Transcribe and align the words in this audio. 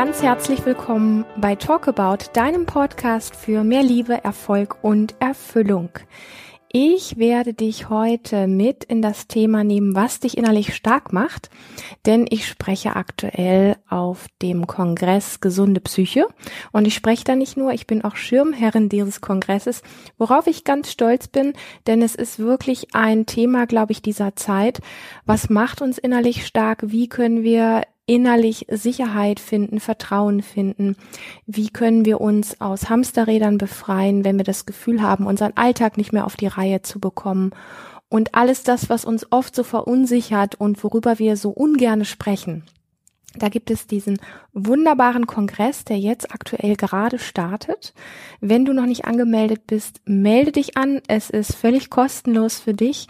ganz 0.00 0.22
herzlich 0.22 0.64
willkommen 0.64 1.26
bei 1.36 1.56
Talk 1.56 1.86
About, 1.86 2.30
deinem 2.32 2.64
Podcast 2.64 3.36
für 3.36 3.64
mehr 3.64 3.82
Liebe, 3.82 4.24
Erfolg 4.24 4.78
und 4.80 5.14
Erfüllung. 5.20 5.90
Ich 6.72 7.18
werde 7.18 7.52
dich 7.52 7.90
heute 7.90 8.46
mit 8.46 8.82
in 8.84 9.02
das 9.02 9.26
Thema 9.26 9.62
nehmen, 9.62 9.94
was 9.94 10.18
dich 10.18 10.38
innerlich 10.38 10.74
stark 10.74 11.12
macht, 11.12 11.50
denn 12.06 12.26
ich 12.30 12.48
spreche 12.48 12.96
aktuell 12.96 13.76
auf 13.90 14.24
dem 14.40 14.66
Kongress 14.66 15.40
Gesunde 15.40 15.82
Psyche 15.82 16.26
und 16.72 16.86
ich 16.86 16.94
spreche 16.94 17.24
da 17.24 17.36
nicht 17.36 17.58
nur, 17.58 17.74
ich 17.74 17.86
bin 17.86 18.02
auch 18.02 18.16
Schirmherrin 18.16 18.88
dieses 18.88 19.20
Kongresses, 19.20 19.82
worauf 20.16 20.46
ich 20.46 20.64
ganz 20.64 20.90
stolz 20.90 21.28
bin, 21.28 21.52
denn 21.86 22.00
es 22.00 22.14
ist 22.14 22.38
wirklich 22.38 22.94
ein 22.94 23.26
Thema, 23.26 23.66
glaube 23.66 23.92
ich, 23.92 24.00
dieser 24.00 24.34
Zeit. 24.34 24.80
Was 25.26 25.50
macht 25.50 25.82
uns 25.82 25.98
innerlich 25.98 26.46
stark? 26.46 26.84
Wie 26.86 27.06
können 27.10 27.42
wir 27.42 27.82
innerlich 28.10 28.66
Sicherheit 28.68 29.38
finden, 29.38 29.78
Vertrauen 29.78 30.42
finden? 30.42 30.96
Wie 31.46 31.68
können 31.68 32.04
wir 32.04 32.20
uns 32.20 32.60
aus 32.60 32.90
Hamsterrädern 32.90 33.56
befreien, 33.56 34.24
wenn 34.24 34.36
wir 34.36 34.44
das 34.44 34.66
Gefühl 34.66 35.00
haben, 35.00 35.26
unseren 35.26 35.52
Alltag 35.54 35.96
nicht 35.96 36.12
mehr 36.12 36.26
auf 36.26 36.34
die 36.34 36.48
Reihe 36.48 36.82
zu 36.82 36.98
bekommen? 36.98 37.52
Und 38.08 38.34
alles 38.34 38.64
das, 38.64 38.88
was 38.88 39.04
uns 39.04 39.30
oft 39.30 39.54
so 39.54 39.62
verunsichert 39.62 40.56
und 40.56 40.82
worüber 40.82 41.20
wir 41.20 41.36
so 41.36 41.50
ungerne 41.50 42.04
sprechen. 42.04 42.64
Da 43.36 43.48
gibt 43.48 43.70
es 43.70 43.86
diesen 43.86 44.18
wunderbaren 44.52 45.28
Kongress, 45.28 45.84
der 45.84 45.96
jetzt 45.96 46.32
aktuell 46.32 46.74
gerade 46.74 47.20
startet. 47.20 47.94
Wenn 48.40 48.64
du 48.64 48.72
noch 48.72 48.86
nicht 48.86 49.04
angemeldet 49.04 49.68
bist, 49.68 50.00
melde 50.04 50.50
dich 50.50 50.76
an. 50.76 51.00
Es 51.06 51.30
ist 51.30 51.54
völlig 51.54 51.90
kostenlos 51.90 52.58
für 52.58 52.74
dich. 52.74 53.06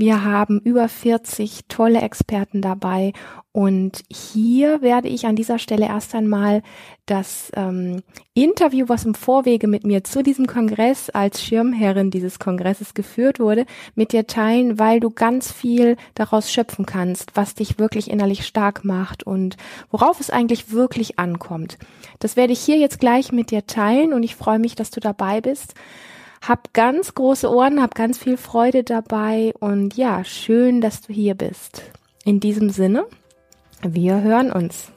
Wir 0.00 0.24
haben 0.24 0.60
über 0.60 0.88
40 0.88 1.66
tolle 1.68 2.00
Experten 2.00 2.62
dabei 2.62 3.12
und 3.52 4.00
hier 4.10 4.80
werde 4.80 5.08
ich 5.08 5.26
an 5.26 5.36
dieser 5.36 5.58
Stelle 5.58 5.88
erst 5.88 6.14
einmal 6.14 6.62
das 7.04 7.52
ähm, 7.54 8.00
Interview, 8.32 8.86
was 8.88 9.04
im 9.04 9.14
Vorwege 9.14 9.68
mit 9.68 9.84
mir 9.84 10.02
zu 10.02 10.22
diesem 10.22 10.46
Kongress 10.46 11.10
als 11.10 11.44
Schirmherrin 11.44 12.10
dieses 12.10 12.38
Kongresses 12.38 12.94
geführt 12.94 13.40
wurde, 13.40 13.66
mit 13.94 14.12
dir 14.12 14.26
teilen, 14.26 14.78
weil 14.78 15.00
du 15.00 15.10
ganz 15.10 15.52
viel 15.52 15.98
daraus 16.14 16.50
schöpfen 16.50 16.86
kannst, 16.86 17.36
was 17.36 17.54
dich 17.54 17.78
wirklich 17.78 18.10
innerlich 18.10 18.46
stark 18.46 18.86
macht 18.86 19.24
und 19.24 19.58
worauf 19.90 20.18
es 20.18 20.30
eigentlich 20.30 20.72
wirklich 20.72 21.18
ankommt. 21.18 21.76
Das 22.20 22.36
werde 22.36 22.54
ich 22.54 22.60
hier 22.60 22.78
jetzt 22.78 23.00
gleich 23.00 23.32
mit 23.32 23.50
dir 23.50 23.66
teilen 23.66 24.14
und 24.14 24.22
ich 24.22 24.34
freue 24.34 24.60
mich, 24.60 24.74
dass 24.76 24.90
du 24.90 25.00
dabei 25.00 25.42
bist. 25.42 25.74
Hab 26.42 26.72
ganz 26.72 27.14
große 27.14 27.50
Ohren, 27.50 27.82
hab 27.82 27.94
ganz 27.94 28.16
viel 28.16 28.38
Freude 28.38 28.82
dabei 28.82 29.52
und 29.60 29.96
ja, 29.96 30.24
schön, 30.24 30.80
dass 30.80 31.02
du 31.02 31.12
hier 31.12 31.34
bist. 31.34 31.82
In 32.24 32.40
diesem 32.40 32.70
Sinne, 32.70 33.04
wir 33.82 34.22
hören 34.22 34.50
uns. 34.50 34.90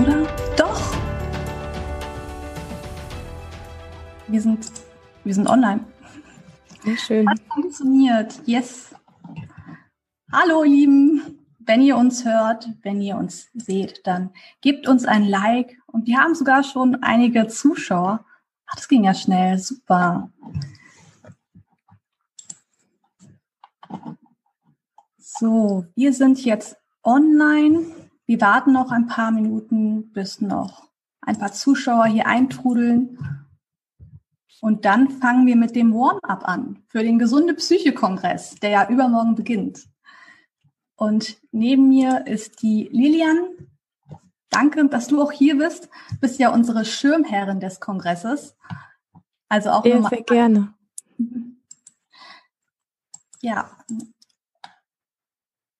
Oder? 0.00 0.26
Doch! 0.56 0.96
Wir 4.26 4.40
sind, 4.40 4.72
wir 5.22 5.34
sind 5.34 5.48
online. 5.48 5.84
Sehr 6.82 6.96
schön. 6.96 7.28
Hat 7.28 7.40
funktioniert. 7.52 8.40
Yes. 8.46 8.94
Hallo, 10.32 10.64
ihr 10.64 10.70
Lieben 10.70 11.43
wenn 11.66 11.82
ihr 11.82 11.96
uns 11.96 12.24
hört, 12.24 12.68
wenn 12.82 13.00
ihr 13.00 13.16
uns 13.16 13.48
seht, 13.54 14.06
dann 14.06 14.30
gebt 14.60 14.88
uns 14.88 15.04
ein 15.04 15.24
Like. 15.24 15.78
Und 15.86 16.06
wir 16.06 16.18
haben 16.18 16.34
sogar 16.34 16.62
schon 16.62 17.02
einige 17.02 17.46
Zuschauer. 17.46 18.24
Ach, 18.66 18.74
das 18.74 18.88
ging 18.88 19.04
ja 19.04 19.14
schnell. 19.14 19.58
Super. 19.58 20.30
So, 25.18 25.84
wir 25.94 26.12
sind 26.12 26.44
jetzt 26.44 26.76
online. 27.02 27.86
Wir 28.26 28.40
warten 28.40 28.72
noch 28.72 28.90
ein 28.90 29.06
paar 29.06 29.30
Minuten, 29.30 30.12
bis 30.12 30.40
noch 30.40 30.88
ein 31.20 31.38
paar 31.38 31.52
Zuschauer 31.52 32.06
hier 32.06 32.26
eintrudeln. 32.26 33.18
Und 34.60 34.84
dann 34.84 35.10
fangen 35.10 35.46
wir 35.46 35.56
mit 35.56 35.76
dem 35.76 35.92
Warm-up 35.92 36.48
an 36.48 36.82
für 36.88 37.02
den 37.02 37.18
Gesunde 37.18 37.54
Psyche-Kongress, 37.54 38.54
der 38.56 38.70
ja 38.70 38.88
übermorgen 38.88 39.34
beginnt. 39.34 39.86
Und 40.96 41.38
neben 41.50 41.88
mir 41.88 42.26
ist 42.26 42.62
die 42.62 42.88
Lilian. 42.92 43.68
Danke, 44.50 44.86
dass 44.88 45.08
du 45.08 45.20
auch 45.20 45.32
hier 45.32 45.58
bist. 45.58 45.88
Du 46.10 46.18
bist 46.20 46.38
ja 46.38 46.52
unsere 46.52 46.84
Schirmherrin 46.84 47.58
des 47.60 47.80
Kongresses. 47.80 48.56
Also 49.48 49.70
auch 49.70 49.82
sehr, 49.82 50.02
sehr 50.04 50.22
gerne. 50.22 50.74
Ja. 53.40 53.70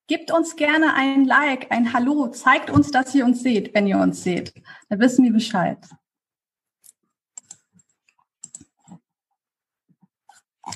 Gebt 0.07 0.33
uns 0.33 0.57
gerne 0.57 0.95
ein 0.95 1.25
Like, 1.25 1.71
ein 1.71 1.93
Hallo. 1.93 2.29
Zeigt 2.29 2.69
uns, 2.69 2.91
dass 2.91 3.15
ihr 3.15 3.25
uns 3.25 3.43
seht, 3.43 3.73
wenn 3.75 3.87
ihr 3.87 3.99
uns 3.99 4.23
seht. 4.23 4.53
Da 4.89 4.99
wissen 4.99 5.25
wir 5.25 5.33
Bescheid. 5.33 5.79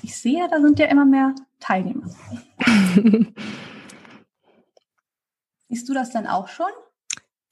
Ich 0.03 0.17
sehe, 0.17 0.49
da 0.49 0.61
sind 0.61 0.79
ja 0.79 0.87
immer 0.87 1.05
mehr 1.05 1.35
Teilnehmer. 1.59 2.09
Siehst 5.69 5.89
du 5.89 5.95
das 5.95 6.11
dann 6.11 6.27
auch 6.27 6.49
schon? 6.49 6.71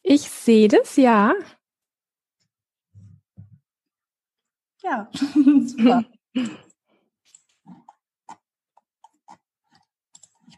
Ich 0.03 0.31
sehe 0.31 0.69
das, 0.69 0.97
ja. 0.97 1.35
Ja, 4.83 5.11
super. 5.13 6.05
Ich 6.33 6.49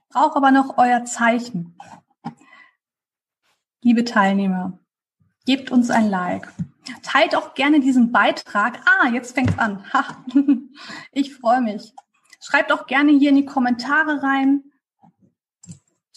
brauche 0.08 0.36
aber 0.36 0.50
noch 0.50 0.78
euer 0.78 1.04
Zeichen. 1.04 1.76
Liebe 3.82 4.04
Teilnehmer, 4.04 4.78
gebt 5.46 5.70
uns 5.70 5.90
ein 5.90 6.10
Like. 6.10 6.52
Teilt 7.02 7.34
auch 7.34 7.54
gerne 7.54 7.80
diesen 7.80 8.12
Beitrag. 8.12 8.80
Ah, 8.86 9.08
jetzt 9.08 9.34
fängt 9.34 9.50
es 9.50 9.58
an. 9.58 9.84
Ha. 9.92 10.24
Ich 11.12 11.34
freue 11.34 11.60
mich. 11.60 11.94
Schreibt 12.40 12.70
auch 12.70 12.86
gerne 12.86 13.12
hier 13.12 13.30
in 13.30 13.36
die 13.36 13.44
Kommentare 13.44 14.22
rein, 14.22 14.64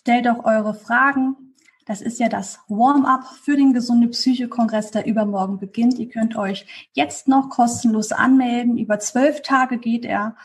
Stellt 0.02 0.28
auch 0.28 0.46
eure 0.46 0.74
Fragen. 0.74 1.56
Das 1.86 2.02
ist 2.02 2.20
ja 2.20 2.30
das 2.30 2.60
Warm-up 2.68 3.26
für 3.44 3.56
den 3.56 3.74
Gesunde 3.74 4.08
Psyche 4.08 4.48
Kongress, 4.48 4.92
der 4.92 5.06
übermorgen 5.06 5.60
beginnt. 5.60 6.00
Ihr 6.00 6.10
könnt 6.10 6.36
euch 6.36 6.90
jetzt 6.94 7.28
noch 7.28 7.50
kostenlos 7.50 8.12
anmelden. 8.12 8.78
Über 8.78 9.00
zwölf 9.00 9.42
Tage 9.42 9.78
geht 9.78 10.06
er. 10.06 10.36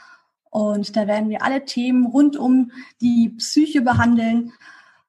Und 0.50 0.97
da 0.97 1.06
werden 1.06 1.28
wir 1.28 1.43
alle 1.43 1.65
Themen 1.65 2.06
rund 2.06 2.37
um 2.37 2.72
die 3.00 3.31
Psyche 3.31 3.83
behandeln 3.83 4.53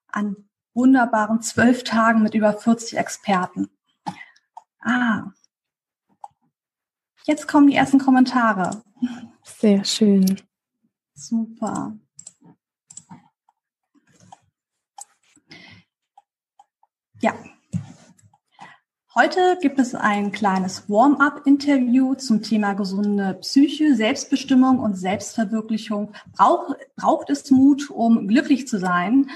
an 0.08 0.36
wunderbaren 0.74 1.42
zwölf 1.42 1.84
Tagen 1.84 2.22
mit 2.22 2.34
über 2.34 2.52
40 2.52 2.98
Experten. 2.98 3.68
Ah, 4.80 5.32
jetzt 7.24 7.48
kommen 7.48 7.66
die 7.66 7.76
ersten 7.76 7.98
Kommentare. 7.98 8.82
Sehr 9.42 9.84
schön. 9.84 10.40
Super. 11.14 11.98
Ja. 17.20 17.32
Heute 19.12 19.58
gibt 19.60 19.80
es 19.80 19.96
ein 19.96 20.30
kleines 20.30 20.88
Warm-up-Interview 20.88 22.14
zum 22.14 22.42
Thema 22.42 22.74
gesunde 22.74 23.34
Psyche, 23.40 23.96
Selbstbestimmung 23.96 24.78
und 24.78 24.94
Selbstverwirklichung. 24.94 26.12
Brauch, 26.36 26.76
braucht 26.94 27.28
es 27.30 27.50
Mut, 27.50 27.90
um 27.90 28.28
glücklich 28.28 28.68
zu 28.68 28.78
sein? 28.78 29.28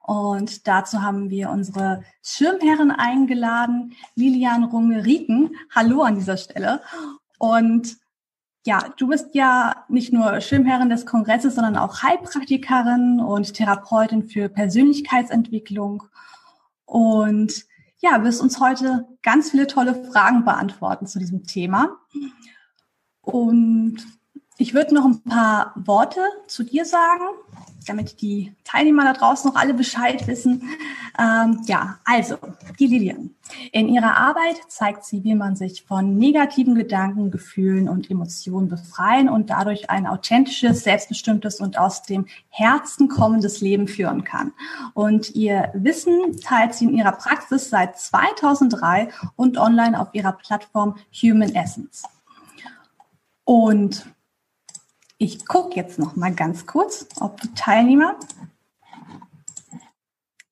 Und 0.00 0.66
dazu 0.66 1.02
haben 1.02 1.28
wir 1.28 1.50
unsere 1.50 2.04
Schirmherrin 2.22 2.90
eingeladen, 2.90 3.92
Lilian 4.14 4.64
Runge-Rieken. 4.64 5.56
Hallo 5.74 6.02
an 6.02 6.14
dieser 6.14 6.38
Stelle. 6.38 6.80
Und 7.38 7.98
ja, 8.64 8.78
du 8.96 9.08
bist 9.08 9.34
ja 9.34 9.84
nicht 9.90 10.10
nur 10.10 10.40
Schirmherrin 10.40 10.88
des 10.88 11.04
Kongresses, 11.04 11.56
sondern 11.56 11.76
auch 11.76 12.02
Heilpraktikerin 12.02 13.20
und 13.20 13.52
Therapeutin 13.52 14.22
für 14.22 14.48
Persönlichkeitsentwicklung 14.48 16.04
und 16.86 17.66
ja, 17.98 18.22
wirst 18.24 18.40
uns 18.40 18.60
heute 18.60 19.06
ganz 19.22 19.50
viele 19.50 19.66
tolle 19.66 20.10
Fragen 20.12 20.44
beantworten 20.44 21.06
zu 21.06 21.18
diesem 21.18 21.44
Thema. 21.44 21.98
Und 23.20 23.98
ich 24.58 24.74
würde 24.74 24.94
noch 24.94 25.04
ein 25.04 25.22
paar 25.22 25.72
Worte 25.76 26.20
zu 26.46 26.62
dir 26.62 26.84
sagen, 26.84 27.24
damit 27.86 28.20
die 28.20 28.52
Teilnehmer 28.64 29.04
da 29.04 29.12
draußen 29.12 29.50
noch 29.50 29.58
alle 29.58 29.74
Bescheid 29.74 30.26
wissen. 30.26 30.62
Ähm, 31.18 31.62
ja, 31.66 31.98
also, 32.04 32.36
die 32.78 32.86
Lilian. 32.86 33.30
In 33.72 33.88
ihrer 33.88 34.16
Arbeit 34.16 34.56
zeigt 34.68 35.04
sie, 35.04 35.22
wie 35.24 35.34
man 35.34 35.56
sich 35.56 35.84
von 35.84 36.16
negativen 36.18 36.74
Gedanken, 36.74 37.30
Gefühlen 37.30 37.88
und 37.88 38.10
Emotionen 38.10 38.68
befreien 38.68 39.28
und 39.28 39.50
dadurch 39.50 39.88
ein 39.88 40.06
authentisches, 40.06 40.82
selbstbestimmtes 40.82 41.60
und 41.60 41.78
aus 41.78 42.02
dem 42.02 42.26
Herzen 42.48 43.08
kommendes 43.08 43.60
Leben 43.60 43.88
führen 43.88 44.24
kann. 44.24 44.52
Und 44.94 45.34
ihr 45.34 45.70
Wissen 45.74 46.38
teilt 46.40 46.74
sie 46.74 46.86
in 46.86 46.94
ihrer 46.94 47.12
Praxis 47.12 47.70
seit 47.70 47.98
2003 47.98 49.08
und 49.36 49.58
online 49.58 49.98
auf 49.98 50.08
ihrer 50.12 50.32
Plattform 50.32 50.96
Human 51.22 51.54
Essence. 51.54 52.02
Und 53.44 54.06
Ich 55.18 55.46
gucke 55.46 55.76
jetzt 55.76 55.98
noch 55.98 56.14
mal 56.16 56.34
ganz 56.34 56.66
kurz, 56.66 57.06
ob 57.20 57.40
die 57.40 57.52
Teilnehmer. 57.54 58.18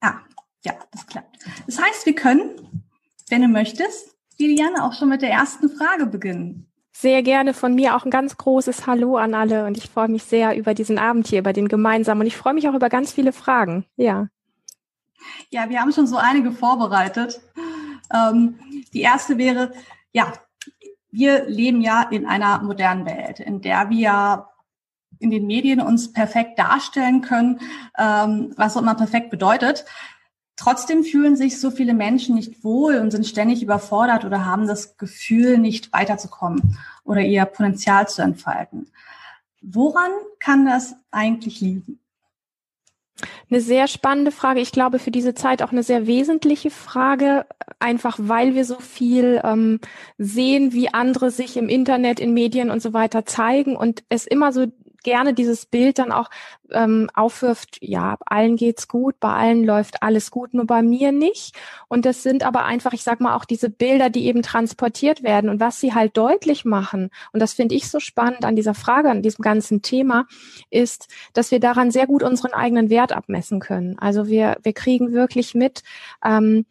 Ah, 0.00 0.20
ja, 0.64 0.72
das 0.90 1.06
klappt. 1.06 1.38
Das 1.66 1.80
heißt, 1.80 2.06
wir 2.06 2.14
können, 2.14 2.84
wenn 3.28 3.42
du 3.42 3.48
möchtest, 3.48 4.16
Liliane, 4.38 4.82
auch 4.82 4.94
schon 4.94 5.10
mit 5.10 5.22
der 5.22 5.30
ersten 5.30 5.68
Frage 5.68 6.06
beginnen. 6.06 6.66
Sehr 6.92 7.22
gerne 7.22 7.52
von 7.52 7.74
mir 7.74 7.96
auch 7.96 8.04
ein 8.04 8.10
ganz 8.10 8.36
großes 8.36 8.86
Hallo 8.86 9.16
an 9.16 9.34
alle 9.34 9.66
und 9.66 9.76
ich 9.76 9.90
freue 9.90 10.08
mich 10.08 10.24
sehr 10.24 10.56
über 10.56 10.74
diesen 10.74 10.98
Abend 10.98 11.26
hier, 11.26 11.40
über 11.40 11.52
den 11.52 11.68
gemeinsamen 11.68 12.22
und 12.22 12.26
ich 12.26 12.36
freue 12.36 12.54
mich 12.54 12.68
auch 12.68 12.74
über 12.74 12.88
ganz 12.88 13.12
viele 13.12 13.32
Fragen. 13.32 13.84
Ja. 13.96 14.28
Ja, 15.50 15.68
wir 15.68 15.80
haben 15.80 15.92
schon 15.92 16.06
so 16.06 16.16
einige 16.16 16.52
vorbereitet. 16.52 17.40
Ähm, 18.14 18.58
die 18.92 19.00
erste 19.00 19.38
wäre, 19.38 19.72
ja, 20.12 20.32
wir 21.10 21.44
leben 21.46 21.80
ja 21.80 22.02
in 22.02 22.26
einer 22.26 22.62
modernen 22.62 23.06
Welt, 23.06 23.40
in 23.40 23.60
der 23.60 23.90
wir 23.90 24.48
in 25.18 25.30
den 25.30 25.46
Medien 25.46 25.80
uns 25.80 26.12
perfekt 26.12 26.58
darstellen 26.58 27.20
können, 27.20 27.60
ähm, 27.98 28.52
was 28.56 28.76
auch 28.76 28.82
immer 28.82 28.94
perfekt 28.94 29.30
bedeutet. 29.30 29.84
Trotzdem 30.56 31.02
fühlen 31.02 31.36
sich 31.36 31.60
so 31.60 31.70
viele 31.70 31.94
Menschen 31.94 32.36
nicht 32.36 32.62
wohl 32.62 32.96
und 32.96 33.10
sind 33.10 33.26
ständig 33.26 33.62
überfordert 33.62 34.24
oder 34.24 34.44
haben 34.44 34.68
das 34.68 34.96
Gefühl, 34.96 35.58
nicht 35.58 35.92
weiterzukommen 35.92 36.78
oder 37.02 37.20
ihr 37.22 37.44
Potenzial 37.44 38.08
zu 38.08 38.22
entfalten. 38.22 38.86
Woran 39.60 40.10
kann 40.38 40.64
das 40.64 40.94
eigentlich 41.10 41.60
liegen? 41.60 41.98
Eine 43.50 43.60
sehr 43.60 43.88
spannende 43.88 44.30
Frage. 44.32 44.60
Ich 44.60 44.72
glaube, 44.72 44.98
für 44.98 45.10
diese 45.10 45.34
Zeit 45.34 45.62
auch 45.62 45.72
eine 45.72 45.82
sehr 45.82 46.06
wesentliche 46.06 46.70
Frage, 46.70 47.46
einfach 47.78 48.16
weil 48.20 48.54
wir 48.54 48.64
so 48.64 48.78
viel 48.78 49.40
ähm, 49.44 49.80
sehen, 50.18 50.72
wie 50.72 50.92
andere 50.92 51.30
sich 51.30 51.56
im 51.56 51.68
Internet, 51.68 52.20
in 52.20 52.34
Medien 52.34 52.70
und 52.70 52.82
so 52.82 52.92
weiter 52.92 53.24
zeigen 53.24 53.76
und 53.76 54.02
es 54.08 54.26
immer 54.26 54.52
so 54.52 54.66
gerne 55.04 55.34
dieses 55.34 55.66
Bild 55.66 55.98
dann 55.98 56.10
auch 56.10 56.30
ähm, 56.72 57.08
aufwirft, 57.14 57.78
ja, 57.80 58.16
allen 58.26 58.56
geht's 58.56 58.88
gut, 58.88 59.20
bei 59.20 59.32
allen 59.32 59.64
läuft 59.64 60.02
alles 60.02 60.30
gut, 60.30 60.54
nur 60.54 60.66
bei 60.66 60.82
mir 60.82 61.12
nicht. 61.12 61.54
Und 61.88 62.04
das 62.04 62.22
sind 62.22 62.42
aber 62.42 62.64
einfach, 62.64 62.92
ich 62.92 63.04
sag 63.04 63.20
mal, 63.20 63.36
auch 63.36 63.44
diese 63.44 63.70
Bilder, 63.70 64.10
die 64.10 64.26
eben 64.26 64.42
transportiert 64.42 65.22
werden 65.22 65.50
und 65.50 65.60
was 65.60 65.78
sie 65.78 65.94
halt 65.94 66.16
deutlich 66.16 66.64
machen. 66.64 67.10
Und 67.32 67.40
das 67.40 67.52
finde 67.52 67.76
ich 67.76 67.88
so 67.88 68.00
spannend 68.00 68.44
an 68.44 68.56
dieser 68.56 68.74
Frage, 68.74 69.10
an 69.10 69.22
diesem 69.22 69.42
ganzen 69.42 69.82
Thema, 69.82 70.26
ist, 70.70 71.08
dass 71.32 71.50
wir 71.50 71.60
daran 71.60 71.90
sehr 71.92 72.06
gut 72.06 72.22
unseren 72.22 72.52
eigenen 72.52 72.90
Wert 72.90 73.12
abmessen 73.12 73.60
können. 73.60 73.98
Also 73.98 74.26
wir, 74.26 74.56
wir 74.62 74.72
kriegen 74.72 75.12
wirklich 75.12 75.54
mit, 75.54 75.82
ähm, 76.24 76.66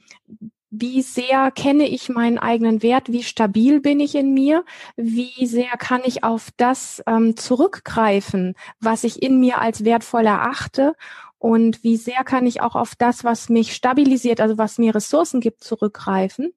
wie 0.75 1.03
sehr 1.03 1.51
kenne 1.51 1.87
ich 1.87 2.09
meinen 2.09 2.39
eigenen 2.39 2.81
Wert, 2.81 3.11
wie 3.11 3.21
stabil 3.21 3.79
bin 3.79 3.99
ich 3.99 4.15
in 4.15 4.33
mir, 4.33 4.65
wie 4.95 5.45
sehr 5.45 5.69
kann 5.77 6.01
ich 6.03 6.23
auf 6.23 6.49
das 6.57 7.03
ähm, 7.05 7.37
zurückgreifen, 7.37 8.55
was 8.79 9.03
ich 9.03 9.21
in 9.21 9.39
mir 9.39 9.61
als 9.61 9.85
wertvoll 9.85 10.25
erachte? 10.25 10.95
Und 11.37 11.83
wie 11.83 11.97
sehr 11.97 12.23
kann 12.23 12.47
ich 12.47 12.61
auch 12.61 12.75
auf 12.75 12.95
das, 12.95 13.23
was 13.23 13.49
mich 13.49 13.75
stabilisiert, 13.75 14.41
also 14.41 14.57
was 14.57 14.79
mir 14.79 14.95
Ressourcen 14.95 15.41
gibt, 15.41 15.63
zurückgreifen. 15.63 16.53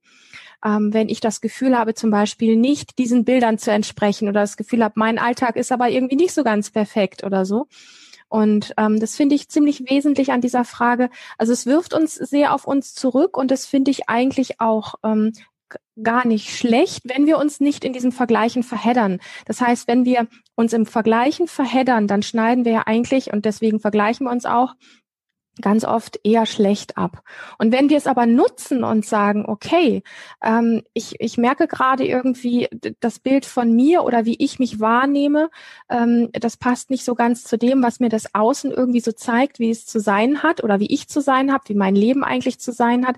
Ähm, 0.65 0.95
wenn 0.95 1.11
ich 1.11 1.21
das 1.21 1.43
Gefühl 1.43 1.77
habe, 1.77 1.93
zum 1.93 2.11
Beispiel 2.11 2.57
nicht 2.57 2.97
diesen 2.99 3.25
Bildern 3.25 3.59
zu 3.59 3.71
entsprechen 3.71 4.29
oder 4.29 4.41
das 4.41 4.57
Gefühl 4.57 4.83
habe, 4.83 4.95
mein 4.97 5.19
Alltag 5.19 5.57
ist 5.57 5.73
aber 5.73 5.91
irgendwie 5.91 6.17
nicht 6.17 6.33
so 6.33 6.43
ganz 6.43 6.71
perfekt 6.71 7.23
oder 7.23 7.45
so 7.45 7.67
und 8.29 8.75
ähm, 8.77 8.99
das 9.01 9.17
finde 9.17 9.35
ich 9.35 9.49
ziemlich 9.49 9.89
wesentlich 9.89 10.33
an 10.33 10.41
dieser 10.41 10.65
Frage. 10.65 11.11
Also 11.39 11.53
es 11.53 11.67
wirft 11.67 11.95
uns 11.95 12.15
sehr 12.15 12.53
auf 12.55 12.67
uns 12.67 12.95
zurück 12.95 13.37
und 13.37 13.51
das 13.51 13.67
finde 13.67 13.91
ich 13.91 14.09
eigentlich 14.09 14.61
auch 14.61 14.95
ähm, 15.05 15.33
gar 16.03 16.27
nicht 16.27 16.57
schlecht, 16.57 17.03
wenn 17.05 17.27
wir 17.27 17.39
uns 17.39 17.61
nicht 17.61 17.85
in 17.85 17.93
diesen 17.93 18.13
Vergleichen 18.13 18.63
verheddern. 18.63 19.19
Das 19.47 19.61
heißt, 19.61 19.89
wenn 19.89 20.05
wir 20.05 20.29
uns 20.55 20.73
im 20.73 20.87
Vergleichen 20.87 21.49
verheddern, 21.49 22.07
dann 22.07 22.23
schneiden 22.23 22.65
wir 22.65 22.73
ja 22.73 22.83
eigentlich, 22.87 23.33
und 23.33 23.45
deswegen 23.45 23.81
vergleichen 23.81 24.27
wir 24.27 24.31
uns 24.31 24.45
auch, 24.45 24.75
ganz 25.63 25.85
oft 25.85 26.21
eher 26.23 26.47
schlecht 26.47 26.99
ab. 26.99 27.23
Und 27.59 27.73
wenn 27.73 27.89
wir 27.89 27.97
es 27.97 28.07
aber 28.07 28.27
nutzen 28.27 28.85
und 28.85 29.07
sagen, 29.07 29.47
okay, 29.47 30.03
ähm, 30.43 30.83
ich, 30.93 31.17
ich 31.19 31.39
merke 31.39 31.67
gerade 31.67 32.07
irgendwie 32.07 32.69
das 33.01 33.19
Bild 33.19 33.47
von 33.47 33.75
mir 33.75 34.05
oder 34.05 34.25
wie 34.25 34.37
ich 34.39 34.59
mich 34.59 34.81
wahrnehme, 34.81 35.51
ähm, 35.89 36.29
das 36.33 36.57
passt 36.57 36.91
nicht 36.91 37.05
so 37.05 37.15
ganz 37.15 37.45
zu 37.45 37.57
dem, 37.57 37.83
was 37.83 38.01
mir 38.01 38.11
das 38.11 38.35
Außen 38.35 38.71
irgendwie 38.71 39.01
so 39.01 39.13
zeigt, 39.13 39.59
wie 39.59 39.71
es 39.71 39.87
zu 39.87 39.99
sein 39.99 40.43
hat 40.43 40.63
oder 40.63 40.81
wie 40.81 40.93
ich 40.93 41.09
zu 41.09 41.21
sein 41.21 41.53
habe, 41.53 41.65
wie 41.69 41.75
mein 41.75 41.97
Leben 41.97 42.23
eigentlich 42.23 42.59
zu 42.59 42.73
sein 42.73 43.07
hat, 43.07 43.17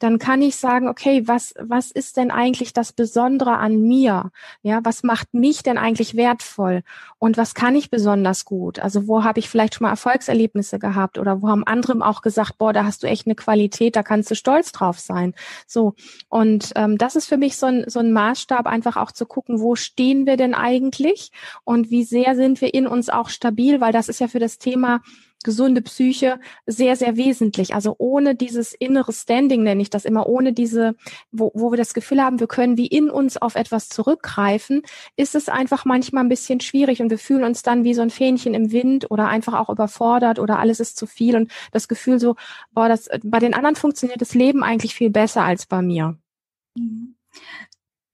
dann 0.00 0.18
kann 0.18 0.40
ich 0.40 0.56
sagen, 0.56 0.88
okay, 0.88 1.28
was, 1.28 1.54
was 1.60 1.90
ist 1.90 2.16
denn 2.16 2.30
eigentlich 2.30 2.72
das 2.72 2.92
Besondere 2.92 3.58
an 3.58 3.82
mir? 3.82 4.30
Ja, 4.62 4.80
was 4.82 5.02
macht 5.02 5.34
mich 5.34 5.62
denn 5.62 5.76
eigentlich 5.76 6.16
wertvoll? 6.16 6.82
Und 7.18 7.36
was 7.36 7.54
kann 7.54 7.76
ich 7.76 7.90
besonders 7.90 8.46
gut? 8.46 8.78
Also 8.78 9.06
wo 9.06 9.24
habe 9.24 9.38
ich 9.38 9.50
vielleicht 9.50 9.74
schon 9.74 9.84
mal 9.84 9.90
Erfolgserlebnisse 9.90 10.78
gehabt 10.78 11.18
oder 11.18 11.42
wo 11.42 11.48
haben 11.48 11.64
andere 11.70 12.06
auch 12.06 12.22
gesagt, 12.22 12.58
boah, 12.58 12.72
da 12.72 12.84
hast 12.84 13.02
du 13.02 13.06
echt 13.06 13.26
eine 13.26 13.34
Qualität, 13.34 13.96
da 13.96 14.02
kannst 14.02 14.30
du 14.30 14.34
stolz 14.34 14.72
drauf 14.72 14.98
sein. 14.98 15.34
So. 15.66 15.94
Und 16.28 16.72
ähm, 16.76 16.98
das 16.98 17.16
ist 17.16 17.26
für 17.26 17.36
mich 17.36 17.56
so 17.56 17.66
ein, 17.66 17.84
so 17.86 18.00
ein 18.00 18.12
Maßstab, 18.12 18.66
einfach 18.66 18.96
auch 18.96 19.12
zu 19.12 19.26
gucken, 19.26 19.60
wo 19.60 19.76
stehen 19.76 20.26
wir 20.26 20.36
denn 20.36 20.54
eigentlich 20.54 21.30
und 21.64 21.90
wie 21.90 22.04
sehr 22.04 22.36
sind 22.36 22.60
wir 22.60 22.74
in 22.74 22.86
uns 22.86 23.08
auch 23.08 23.28
stabil, 23.28 23.80
weil 23.80 23.92
das 23.92 24.08
ist 24.08 24.20
ja 24.20 24.28
für 24.28 24.38
das 24.40 24.58
Thema 24.58 25.00
gesunde 25.42 25.80
Psyche 25.82 26.38
sehr, 26.66 26.96
sehr 26.96 27.16
wesentlich. 27.16 27.74
Also 27.74 27.94
ohne 27.98 28.34
dieses 28.34 28.74
innere 28.74 29.12
Standing 29.12 29.62
nenne 29.62 29.82
ich 29.82 29.90
das 29.90 30.04
immer, 30.04 30.26
ohne 30.26 30.52
diese, 30.52 30.94
wo, 31.32 31.50
wo 31.54 31.70
wir 31.70 31.78
das 31.78 31.94
Gefühl 31.94 32.22
haben, 32.22 32.40
wir 32.40 32.46
können 32.46 32.76
wie 32.76 32.86
in 32.86 33.10
uns 33.10 33.36
auf 33.36 33.54
etwas 33.54 33.88
zurückgreifen, 33.88 34.82
ist 35.16 35.34
es 35.34 35.48
einfach 35.48 35.84
manchmal 35.84 36.24
ein 36.24 36.28
bisschen 36.28 36.60
schwierig 36.60 37.00
und 37.00 37.10
wir 37.10 37.18
fühlen 37.18 37.44
uns 37.44 37.62
dann 37.62 37.84
wie 37.84 37.94
so 37.94 38.02
ein 38.02 38.10
Fähnchen 38.10 38.54
im 38.54 38.70
Wind 38.70 39.10
oder 39.10 39.28
einfach 39.28 39.54
auch 39.54 39.70
überfordert 39.70 40.38
oder 40.38 40.58
alles 40.58 40.80
ist 40.80 40.96
zu 40.96 41.06
viel 41.06 41.36
und 41.36 41.50
das 41.72 41.88
Gefühl 41.88 42.20
so, 42.20 42.36
boah, 42.72 42.88
das, 42.88 43.08
bei 43.22 43.38
den 43.38 43.54
anderen 43.54 43.76
funktioniert 43.76 44.20
das 44.20 44.34
Leben 44.34 44.62
eigentlich 44.62 44.94
viel 44.94 45.10
besser 45.10 45.42
als 45.42 45.66
bei 45.66 45.80
mir. 45.80 46.16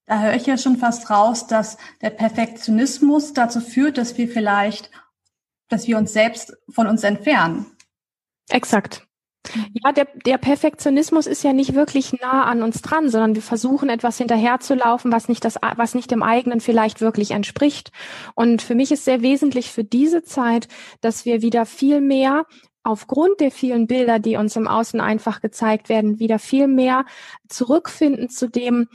Da 0.06 0.20
höre 0.20 0.34
ich 0.34 0.46
ja 0.46 0.56
schon 0.56 0.76
fast 0.76 1.10
raus, 1.10 1.48
dass 1.48 1.78
der 2.00 2.10
Perfektionismus 2.10 3.32
dazu 3.32 3.60
führt, 3.60 3.98
dass 3.98 4.16
wir 4.16 4.28
vielleicht 4.28 4.90
dass 5.68 5.86
wir 5.86 5.98
uns 5.98 6.12
selbst 6.12 6.56
von 6.68 6.86
uns 6.86 7.04
entfernen. 7.04 7.66
Exakt. 8.48 9.06
Ja, 9.72 9.92
der, 9.92 10.08
der 10.24 10.38
Perfektionismus 10.38 11.26
ist 11.26 11.44
ja 11.44 11.52
nicht 11.52 11.74
wirklich 11.74 12.12
nah 12.20 12.44
an 12.44 12.62
uns 12.62 12.82
dran, 12.82 13.08
sondern 13.08 13.34
wir 13.34 13.42
versuchen 13.42 13.88
etwas 13.88 14.18
hinterherzulaufen, 14.18 15.12
was 15.12 15.28
nicht 15.28 15.44
das, 15.44 15.56
was 15.76 15.94
nicht 15.94 16.10
dem 16.10 16.22
eigenen 16.22 16.60
vielleicht 16.60 17.00
wirklich 17.00 17.30
entspricht. 17.30 17.92
Und 18.34 18.62
für 18.62 18.74
mich 18.74 18.90
ist 18.90 19.04
sehr 19.04 19.22
wesentlich 19.22 19.70
für 19.70 19.84
diese 19.84 20.22
Zeit, 20.22 20.68
dass 21.00 21.24
wir 21.24 21.42
wieder 21.42 21.66
viel 21.66 22.00
mehr 22.00 22.46
aufgrund 22.82 23.40
der 23.40 23.50
vielen 23.50 23.86
Bilder, 23.86 24.18
die 24.18 24.36
uns 24.36 24.54
im 24.56 24.68
Außen 24.68 25.00
einfach 25.00 25.40
gezeigt 25.40 25.88
werden, 25.88 26.18
wieder 26.18 26.38
viel 26.38 26.68
mehr 26.68 27.04
zurückfinden 27.48 28.28
zu 28.28 28.48
dem, 28.48 28.88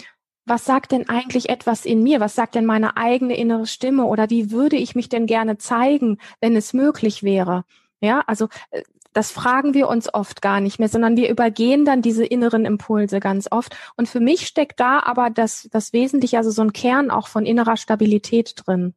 was 0.46 0.66
sagt 0.66 0.92
denn 0.92 1.08
eigentlich 1.08 1.50
etwas 1.50 1.86
in 1.86 2.04
mir? 2.04 2.20
Was 2.20 2.36
sagt 2.36 2.56
denn 2.56 2.66
meine 2.66 2.98
eigene 2.98 3.36
innere 3.36 3.68
Stimme? 3.68 4.06
Oder 4.06 4.30
wie 4.30 4.52
würde 4.52 4.76
ich 4.76 4.96
mich 4.96 5.10
denn 5.10 5.26
gerne 5.26 5.58
zeigen, 5.58 6.18
wenn 6.40 6.56
es 6.56 6.74
möglich 6.74 7.24
wäre? 7.24 7.64
Ja, 8.00 8.24
also 8.26 8.48
äh, 8.72 8.82
das 9.14 9.32
fragen 9.32 9.74
wir 9.74 9.90
uns 9.90 10.14
oft 10.14 10.42
gar 10.42 10.62
nicht 10.62 10.80
mehr, 10.80 10.88
sondern 10.88 11.18
wir 11.18 11.30
übergehen 11.30 11.84
dann 11.86 12.02
diese 12.02 12.26
inneren 12.26 12.66
Impulse 12.66 13.20
ganz 13.20 13.48
oft. 13.52 13.76
Und 13.98 14.08
für 14.08 14.22
mich 14.22 14.48
steckt 14.48 14.80
da 14.80 15.02
aber 15.02 15.30
das, 15.30 15.68
das 15.72 15.92
Wesentliche, 15.94 16.38
also 16.38 16.50
so 16.50 16.62
ein 16.62 16.74
Kern 16.74 17.12
auch 17.12 17.28
von 17.28 17.46
innerer 17.46 17.78
Stabilität 17.78 18.54
drin. 18.56 18.94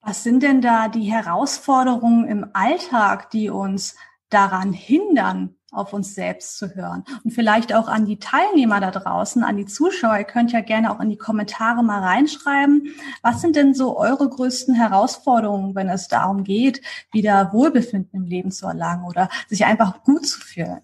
Was 0.00 0.22
sind 0.22 0.42
denn 0.42 0.62
da 0.62 0.88
die 0.88 1.12
Herausforderungen 1.12 2.26
im 2.26 2.46
Alltag, 2.54 3.30
die 3.30 3.50
uns 3.50 3.96
daran 4.30 4.72
hindern, 4.72 5.55
auf 5.72 5.92
uns 5.92 6.14
selbst 6.14 6.58
zu 6.58 6.74
hören. 6.74 7.04
Und 7.24 7.32
vielleicht 7.32 7.74
auch 7.74 7.88
an 7.88 8.06
die 8.06 8.18
Teilnehmer 8.18 8.80
da 8.80 8.90
draußen, 8.90 9.42
an 9.42 9.56
die 9.56 9.66
Zuschauer. 9.66 10.18
Ihr 10.18 10.24
könnt 10.24 10.52
ja 10.52 10.60
gerne 10.60 10.90
auch 10.90 11.00
in 11.00 11.10
die 11.10 11.16
Kommentare 11.16 11.82
mal 11.82 12.02
reinschreiben. 12.02 12.94
Was 13.22 13.40
sind 13.40 13.56
denn 13.56 13.74
so 13.74 13.98
eure 13.98 14.28
größten 14.28 14.74
Herausforderungen, 14.74 15.74
wenn 15.74 15.88
es 15.88 16.08
darum 16.08 16.44
geht, 16.44 16.82
wieder 17.12 17.52
Wohlbefinden 17.52 18.20
im 18.20 18.26
Leben 18.26 18.50
zu 18.52 18.66
erlangen 18.66 19.04
oder 19.04 19.28
sich 19.48 19.64
einfach 19.64 20.02
gut 20.04 20.26
zu 20.26 20.40
fühlen? 20.40 20.80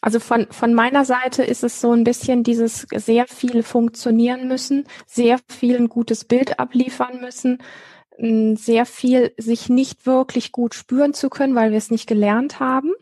Also 0.00 0.20
von, 0.20 0.46
von 0.50 0.74
meiner 0.74 1.04
Seite 1.04 1.42
ist 1.42 1.64
es 1.64 1.80
so 1.80 1.92
ein 1.92 2.04
bisschen 2.04 2.44
dieses 2.44 2.86
sehr 2.94 3.26
viel 3.26 3.62
funktionieren 3.64 4.46
müssen, 4.46 4.84
sehr 5.06 5.38
viel 5.48 5.76
ein 5.76 5.88
gutes 5.88 6.24
Bild 6.24 6.60
abliefern 6.60 7.20
müssen, 7.20 7.58
sehr 8.18 8.84
viel 8.84 9.32
sich 9.38 9.68
nicht 9.68 10.04
wirklich 10.06 10.50
gut 10.52 10.74
spüren 10.74 11.14
zu 11.14 11.30
können, 11.30 11.54
weil 11.54 11.70
wir 11.70 11.78
es 11.78 11.90
nicht 11.90 12.08
gelernt 12.08 12.58
haben. 12.60 12.92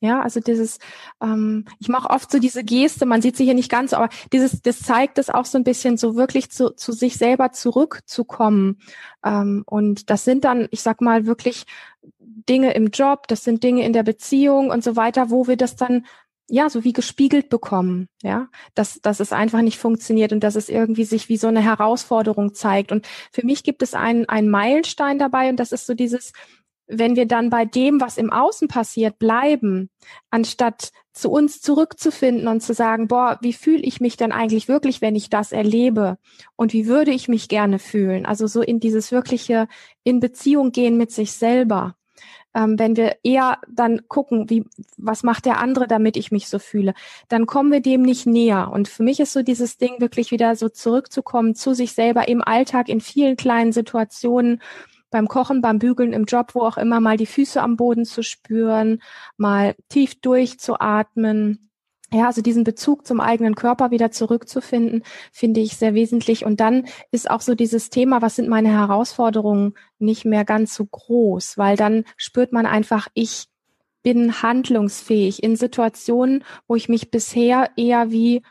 Ja, 0.00 0.20
also 0.20 0.40
dieses, 0.40 0.78
ähm, 1.22 1.64
ich 1.78 1.88
mache 1.88 2.10
oft 2.10 2.30
so 2.30 2.38
diese 2.38 2.62
Geste, 2.62 3.06
man 3.06 3.22
sieht 3.22 3.36
sie 3.36 3.44
hier 3.44 3.54
nicht 3.54 3.70
ganz, 3.70 3.94
aber 3.94 4.10
dieses, 4.30 4.60
das 4.60 4.80
zeigt 4.80 5.16
es 5.16 5.30
auch 5.30 5.46
so 5.46 5.56
ein 5.56 5.64
bisschen, 5.64 5.96
so 5.96 6.16
wirklich 6.16 6.50
zu, 6.50 6.70
zu 6.74 6.92
sich 6.92 7.16
selber 7.16 7.52
zurückzukommen. 7.52 8.78
Ähm, 9.24 9.62
und 9.64 10.10
das 10.10 10.24
sind 10.24 10.44
dann, 10.44 10.68
ich 10.70 10.82
sag 10.82 11.00
mal, 11.00 11.24
wirklich 11.24 11.64
Dinge 12.48 12.74
im 12.74 12.88
Job, 12.88 13.26
das 13.28 13.42
sind 13.42 13.64
Dinge 13.64 13.86
in 13.86 13.94
der 13.94 14.02
Beziehung 14.02 14.70
und 14.70 14.84
so 14.84 14.96
weiter, 14.96 15.30
wo 15.30 15.46
wir 15.46 15.56
das 15.56 15.76
dann 15.76 16.04
ja, 16.48 16.70
so 16.70 16.84
wie 16.84 16.92
gespiegelt 16.92 17.48
bekommen, 17.48 18.08
ja, 18.22 18.48
dass, 18.74 19.00
dass 19.00 19.20
es 19.20 19.32
einfach 19.32 19.62
nicht 19.62 19.78
funktioniert 19.78 20.32
und 20.32 20.44
dass 20.44 20.54
es 20.54 20.68
irgendwie 20.68 21.04
sich 21.04 21.28
wie 21.28 21.36
so 21.36 21.48
eine 21.48 21.60
Herausforderung 21.60 22.54
zeigt. 22.54 22.92
Und 22.92 23.06
für 23.32 23.44
mich 23.44 23.64
gibt 23.64 23.82
es 23.82 23.94
einen, 23.94 24.28
einen 24.28 24.48
Meilenstein 24.48 25.18
dabei 25.18 25.48
und 25.48 25.58
das 25.58 25.72
ist 25.72 25.86
so 25.86 25.94
dieses, 25.94 26.32
wenn 26.86 27.16
wir 27.16 27.26
dann 27.26 27.50
bei 27.50 27.64
dem, 27.64 28.00
was 28.00 28.16
im 28.16 28.32
Außen 28.32 28.68
passiert, 28.68 29.18
bleiben, 29.18 29.90
anstatt 30.30 30.92
zu 31.12 31.30
uns 31.30 31.60
zurückzufinden 31.60 32.46
und 32.46 32.60
zu 32.60 32.74
sagen, 32.74 33.08
boah, 33.08 33.38
wie 33.40 33.52
fühle 33.52 33.82
ich 33.82 34.00
mich 34.00 34.16
denn 34.16 34.32
eigentlich 34.32 34.68
wirklich, 34.68 35.00
wenn 35.00 35.16
ich 35.16 35.30
das 35.30 35.50
erlebe? 35.50 36.18
Und 36.54 36.72
wie 36.72 36.86
würde 36.86 37.10
ich 37.10 37.26
mich 37.26 37.48
gerne 37.48 37.78
fühlen? 37.78 38.24
Also 38.26 38.46
so 38.46 38.62
in 38.62 38.78
dieses 38.78 39.10
wirkliche, 39.10 39.66
in 40.04 40.20
Beziehung 40.20 40.70
gehen 40.70 40.96
mit 40.96 41.10
sich 41.10 41.32
selber 41.32 41.95
ähm, 42.56 42.78
wenn 42.78 42.96
wir 42.96 43.18
eher 43.22 43.58
dann 43.68 44.08
gucken, 44.08 44.48
wie, 44.48 44.64
was 44.96 45.22
macht 45.22 45.44
der 45.44 45.60
andere, 45.60 45.86
damit 45.86 46.16
ich 46.16 46.32
mich 46.32 46.48
so 46.48 46.58
fühle, 46.58 46.94
dann 47.28 47.44
kommen 47.44 47.70
wir 47.70 47.80
dem 47.80 48.00
nicht 48.00 48.26
näher. 48.26 48.72
Und 48.72 48.88
für 48.88 49.02
mich 49.02 49.20
ist 49.20 49.34
so 49.34 49.42
dieses 49.42 49.76
Ding 49.76 50.00
wirklich 50.00 50.30
wieder 50.30 50.56
so 50.56 50.70
zurückzukommen 50.70 51.54
zu 51.54 51.74
sich 51.74 51.92
selber 51.92 52.28
im 52.28 52.42
Alltag, 52.42 52.88
in 52.88 53.02
vielen 53.02 53.36
kleinen 53.36 53.72
Situationen, 53.72 54.62
beim 55.10 55.28
Kochen, 55.28 55.60
beim 55.60 55.78
Bügeln, 55.78 56.12
im 56.12 56.24
Job, 56.24 56.54
wo 56.54 56.62
auch 56.62 56.78
immer, 56.78 57.00
mal 57.00 57.16
die 57.16 57.26
Füße 57.26 57.62
am 57.62 57.76
Boden 57.76 58.04
zu 58.06 58.22
spüren, 58.22 59.00
mal 59.36 59.74
tief 59.88 60.20
durchzuatmen, 60.20 61.70
ja, 62.12 62.26
also 62.26 62.40
diesen 62.40 62.62
Bezug 62.62 63.06
zum 63.06 63.20
eigenen 63.20 63.56
Körper 63.56 63.90
wieder 63.90 64.12
zurückzufinden, 64.12 65.02
finde 65.32 65.60
ich 65.60 65.76
sehr 65.76 65.94
wesentlich. 65.94 66.44
Und 66.44 66.60
dann 66.60 66.86
ist 67.10 67.28
auch 67.28 67.40
so 67.40 67.54
dieses 67.54 67.90
Thema, 67.90 68.22
was 68.22 68.36
sind 68.36 68.48
meine 68.48 68.70
Herausforderungen, 68.70 69.74
nicht 69.98 70.24
mehr 70.24 70.44
ganz 70.44 70.74
so 70.74 70.86
groß, 70.86 71.58
weil 71.58 71.76
dann 71.76 72.04
spürt 72.16 72.52
man 72.52 72.64
einfach, 72.64 73.08
ich 73.14 73.46
bin 74.04 74.40
handlungsfähig 74.40 75.42
in 75.42 75.56
Situationen, 75.56 76.44
wo 76.68 76.76
ich 76.76 76.88
mich 76.88 77.10
bisher 77.10 77.70
eher 77.76 78.12
wie 78.12 78.42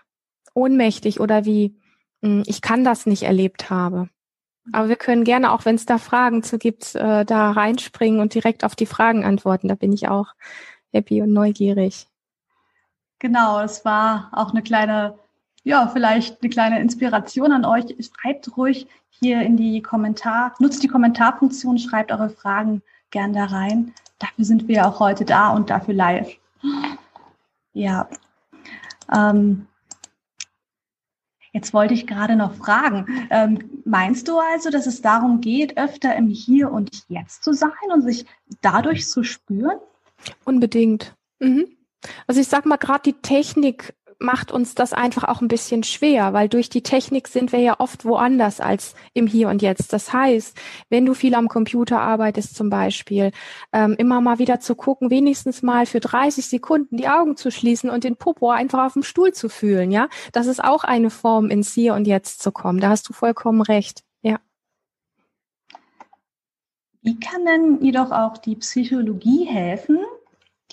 ohnmächtig 0.53 1.21
oder 1.21 1.45
wie 1.45 1.77
hm, 2.21 2.43
ich 2.47 2.62
kann 2.62 2.83
das 2.83 3.05
nicht 3.05 3.24
erlebt 3.24 3.69
habe. 3.69 4.09
Aber 4.74 4.89
wir 4.89 4.95
können 4.95 5.24
gerne, 5.24 5.51
auch 5.51 5.63
wenn 5.63 5.75
es 5.75 5.85
da 5.85 5.97
Fragen 5.97 6.43
zu 6.43 6.57
gibt, 6.57 6.95
äh, 6.95 7.24
da 7.24 7.51
reinspringen 7.51 8.19
und 8.19 8.33
direkt 8.33 8.63
auf 8.65 8.75
die 8.75 8.88
Fragen 8.88 9.24
antworten. 9.24 9.67
Da 9.67 9.75
bin 9.75 9.93
ich 9.93 10.09
auch 10.09 10.33
happy 10.91 11.21
und 11.21 11.31
neugierig. 11.31 12.07
Genau, 13.19 13.62
es 13.62 13.86
war 13.86 14.29
auch 14.34 14.51
eine 14.51 14.62
kleine, 14.62 15.17
ja, 15.63 15.88
vielleicht 15.88 16.41
eine 16.41 16.50
kleine 16.50 16.79
Inspiration 16.79 17.51
an 17.51 17.65
euch. 17.65 17.86
Schreibt 18.00 18.55
ruhig 18.57 18.88
hier 19.10 19.41
in 19.41 19.57
die 19.57 19.81
Kommentar, 19.81 20.53
nutzt 20.60 20.84
die 20.84 20.88
Kommentarfunktion, 20.88 21.77
schreibt 21.77 22.12
eure 22.12 22.29
Fragen 22.29 22.81
gern 23.12 23.34
da 23.34 23.45
rein. 23.45 23.93
Dafür 24.19 24.45
sind 24.45 24.67
wir 24.67 24.88
auch 24.88 25.00
heute 25.00 25.25
da 25.25 25.50
und 25.50 25.69
dafür 25.69 25.93
live. 25.93 26.31
Ja. 27.74 28.10
Ähm, 29.13 29.67
Jetzt 31.55 31.74
wollte 31.74 31.93
ich 31.93 32.05
gerade 32.05 32.36
noch 32.36 32.53
fragen, 32.55 33.29
ähm, 33.29 33.81
meinst 33.86 34.27
du 34.27 34.39
also, 34.39 34.69
dass 34.69 34.88
es 34.88 35.01
darum 35.01 35.39
geht, 35.39 35.77
öfter 35.77 36.13
im 36.13 36.27
Hier 36.27 36.69
und 36.69 37.05
Jetzt 37.07 37.45
zu 37.45 37.53
sein 37.53 37.72
und 37.93 38.01
sich 38.01 38.25
dadurch 38.60 39.07
zu 39.07 39.24
spüren? 39.24 39.79
Unbedingt. 40.43 41.15
Mhm. 41.39 41.75
Also 42.27 42.41
ich 42.41 42.47
sag 42.47 42.65
mal, 42.65 42.77
gerade 42.77 43.03
die 43.03 43.21
Technik 43.21 43.93
macht 44.19 44.51
uns 44.51 44.75
das 44.75 44.93
einfach 44.93 45.24
auch 45.25 45.41
ein 45.41 45.47
bisschen 45.47 45.83
schwer, 45.83 46.33
weil 46.33 46.50
durch 46.50 46.69
die 46.69 46.83
Technik 46.83 47.27
sind 47.27 47.51
wir 47.51 47.59
ja 47.59 47.79
oft 47.79 48.05
woanders 48.05 48.59
als 48.59 48.95
im 49.13 49.27
Hier 49.27 49.50
und 49.50 49.62
Jetzt. 49.62 49.93
Das 49.93 50.13
heißt, 50.13 50.57
wenn 50.89 51.05
du 51.05 51.13
viel 51.13 51.35
am 51.35 51.47
Computer 51.47 52.00
arbeitest 52.00 52.55
zum 52.55 52.69
Beispiel, 52.69 53.31
ähm, 53.74 53.95
immer 53.97 54.21
mal 54.21 54.39
wieder 54.39 54.59
zu 54.59 54.75
gucken, 54.75 55.09
wenigstens 55.09 55.62
mal 55.62 55.85
für 55.85 56.00
30 56.00 56.45
Sekunden 56.45 56.97
die 56.97 57.07
Augen 57.07 57.38
zu 57.38 57.51
schließen 57.51 57.89
und 57.89 58.03
den 58.03 58.15
Popo 58.15 58.50
einfach 58.50 58.85
auf 58.85 58.93
dem 58.93 59.03
Stuhl 59.03 59.33
zu 59.33 59.50
fühlen, 59.50 59.91
ja, 59.91 60.07
das 60.31 60.47
ist 60.47 60.63
auch 60.63 60.83
eine 60.83 61.09
Form, 61.09 61.50
ins 61.50 61.74
Hier 61.74 61.93
und 61.93 62.05
Jetzt 62.07 62.41
zu 62.41 62.51
kommen. 62.51 62.79
Da 62.79 62.89
hast 62.89 63.07
du 63.09 63.13
vollkommen 63.13 63.62
recht, 63.62 64.03
ja. 64.21 64.39
Wie 67.01 67.19
kann 67.19 67.45
denn 67.45 67.81
jedoch 67.81 68.12
auch 68.12 68.38
die 68.38 68.55
Psychologie 68.55 69.45
helfen, 69.45 70.00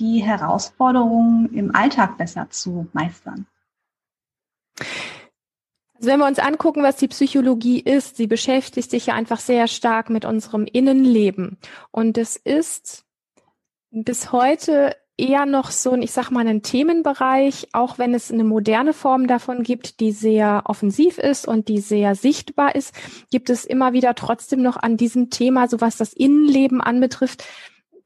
die 0.03 0.23
Herausforderungen 0.23 1.55
im 1.55 1.75
Alltag 1.75 2.19
besser 2.19 2.49
zu 2.51 2.89
meistern? 2.93 3.47
Also 5.95 6.11
wenn 6.11 6.19
wir 6.19 6.27
uns 6.27 6.41
angucken, 6.41 6.83
was 6.83 6.97
die 6.97 7.07
Psychologie 7.07 7.79
ist, 7.79 8.17
sie 8.17 8.27
beschäftigt 8.27 8.91
sich 8.91 9.07
ja 9.07 9.15
einfach 9.15 9.39
sehr 9.39 9.69
stark 9.69 10.11
mit 10.11 10.25
unserem 10.25 10.65
Innenleben. 10.65 11.59
Und 11.93 12.19
es 12.19 12.35
ist 12.35 13.05
bis 13.93 14.33
heute 14.33 14.97
eher 15.17 15.47
noch 15.47 15.71
so 15.71 15.93
ein, 15.93 16.03
ich 16.03 16.11
sag 16.11 16.31
mal, 16.31 16.49
ein 16.49 16.63
Themenbereich, 16.63 17.69
auch 17.73 17.99
wenn 17.99 18.15
es 18.15 18.33
eine 18.33 18.43
moderne 18.43 18.95
Form 18.95 19.29
davon 19.29 19.63
gibt, 19.63 20.01
die 20.01 20.11
sehr 20.11 20.63
offensiv 20.65 21.19
ist 21.19 21.47
und 21.47 21.69
die 21.69 21.79
sehr 21.79 22.17
sichtbar 22.17 22.75
ist, 22.75 22.93
gibt 23.31 23.49
es 23.49 23.65
immer 23.65 23.93
wieder 23.93 24.17
trotzdem 24.17 24.63
noch 24.63 24.77
an 24.77 24.97
diesem 24.97 25.31
Thema, 25.31 25.69
so 25.69 25.81
was 25.81 25.97
das 25.97 26.13
Innenleben 26.13 26.81
anbetrifft, 26.81 27.45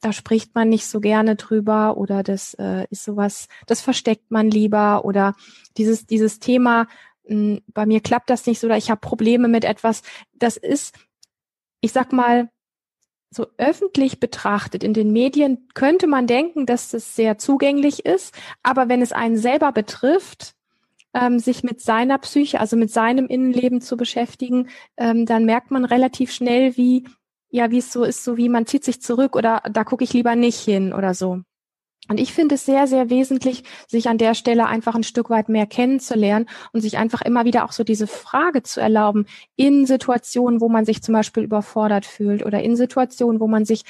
da 0.00 0.12
spricht 0.12 0.54
man 0.54 0.68
nicht 0.68 0.86
so 0.86 1.00
gerne 1.00 1.36
drüber 1.36 1.96
oder 1.96 2.22
das 2.22 2.54
äh, 2.54 2.86
ist 2.90 3.04
sowas, 3.04 3.48
das 3.66 3.80
versteckt 3.80 4.30
man 4.30 4.50
lieber 4.50 5.04
oder 5.04 5.34
dieses, 5.76 6.06
dieses 6.06 6.38
Thema, 6.38 6.86
mh, 7.28 7.56
hm, 7.56 7.60
bei 7.68 7.86
mir 7.86 8.00
klappt 8.00 8.30
das 8.30 8.46
nicht 8.46 8.60
so 8.60 8.66
oder 8.66 8.76
ich 8.76 8.90
habe 8.90 9.00
Probleme 9.00 9.48
mit 9.48 9.64
etwas, 9.64 10.02
das 10.32 10.56
ist, 10.56 10.94
ich 11.80 11.92
sag 11.92 12.12
mal, 12.12 12.48
so 13.30 13.46
öffentlich 13.58 14.20
betrachtet 14.20 14.84
in 14.84 14.94
den 14.94 15.12
Medien 15.12 15.68
könnte 15.74 16.06
man 16.06 16.26
denken, 16.26 16.64
dass 16.64 16.90
das 16.90 17.16
sehr 17.16 17.38
zugänglich 17.38 18.06
ist, 18.06 18.34
aber 18.62 18.88
wenn 18.88 19.02
es 19.02 19.12
einen 19.12 19.36
selber 19.36 19.72
betrifft, 19.72 20.54
ähm, 21.12 21.38
sich 21.38 21.62
mit 21.62 21.80
seiner 21.80 22.18
Psyche, 22.18 22.60
also 22.60 22.76
mit 22.76 22.90
seinem 22.90 23.26
Innenleben 23.26 23.80
zu 23.80 23.96
beschäftigen, 23.96 24.68
ähm, 24.96 25.26
dann 25.26 25.44
merkt 25.44 25.70
man 25.70 25.84
relativ 25.84 26.32
schnell, 26.32 26.76
wie 26.76 27.04
ja, 27.50 27.70
wie 27.70 27.78
es 27.78 27.92
so 27.92 28.04
ist, 28.04 28.24
so 28.24 28.36
wie 28.36 28.48
man 28.48 28.66
zieht 28.66 28.84
sich 28.84 29.00
zurück 29.00 29.36
oder 29.36 29.62
da 29.70 29.84
gucke 29.84 30.04
ich 30.04 30.12
lieber 30.12 30.36
nicht 30.36 30.58
hin 30.58 30.92
oder 30.92 31.14
so. 31.14 31.40
Und 32.08 32.20
ich 32.20 32.32
finde 32.32 32.54
es 32.54 32.64
sehr, 32.64 32.86
sehr 32.86 33.10
wesentlich, 33.10 33.64
sich 33.88 34.08
an 34.08 34.18
der 34.18 34.34
Stelle 34.34 34.66
einfach 34.66 34.94
ein 34.94 35.02
Stück 35.02 35.28
weit 35.28 35.48
mehr 35.48 35.66
kennenzulernen 35.66 36.48
und 36.72 36.80
sich 36.80 36.98
einfach 36.98 37.22
immer 37.22 37.44
wieder 37.44 37.64
auch 37.64 37.72
so 37.72 37.82
diese 37.82 38.06
Frage 38.06 38.62
zu 38.62 38.80
erlauben 38.80 39.26
in 39.56 39.86
Situationen, 39.86 40.60
wo 40.60 40.68
man 40.68 40.84
sich 40.84 41.02
zum 41.02 41.14
Beispiel 41.14 41.42
überfordert 41.42 42.06
fühlt 42.06 42.46
oder 42.46 42.62
in 42.62 42.76
Situationen, 42.76 43.40
wo 43.40 43.48
man 43.48 43.64
sich 43.64 43.82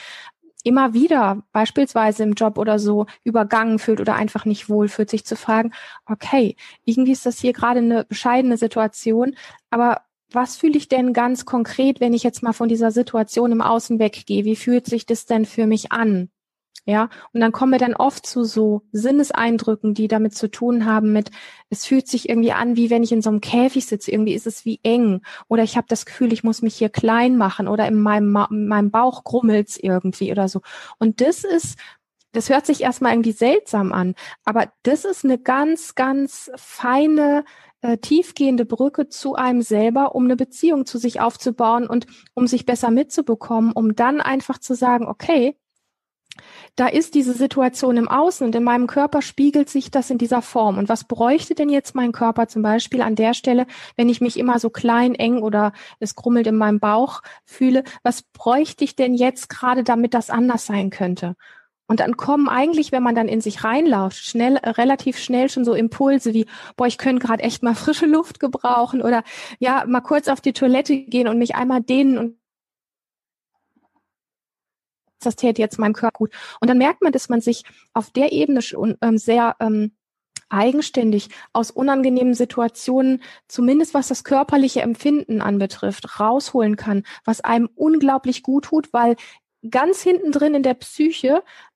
immer 0.65 0.95
wieder, 0.95 1.43
beispielsweise 1.53 2.25
im 2.25 2.33
Job 2.33 2.59
oder 2.59 2.79
so, 2.79 3.07
übergangen 3.23 3.79
fühlt 3.79 4.01
oder 4.01 4.17
einfach 4.17 4.47
nicht 4.47 4.69
wohl 4.69 4.89
fühlt, 4.89 5.11
sich 5.11 5.25
zu 5.25 5.37
fragen, 5.37 5.73
okay, 6.07 6.57
irgendwie 6.85 7.13
ist 7.13 7.27
das 7.27 7.39
hier 7.39 7.53
gerade 7.53 7.79
eine 7.79 8.05
bescheidene 8.05 8.57
Situation, 8.57 9.37
aber 9.71 10.06
was 10.37 10.57
fühle 10.57 10.77
ich 10.77 10.89
denn 10.89 11.13
ganz 11.13 11.45
konkret, 11.47 11.99
wenn 11.99 12.13
ich 12.15 12.23
jetzt 12.23 12.43
mal 12.43 12.53
von 12.53 12.69
dieser 12.69 12.93
Situation 12.93 13.51
im 13.51 13.63
Außen 13.63 13.99
weggehe? 13.99 14.45
Wie 14.45 14.55
fühlt 14.55 14.87
sich 14.87 15.07
das 15.07 15.27
denn 15.27 15.47
für 15.47 15.67
mich 15.67 15.91
an? 15.91 16.31
Ja, 16.89 17.09
und 17.33 17.41
dann 17.41 17.51
kommen 17.51 17.73
wir 17.73 17.81
dann 17.81 17.97
oft 17.97 18.25
zu 18.25 18.45
so 18.45 18.83
Sinneseindrücken, 18.93 19.93
die 19.93 20.07
damit 20.07 20.37
zu 20.37 20.49
tun 20.49 20.85
haben 20.87 21.13
mit, 21.13 21.33
es 21.69 21.85
fühlt 21.85 22.07
sich 22.07 22.29
irgendwie 22.29 22.53
an, 22.53 22.77
wie 22.77 22.91
wenn 22.91 23.03
ich 23.03 23.11
in 23.11 23.23
so 23.23 23.31
einem 23.31 23.41
Käfig 23.41 23.87
sitze, 23.87 24.13
irgendwie 24.13 24.35
ist 24.35 24.47
es 24.47 24.65
wie 24.65 24.79
eng 24.85 25.23
oder 25.49 25.65
ich 25.65 25.77
habe 25.77 25.89
das 25.89 26.07
Gefühl, 26.07 26.33
ich 26.33 26.45
muss 26.45 26.63
mich 26.63 26.77
hier 26.77 26.89
klein 26.89 27.37
machen 27.37 27.67
oder 27.67 27.89
in 27.89 28.01
meinem, 28.01 28.37
in 28.51 28.69
meinem 28.69 28.93
Bauch 28.93 29.25
grummelt's 29.25 29.77
irgendwie 29.77 30.31
oder 30.31 30.49
so. 30.49 30.61
Und 31.01 31.21
das 31.21 31.43
ist, 31.43 31.77
das 32.31 32.51
hört 32.51 32.67
sich 32.67 32.83
erstmal 32.83 33.15
irgendwie 33.15 33.33
seltsam 33.33 33.93
an, 33.93 34.15
aber 34.45 34.71
das 34.85 35.05
ist 35.05 35.25
eine 35.25 35.39
ganz, 35.39 35.97
ganz 35.97 36.53
feine 36.55 37.45
äh, 37.83 37.99
tiefgehende 37.99 38.65
Brücke 38.65 39.09
zu 39.09 39.35
einem 39.35 39.63
selber, 39.63 40.15
um 40.15 40.25
eine 40.25 40.37
Beziehung 40.37 40.87
zu 40.87 40.99
sich 40.99 41.21
aufzubauen 41.21 41.87
und 41.87 42.07
um 42.35 42.47
sich 42.47 42.67
besser 42.67 42.91
mitzubekommen, 42.91 43.73
um 43.73 43.95
dann 43.95 44.21
einfach 44.21 44.59
zu 44.59 44.75
sagen, 44.75 45.07
okay, 45.07 45.57
da 46.75 46.87
ist 46.87 47.15
diese 47.15 47.33
Situation 47.33 47.97
im 47.97 48.09
Außen 48.09 48.47
und 48.47 48.55
in 48.55 48.63
meinem 48.63 48.87
Körper 48.87 49.23
spiegelt 49.23 49.71
sich 49.71 49.91
das 49.91 50.11
in 50.11 50.19
dieser 50.19 50.43
Form. 50.43 50.79
Und 50.79 50.89
was 50.89 51.05
bräuchte 51.05 51.55
denn 51.55 51.71
jetzt 51.71 51.95
mein 51.95 52.13
Körper 52.13 52.49
zum 52.49 52.63
Beispiel 52.63 53.03
an 53.03 53.15
der 53.15 53.35
Stelle, 53.35 53.67
wenn 53.97 54.09
ich 54.09 54.21
mich 54.21 54.39
immer 54.39 54.59
so 54.59 54.71
klein, 54.71 55.15
eng 55.15 55.43
oder 55.43 55.73
es 56.01 56.15
grummelt 56.15 56.47
in 56.47 56.57
meinem 56.57 56.81
Bauch 56.81 57.23
fühle? 57.45 57.85
Was 58.03 58.23
bräuchte 58.23 58.85
ich 58.85 58.97
denn 58.97 59.15
jetzt 59.15 59.49
gerade, 59.49 59.85
damit 59.85 60.15
das 60.15 60.31
anders 60.31 60.67
sein 60.67 60.91
könnte? 60.91 61.37
Und 61.89 62.01
dann 62.01 62.17
kommen 62.17 62.49
eigentlich, 62.49 62.91
wenn 62.91 63.03
man 63.03 63.15
dann 63.15 63.29
in 63.29 63.41
sich 63.41 63.63
reinlauscht, 63.63 64.25
schnell, 64.25 64.57
relativ 64.57 65.19
schnell 65.19 65.49
schon 65.49 65.65
so 65.65 65.73
Impulse 65.75 66.35
wie, 66.35 66.47
boah, 66.77 66.87
ich 66.87 66.99
könnte 66.99 67.25
gerade 67.25 67.43
echt 67.43 67.63
mal 67.63 67.75
frische 67.75 68.07
Luft 68.07 68.41
gebrauchen 68.41 69.03
oder 69.03 69.23
ja, 69.61 69.85
mal 69.87 70.01
kurz 70.01 70.29
auf 70.29 70.41
die 70.41 70.53
Toilette 70.53 70.97
gehen 70.97 71.29
und 71.29 71.39
mich 71.39 71.55
einmal 71.55 71.81
dehnen 71.81 72.19
und 72.19 72.39
das 75.21 75.37
täte 75.37 75.63
jetzt 75.63 75.79
meinem 75.79 75.95
Körper 75.95 76.19
gut. 76.19 76.33
Und 76.61 76.69
dann 76.69 76.79
merkt 76.79 77.03
man, 77.03 77.13
dass 77.13 77.29
man 77.29 77.41
sich 77.41 77.65
auf 77.95 78.11
der 78.11 78.33
Ebene 78.33 78.63
schon 78.63 78.97
ähm, 79.03 79.19
sehr 79.19 79.57
ähm, 79.61 79.93
eigenständig 80.49 81.29
aus 81.53 81.71
unangenehmen 81.71 82.35
Situationen, 82.35 83.23
zumindest 83.49 83.95
was 83.95 84.09
das 84.09 84.25
körperliche 84.25 84.83
Empfinden 84.83 85.41
anbetrifft, 85.41 86.21
rausholen 86.21 86.77
kann, 86.77 87.03
was 87.25 87.41
einem 87.41 87.69
unglaublich 87.75 88.43
gut 88.43 88.67
tut, 88.67 88.93
weil 88.93 89.17
ganz 89.71 90.03
hinten 90.03 90.33
drin 90.33 90.55
in 90.55 90.63
der 90.63 90.75
Psyche 90.75 91.43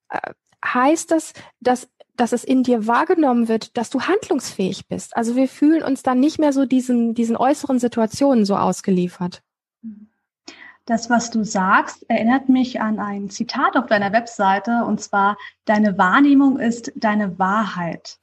heißt 0.63 1.11
das, 1.11 1.33
dass 1.59 1.87
dass 2.17 2.33
es 2.33 2.43
in 2.43 2.61
dir 2.61 2.85
wahrgenommen 2.85 3.47
wird, 3.47 3.75
dass 3.77 3.89
du 3.89 4.01
handlungsfähig 4.01 4.87
bist. 4.87 5.17
Also 5.17 5.35
wir 5.35 5.47
fühlen 5.47 5.81
uns 5.81 6.03
dann 6.03 6.19
nicht 6.19 6.37
mehr 6.37 6.53
so 6.53 6.65
diesen, 6.65 7.15
diesen 7.15 7.35
äußeren 7.35 7.79
Situationen 7.79 8.45
so 8.45 8.55
ausgeliefert. 8.55 9.41
Das, 10.85 11.09
was 11.09 11.31
du 11.31 11.43
sagst, 11.43 12.07
erinnert 12.09 12.49
mich 12.49 12.81
an 12.81 12.99
ein 12.99 13.29
Zitat 13.29 13.75
auf 13.77 13.87
deiner 13.87 14.11
Webseite 14.11 14.83
und 14.85 14.99
zwar, 15.01 15.37
deine 15.65 15.97
Wahrnehmung 15.97 16.59
ist 16.59 16.91
deine 16.95 17.39
Wahrheit. 17.39 18.17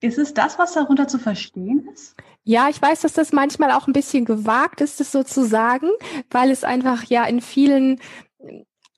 Ist 0.00 0.18
es 0.18 0.34
das, 0.34 0.58
was 0.58 0.72
darunter 0.72 1.08
zu 1.08 1.18
verstehen 1.18 1.88
ist? 1.92 2.14
Ja, 2.42 2.68
ich 2.70 2.80
weiß, 2.80 3.02
dass 3.02 3.12
das 3.12 3.32
manchmal 3.32 3.70
auch 3.70 3.86
ein 3.86 3.92
bisschen 3.92 4.24
gewagt 4.24 4.80
ist, 4.80 4.98
das 4.98 5.12
sozusagen, 5.12 5.90
weil 6.30 6.50
es 6.50 6.64
einfach 6.64 7.04
ja 7.04 7.24
in 7.24 7.42
vielen 7.42 8.00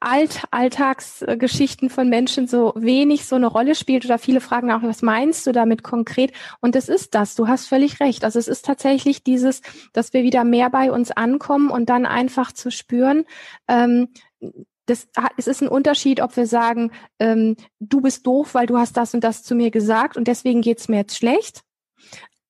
Alt 0.04 0.42
Alltagsgeschichten 0.50 1.90
von 1.90 2.08
Menschen 2.08 2.46
so 2.46 2.72
wenig 2.76 3.26
so 3.26 3.36
eine 3.36 3.46
Rolle 3.46 3.74
spielt 3.74 4.04
oder 4.04 4.18
viele 4.18 4.40
fragen 4.40 4.70
auch, 4.70 4.82
was 4.82 5.02
meinst 5.02 5.46
du 5.46 5.52
damit 5.52 5.82
konkret? 5.82 6.32
Und 6.60 6.76
es 6.76 6.88
ist 6.88 7.14
das, 7.14 7.34
du 7.34 7.48
hast 7.48 7.66
völlig 7.66 8.00
recht. 8.00 8.24
Also 8.24 8.38
es 8.38 8.48
ist 8.48 8.64
tatsächlich 8.64 9.22
dieses, 9.22 9.62
dass 9.92 10.12
wir 10.12 10.22
wieder 10.22 10.44
mehr 10.44 10.70
bei 10.70 10.90
uns 10.92 11.10
ankommen 11.10 11.70
und 11.70 11.88
dann 11.88 12.06
einfach 12.06 12.52
zu 12.52 12.70
spüren, 12.70 13.24
ähm, 13.68 14.08
das, 14.86 15.08
es 15.36 15.46
ist 15.46 15.62
ein 15.62 15.68
Unterschied, 15.68 16.20
ob 16.20 16.36
wir 16.36 16.46
sagen, 16.46 16.90
ähm, 17.20 17.56
du 17.78 18.00
bist 18.00 18.26
doof, 18.26 18.54
weil 18.54 18.66
du 18.66 18.78
hast 18.78 18.96
das 18.96 19.14
und 19.14 19.22
das 19.22 19.44
zu 19.44 19.54
mir 19.54 19.70
gesagt 19.70 20.16
und 20.16 20.26
deswegen 20.26 20.60
geht's 20.60 20.88
mir 20.88 20.98
jetzt 20.98 21.16
schlecht 21.16 21.62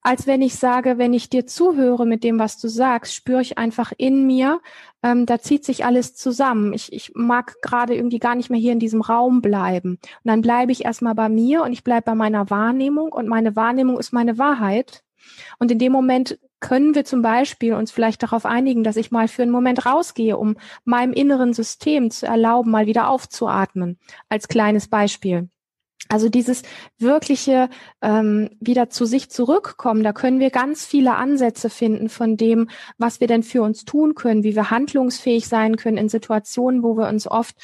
als 0.03 0.27
wenn 0.27 0.43
ich 0.43 0.57
sage, 0.57 0.99
wenn 0.99 1.13
ich 1.13 1.31
dir 1.31 1.47
zuhöre 1.47 2.07
mit 2.07 2.25
dem, 2.25 2.39
was 2.39 2.59
du 2.59 2.69
sagst, 2.69 3.15
spüre 3.15 3.41
ich 3.41 3.57
einfach 3.57 3.93
in 3.97 4.27
mir, 4.27 4.61
ähm, 5.03 5.27
da 5.27 5.39
zieht 5.39 5.65
sich 5.65 5.85
alles 5.85 6.15
zusammen. 6.15 6.73
Ich, 6.73 6.93
ich 6.93 7.13
mag 7.15 7.61
gerade 7.63 7.95
irgendwie 7.95 8.19
gar 8.19 8.35
nicht 8.35 8.51
mehr 8.51 8.61
hier 8.61 8.73
in 8.73 8.81
diesem 8.81 9.01
Raum 9.01 9.43
bleiben. 9.43 9.93
Und 9.93 10.01
dann 10.25 10.43
bleibe 10.43 10.73
ich 10.73 10.85
erstmal 10.85 11.15
bei 11.15 11.29
mir 11.29 11.63
und 11.63 11.73
ich 11.73 11.85
bleibe 11.85 12.03
bei 12.03 12.15
meiner 12.15 12.51
Wahrnehmung 12.51 13.13
und 13.13 13.29
meine 13.29 13.55
Wahrnehmung 13.55 13.99
ist 13.99 14.13
meine 14.13 14.39
Wahrheit. 14.39 15.05
Und 15.59 15.71
in 15.71 15.79
dem 15.79 15.93
Moment 15.93 16.39
können 16.59 16.95
wir 16.95 17.05
zum 17.05 17.23
Beispiel 17.23 17.75
uns 17.75 17.91
vielleicht 17.91 18.23
darauf 18.23 18.45
einigen, 18.45 18.85
dass 18.85 18.97
ich 18.97 19.11
mal 19.11 19.29
für 19.29 19.43
einen 19.43 19.51
Moment 19.53 19.87
rausgehe, 19.87 20.37
um 20.37 20.57
meinem 20.85 21.13
inneren 21.13 21.53
System 21.53 22.11
zu 22.11 22.27
erlauben, 22.27 22.71
mal 22.71 22.87
wieder 22.87 23.09
aufzuatmen, 23.09 23.99
als 24.29 24.49
kleines 24.49 24.89
Beispiel. 24.89 25.49
Also 26.13 26.29
dieses 26.29 26.63
wirkliche 26.99 27.71
ähm, 28.03 28.51
wieder 28.61 28.91
zu 28.91 29.07
sich 29.07 29.31
zurückkommen, 29.31 30.03
da 30.03 30.13
können 30.13 30.41
wir 30.41 30.51
ganz 30.51 30.85
viele 30.85 31.15
Ansätze 31.15 31.71
finden 31.71 32.11
von 32.11 32.37
dem, 32.37 32.69
was 32.99 33.21
wir 33.21 33.29
denn 33.29 33.43
für 33.43 33.63
uns 33.63 33.87
tun 33.87 34.15
können, 34.15 34.43
wie 34.43 34.55
wir 34.55 34.69
handlungsfähig 34.69 35.49
sein 35.49 35.77
können 35.77 35.97
in 35.97 36.11
Situationen, 36.11 36.83
wo 36.83 36.99
wir 36.99 37.09
uns 37.09 37.27
oft 37.27 37.57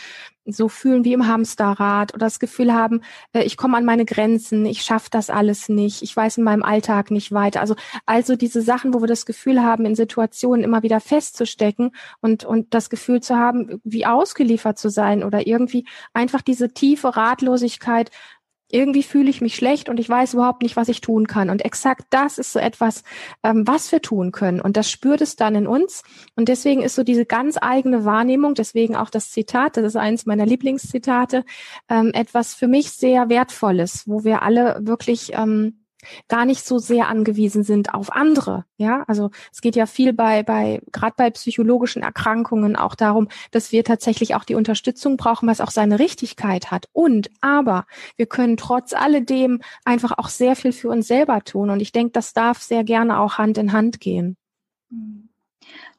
so 0.52 0.68
fühlen 0.68 1.04
wie 1.04 1.12
im 1.12 1.26
Hamsterrad 1.26 2.14
oder 2.14 2.26
das 2.26 2.38
Gefühl 2.38 2.72
haben, 2.72 3.02
äh, 3.32 3.42
ich 3.42 3.56
komme 3.56 3.76
an 3.76 3.84
meine 3.84 4.04
Grenzen, 4.04 4.64
ich 4.66 4.82
schaffe 4.82 5.08
das 5.10 5.30
alles 5.30 5.68
nicht, 5.68 6.02
ich 6.02 6.16
weiß 6.16 6.38
in 6.38 6.44
meinem 6.44 6.62
Alltag 6.62 7.10
nicht 7.10 7.32
weiter. 7.32 7.60
Also 7.60 7.76
also 8.06 8.36
diese 8.36 8.62
Sachen, 8.62 8.94
wo 8.94 9.00
wir 9.00 9.06
das 9.06 9.26
Gefühl 9.26 9.62
haben, 9.62 9.84
in 9.84 9.94
Situationen 9.94 10.64
immer 10.64 10.82
wieder 10.82 11.00
festzustecken 11.00 11.90
und 12.20 12.44
und 12.44 12.72
das 12.74 12.90
Gefühl 12.90 13.20
zu 13.20 13.36
haben, 13.36 13.80
wie 13.84 14.06
ausgeliefert 14.06 14.78
zu 14.78 14.88
sein 14.88 15.22
oder 15.22 15.46
irgendwie 15.46 15.86
einfach 16.14 16.42
diese 16.42 16.72
tiefe 16.72 17.16
Ratlosigkeit, 17.16 18.10
irgendwie 18.70 19.02
fühle 19.02 19.30
ich 19.30 19.40
mich 19.40 19.54
schlecht 19.54 19.88
und 19.88 19.98
ich 19.98 20.08
weiß 20.08 20.34
überhaupt 20.34 20.62
nicht, 20.62 20.76
was 20.76 20.88
ich 20.88 21.00
tun 21.00 21.26
kann. 21.26 21.50
Und 21.50 21.64
exakt 21.64 22.06
das 22.10 22.38
ist 22.38 22.52
so 22.52 22.58
etwas, 22.58 23.02
ähm, 23.42 23.66
was 23.66 23.90
wir 23.92 24.02
tun 24.02 24.32
können. 24.32 24.60
Und 24.60 24.76
das 24.76 24.90
spürt 24.90 25.20
es 25.20 25.36
dann 25.36 25.54
in 25.54 25.66
uns. 25.66 26.02
Und 26.36 26.48
deswegen 26.48 26.82
ist 26.82 26.94
so 26.94 27.02
diese 27.02 27.24
ganz 27.24 27.56
eigene 27.60 28.04
Wahrnehmung, 28.04 28.54
deswegen 28.54 28.96
auch 28.96 29.10
das 29.10 29.30
Zitat, 29.30 29.76
das 29.76 29.84
ist 29.84 29.96
eines 29.96 30.26
meiner 30.26 30.46
Lieblingszitate, 30.46 31.44
ähm, 31.88 32.10
etwas 32.12 32.54
für 32.54 32.68
mich 32.68 32.90
sehr 32.90 33.28
Wertvolles, 33.28 34.04
wo 34.06 34.24
wir 34.24 34.42
alle 34.42 34.78
wirklich 34.82 35.32
ähm, 35.32 35.78
gar 36.28 36.44
nicht 36.44 36.64
so 36.64 36.78
sehr 36.78 37.08
angewiesen 37.08 37.62
sind 37.62 37.94
auf 37.94 38.12
andere. 38.12 38.64
Ja, 38.76 39.04
also 39.08 39.30
es 39.52 39.60
geht 39.60 39.76
ja 39.76 39.86
viel 39.86 40.12
bei, 40.12 40.42
bei, 40.42 40.80
gerade 40.92 41.14
bei 41.16 41.30
psychologischen 41.30 42.02
Erkrankungen 42.02 42.76
auch 42.76 42.94
darum, 42.94 43.28
dass 43.50 43.72
wir 43.72 43.84
tatsächlich 43.84 44.34
auch 44.34 44.44
die 44.44 44.54
Unterstützung 44.54 45.16
brauchen, 45.16 45.48
was 45.48 45.60
auch 45.60 45.70
seine 45.70 45.98
Richtigkeit 45.98 46.70
hat. 46.70 46.86
Und, 46.92 47.30
aber 47.40 47.86
wir 48.16 48.26
können 48.26 48.56
trotz 48.56 48.92
alledem 48.92 49.60
einfach 49.84 50.16
auch 50.18 50.28
sehr 50.28 50.56
viel 50.56 50.72
für 50.72 50.88
uns 50.88 51.08
selber 51.08 51.42
tun. 51.42 51.70
Und 51.70 51.80
ich 51.80 51.92
denke, 51.92 52.12
das 52.12 52.32
darf 52.32 52.62
sehr 52.62 52.84
gerne 52.84 53.18
auch 53.18 53.38
Hand 53.38 53.58
in 53.58 53.72
Hand 53.72 54.00
gehen. 54.00 54.36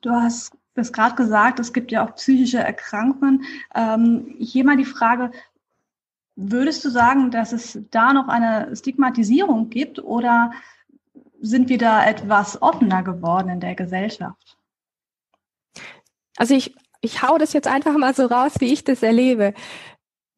Du 0.01 0.11
hast 0.11 0.53
das 0.75 0.93
gerade 0.93 1.15
gesagt, 1.15 1.59
es 1.59 1.73
gibt 1.73 1.91
ja 1.91 2.05
auch 2.05 2.15
psychische 2.15 2.59
Erkrankungen. 2.59 3.43
Ähm, 3.75 4.35
hier 4.39 4.63
mal 4.63 4.77
die 4.77 4.85
Frage, 4.85 5.31
Würdest 6.41 6.85
du 6.85 6.89
sagen, 6.89 7.31
dass 7.31 7.51
es 7.51 7.77
da 7.91 8.13
noch 8.13 8.29
eine 8.29 8.73
Stigmatisierung 8.73 9.69
gibt 9.69 9.99
oder 9.99 10.53
sind 11.41 11.67
wir 11.67 11.77
da 11.77 12.05
etwas 12.05 12.61
offener 12.61 13.03
geworden 13.03 13.49
in 13.49 13.59
der 13.59 13.75
Gesellschaft? 13.75 14.57
Also 16.37 16.55
ich, 16.55 16.73
ich 17.01 17.21
hau 17.21 17.37
das 17.37 17.51
jetzt 17.51 17.67
einfach 17.67 17.97
mal 17.97 18.15
so 18.15 18.25
raus, 18.25 18.53
wie 18.59 18.71
ich 18.71 18.85
das 18.85 19.03
erlebe. 19.03 19.53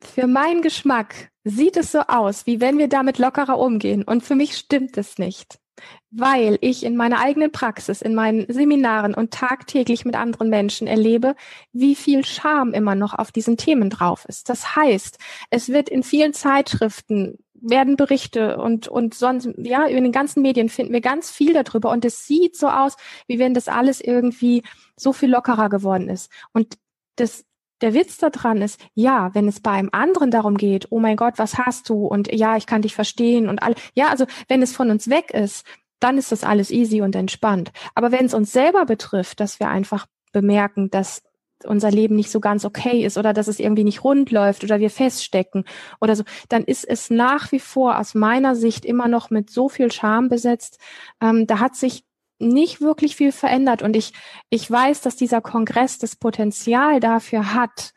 Für 0.02 0.26
meinen 0.26 0.64
Geschmack 0.64 1.30
sieht 1.44 1.78
es 1.78 1.92
so 1.92 2.00
aus, 2.00 2.48
wie 2.48 2.60
wenn 2.60 2.80
wir 2.80 2.88
damit 2.88 3.20
lockerer 3.20 3.60
umgehen. 3.60 4.02
Und 4.02 4.24
für 4.24 4.36
mich 4.36 4.58
stimmt 4.58 4.98
es 4.98 5.20
nicht 5.20 5.61
weil 6.10 6.58
ich 6.62 6.84
in 6.84 6.96
meiner 6.96 7.20
eigenen 7.20 7.52
Praxis, 7.52 8.02
in 8.02 8.16
meinen 8.16 8.52
Seminaren 8.52 9.14
und 9.14 9.32
tagtäglich 9.32 10.06
mit 10.06 10.16
anderen 10.16 10.50
Menschen 10.50 10.88
erlebe, 10.88 11.36
wie 11.72 11.96
viel 11.96 12.26
Scham 12.26 12.74
immer 12.74 12.96
noch 12.96 13.14
auf 13.14 13.32
diesen 13.32 13.58
Themen 13.58 13.90
drauf 13.90 14.26
ist. 14.28 14.50
Das 14.50 14.76
heißt, 14.76 15.18
es 15.50 15.70
wird 15.70 15.90
in 15.90 16.04
vielen 16.04 16.34
Zeitschriften 16.34 17.38
werden 17.62 17.96
Berichte 17.96 18.58
und, 18.58 18.88
und 18.88 19.14
sonst, 19.14 19.50
ja, 19.58 19.86
in 19.86 20.04
den 20.04 20.12
ganzen 20.12 20.42
Medien 20.42 20.68
finden 20.68 20.94
wir 20.94 21.02
ganz 21.02 21.30
viel 21.30 21.54
darüber 21.54 21.92
und 21.92 22.04
es 22.04 22.26
sieht 22.26 22.58
so 22.58 22.68
aus, 22.68 22.96
wie 23.28 23.40
wenn 23.40 23.54
das 23.54 23.68
alles 23.68 24.02
irgendwie 24.02 24.64
so 24.98 25.14
viel 25.14 25.30
lockerer 25.30 25.70
geworden 25.70 26.10
ist. 26.10 26.32
Und 26.54 26.78
das, 27.16 27.46
der 27.82 27.94
Witz 27.94 28.18
daran 28.18 28.62
ist, 28.62 28.80
ja, 28.94 29.34
wenn 29.34 29.48
es 29.48 29.60
bei 29.60 29.72
einem 29.72 29.90
anderen 29.92 30.32
darum 30.32 30.58
geht, 30.58 30.88
oh 30.92 31.00
mein 31.00 31.18
Gott, 31.18 31.36
was 31.38 31.58
hast 31.58 31.90
du? 31.90 32.06
Und 32.06 32.32
ja, 32.32 32.58
ich 32.58 32.66
kann 32.66 32.82
dich 32.82 32.96
verstehen 32.96 33.50
und 33.50 33.62
all, 33.64 33.76
ja, 33.94 34.10
also 34.10 34.26
wenn 34.48 34.62
es 34.62 34.76
von 34.76 34.90
uns 34.90 35.10
weg 35.10 35.32
ist, 35.32 35.66
dann 36.00 36.18
ist 36.18 36.32
das 36.32 36.44
alles 36.44 36.72
easy 36.72 37.02
und 37.02 37.16
entspannt. 37.16 37.72
Aber 37.96 38.12
wenn 38.12 38.26
es 38.26 38.34
uns 38.34 38.52
selber 38.52 38.86
betrifft, 38.86 39.40
dass 39.40 39.60
wir 39.60 39.70
einfach 39.70 40.08
bemerken, 40.32 40.90
dass 40.90 41.22
unser 41.64 41.92
Leben 41.92 42.16
nicht 42.16 42.32
so 42.32 42.40
ganz 42.40 42.66
okay 42.66 43.06
ist 43.06 43.18
oder 43.18 43.34
dass 43.34 43.48
es 43.48 43.60
irgendwie 43.60 43.84
nicht 43.84 44.04
rund 44.04 44.32
läuft 44.32 44.64
oder 44.64 44.80
wir 44.80 44.90
feststecken 44.90 45.66
oder 46.00 46.16
so, 46.16 46.24
dann 46.50 46.64
ist 46.64 46.88
es 46.88 47.12
nach 47.12 47.52
wie 47.52 47.60
vor 47.60 48.00
aus 48.00 48.16
meiner 48.16 48.56
Sicht 48.56 48.84
immer 48.84 49.08
noch 49.08 49.30
mit 49.30 49.52
so 49.52 49.70
viel 49.70 49.92
Scham 49.92 50.28
besetzt. 50.28 50.80
Ähm, 51.22 51.46
da 51.46 51.60
hat 51.60 51.76
sich 51.76 52.04
nicht 52.42 52.82
wirklich 52.82 53.16
viel 53.16 53.32
verändert 53.32 53.82
und 53.82 53.96
ich, 53.96 54.14
ich 54.50 54.70
weiß, 54.70 55.02
dass 55.02 55.16
dieser 55.16 55.42
Kongress 55.42 55.98
das 55.98 56.16
Potenzial 56.16 57.00
dafür 57.00 57.54
hat, 57.54 57.94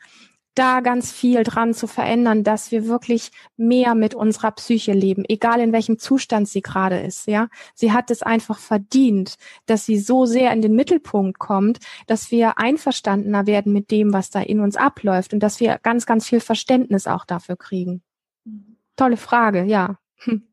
da 0.55 0.79
ganz 0.79 1.11
viel 1.11 1.43
dran 1.43 1.73
zu 1.73 1.85
verändern, 1.85 2.43
dass 2.43 2.71
wir 2.71 2.87
wirklich 2.87 3.31
mehr 3.57 3.93
mit 3.93 4.15
unserer 4.15 4.51
Psyche 4.51 4.93
leben, 4.93 5.25
egal 5.27 5.59
in 5.59 5.73
welchem 5.73 5.99
Zustand 5.99 6.47
sie 6.47 6.61
gerade 6.61 6.99
ist, 6.99 7.27
ja. 7.27 7.49
Sie 7.75 7.91
hat 7.91 8.09
es 8.09 8.23
einfach 8.23 8.57
verdient, 8.57 9.35
dass 9.65 9.85
sie 9.85 9.99
so 9.99 10.25
sehr 10.25 10.51
in 10.53 10.61
den 10.61 10.73
Mittelpunkt 10.73 11.39
kommt, 11.39 11.79
dass 12.07 12.31
wir 12.31 12.57
einverstandener 12.57 13.45
werden 13.47 13.73
mit 13.73 13.91
dem, 13.91 14.13
was 14.13 14.29
da 14.29 14.39
in 14.39 14.61
uns 14.61 14.77
abläuft 14.77 15.33
und 15.33 15.41
dass 15.41 15.59
wir 15.59 15.77
ganz, 15.83 16.05
ganz 16.05 16.27
viel 16.27 16.39
Verständnis 16.39 17.05
auch 17.05 17.25
dafür 17.25 17.57
kriegen. 17.57 18.01
Tolle 18.95 19.17
Frage, 19.17 19.63
ja. 19.65 19.97
Hm. 20.19 20.47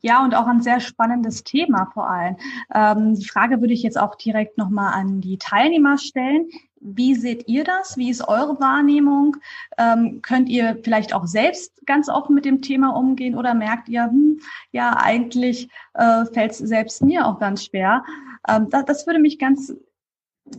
Ja, 0.00 0.22
und 0.24 0.34
auch 0.34 0.46
ein 0.46 0.62
sehr 0.62 0.80
spannendes 0.80 1.42
Thema 1.42 1.90
vor 1.92 2.08
allem. 2.08 2.36
Ähm, 2.72 3.14
die 3.16 3.28
Frage 3.28 3.60
würde 3.60 3.74
ich 3.74 3.82
jetzt 3.82 3.98
auch 3.98 4.14
direkt 4.14 4.56
nochmal 4.56 4.92
an 4.94 5.20
die 5.20 5.38
Teilnehmer 5.38 5.98
stellen. 5.98 6.48
Wie 6.80 7.16
seht 7.16 7.48
ihr 7.48 7.64
das? 7.64 7.96
Wie 7.96 8.08
ist 8.08 8.28
eure 8.28 8.60
Wahrnehmung? 8.60 9.36
Ähm, 9.76 10.20
könnt 10.22 10.48
ihr 10.48 10.78
vielleicht 10.84 11.12
auch 11.12 11.26
selbst 11.26 11.72
ganz 11.86 12.08
offen 12.08 12.34
mit 12.34 12.44
dem 12.44 12.62
Thema 12.62 12.90
umgehen 12.90 13.34
oder 13.34 13.54
merkt 13.54 13.88
ihr, 13.88 14.04
hm, 14.04 14.40
ja, 14.70 14.96
eigentlich 14.96 15.68
äh, 15.94 16.24
fällt 16.26 16.52
es 16.52 16.58
selbst 16.58 17.02
mir 17.02 17.26
auch 17.26 17.40
ganz 17.40 17.64
schwer? 17.64 18.04
Ähm, 18.48 18.68
das, 18.70 18.84
das 18.84 19.06
würde 19.06 19.18
mich 19.18 19.40
ganz 19.40 19.74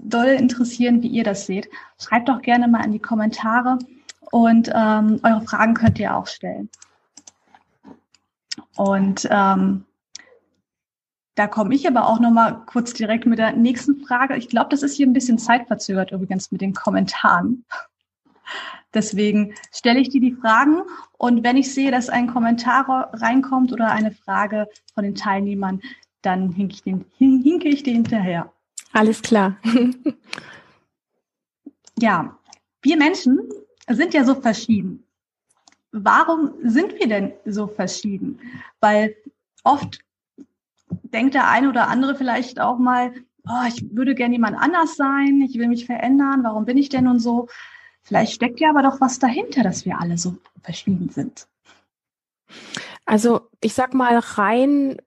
doll 0.03 0.27
interessieren, 0.27 1.01
wie 1.01 1.07
ihr 1.07 1.23
das 1.23 1.45
seht. 1.45 1.69
Schreibt 1.97 2.27
doch 2.27 2.41
gerne 2.41 2.67
mal 2.67 2.83
in 2.83 2.91
die 2.91 2.99
Kommentare 2.99 3.79
und 4.31 4.69
ähm, 4.73 5.19
eure 5.23 5.41
Fragen 5.41 5.73
könnt 5.73 5.99
ihr 5.99 6.15
auch 6.15 6.27
stellen. 6.27 6.69
Und 8.79 9.27
ähm, 9.29 9.83
da 11.35 11.47
komme 11.47 11.75
ich 11.75 11.85
aber 11.85 12.07
auch 12.07 12.21
noch 12.21 12.31
mal 12.31 12.63
kurz 12.65 12.93
direkt 12.93 13.25
mit 13.25 13.37
der 13.37 13.51
nächsten 13.51 14.05
Frage. 14.05 14.37
Ich 14.37 14.47
glaube, 14.47 14.69
das 14.69 14.83
ist 14.83 14.95
hier 14.95 15.05
ein 15.05 15.11
bisschen 15.11 15.37
zeitverzögert 15.37 16.13
übrigens 16.13 16.49
mit 16.49 16.61
den 16.61 16.73
Kommentaren. 16.73 17.65
Deswegen 18.93 19.53
stelle 19.73 19.99
ich 19.99 20.07
dir 20.07 20.21
die 20.21 20.31
Fragen 20.31 20.83
und 21.17 21.43
wenn 21.43 21.57
ich 21.57 21.73
sehe, 21.73 21.91
dass 21.91 22.07
ein 22.07 22.27
Kommentar 22.27 23.09
reinkommt 23.11 23.73
oder 23.73 23.91
eine 23.91 24.11
Frage 24.11 24.69
von 24.93 25.03
den 25.03 25.15
Teilnehmern, 25.15 25.81
dann 26.21 26.53
hinke 26.53 26.75
ich 26.75 26.83
den, 26.83 27.03
hinke 27.17 27.67
ich 27.67 27.83
den 27.83 27.95
hinterher. 27.95 28.49
Alles 28.93 29.21
klar. 29.21 29.57
ja, 31.99 32.33
wir 32.81 32.95
Menschen 32.95 33.41
sind 33.89 34.13
ja 34.13 34.23
so 34.23 34.35
verschieden. 34.35 35.03
Warum 35.91 36.53
sind 36.63 36.99
wir 36.99 37.07
denn 37.07 37.33
so 37.45 37.67
verschieden? 37.67 38.39
Weil 38.79 39.15
oft 39.63 39.99
denkt 41.03 41.33
der 41.33 41.49
eine 41.49 41.69
oder 41.69 41.87
andere 41.87 42.15
vielleicht 42.15 42.59
auch 42.59 42.77
mal, 42.77 43.13
oh, 43.47 43.67
ich 43.67 43.95
würde 43.95 44.15
gerne 44.15 44.35
jemand 44.35 44.57
anders 44.57 44.95
sein, 44.95 45.41
ich 45.41 45.57
will 45.57 45.67
mich 45.67 45.85
verändern, 45.85 46.43
warum 46.43 46.65
bin 46.65 46.77
ich 46.77 46.89
denn 46.89 47.07
und 47.07 47.19
so? 47.19 47.47
Vielleicht 48.03 48.33
steckt 48.33 48.59
ja 48.59 48.69
aber 48.69 48.83
doch 48.83 49.01
was 49.01 49.19
dahinter, 49.19 49.63
dass 49.63 49.85
wir 49.85 49.99
alle 49.99 50.17
so 50.17 50.37
verschieden 50.61 51.09
sind. 51.09 51.47
Also 53.09 53.49
ich 53.59 53.73
sag 53.73 53.95
mal, 53.95 54.19
rein 54.19 54.97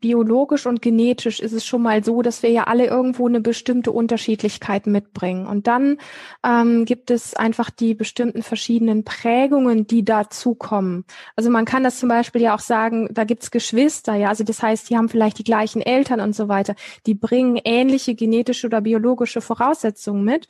biologisch 0.00 0.66
und 0.66 0.82
genetisch 0.82 1.40
ist 1.40 1.54
es 1.54 1.64
schon 1.64 1.80
mal 1.80 2.04
so, 2.04 2.20
dass 2.20 2.42
wir 2.42 2.50
ja 2.50 2.64
alle 2.64 2.84
irgendwo 2.86 3.26
eine 3.26 3.40
bestimmte 3.40 3.90
Unterschiedlichkeit 3.90 4.86
mitbringen. 4.86 5.46
Und 5.46 5.66
dann 5.66 5.96
ähm, 6.44 6.84
gibt 6.84 7.10
es 7.10 7.34
einfach 7.34 7.70
die 7.70 7.94
bestimmten 7.94 8.42
verschiedenen 8.42 9.04
Prägungen, 9.04 9.86
die 9.86 10.04
dazukommen. 10.04 11.06
Also 11.34 11.48
man 11.48 11.64
kann 11.64 11.82
das 11.82 11.98
zum 11.98 12.10
Beispiel 12.10 12.42
ja 12.42 12.54
auch 12.54 12.60
sagen, 12.60 13.08
da 13.10 13.24
gibt's 13.24 13.50
Geschwister, 13.50 14.14
ja, 14.14 14.28
also 14.28 14.44
das 14.44 14.62
heißt, 14.62 14.90
die 14.90 14.98
haben 14.98 15.08
vielleicht 15.08 15.38
die 15.38 15.44
gleichen 15.44 15.80
Eltern 15.80 16.20
und 16.20 16.36
so 16.36 16.48
weiter. 16.48 16.74
Die 17.06 17.14
bringen 17.14 17.58
ähnliche 17.64 18.14
genetische 18.14 18.66
oder 18.66 18.82
biologische 18.82 19.40
Voraussetzungen 19.40 20.22
mit. 20.22 20.48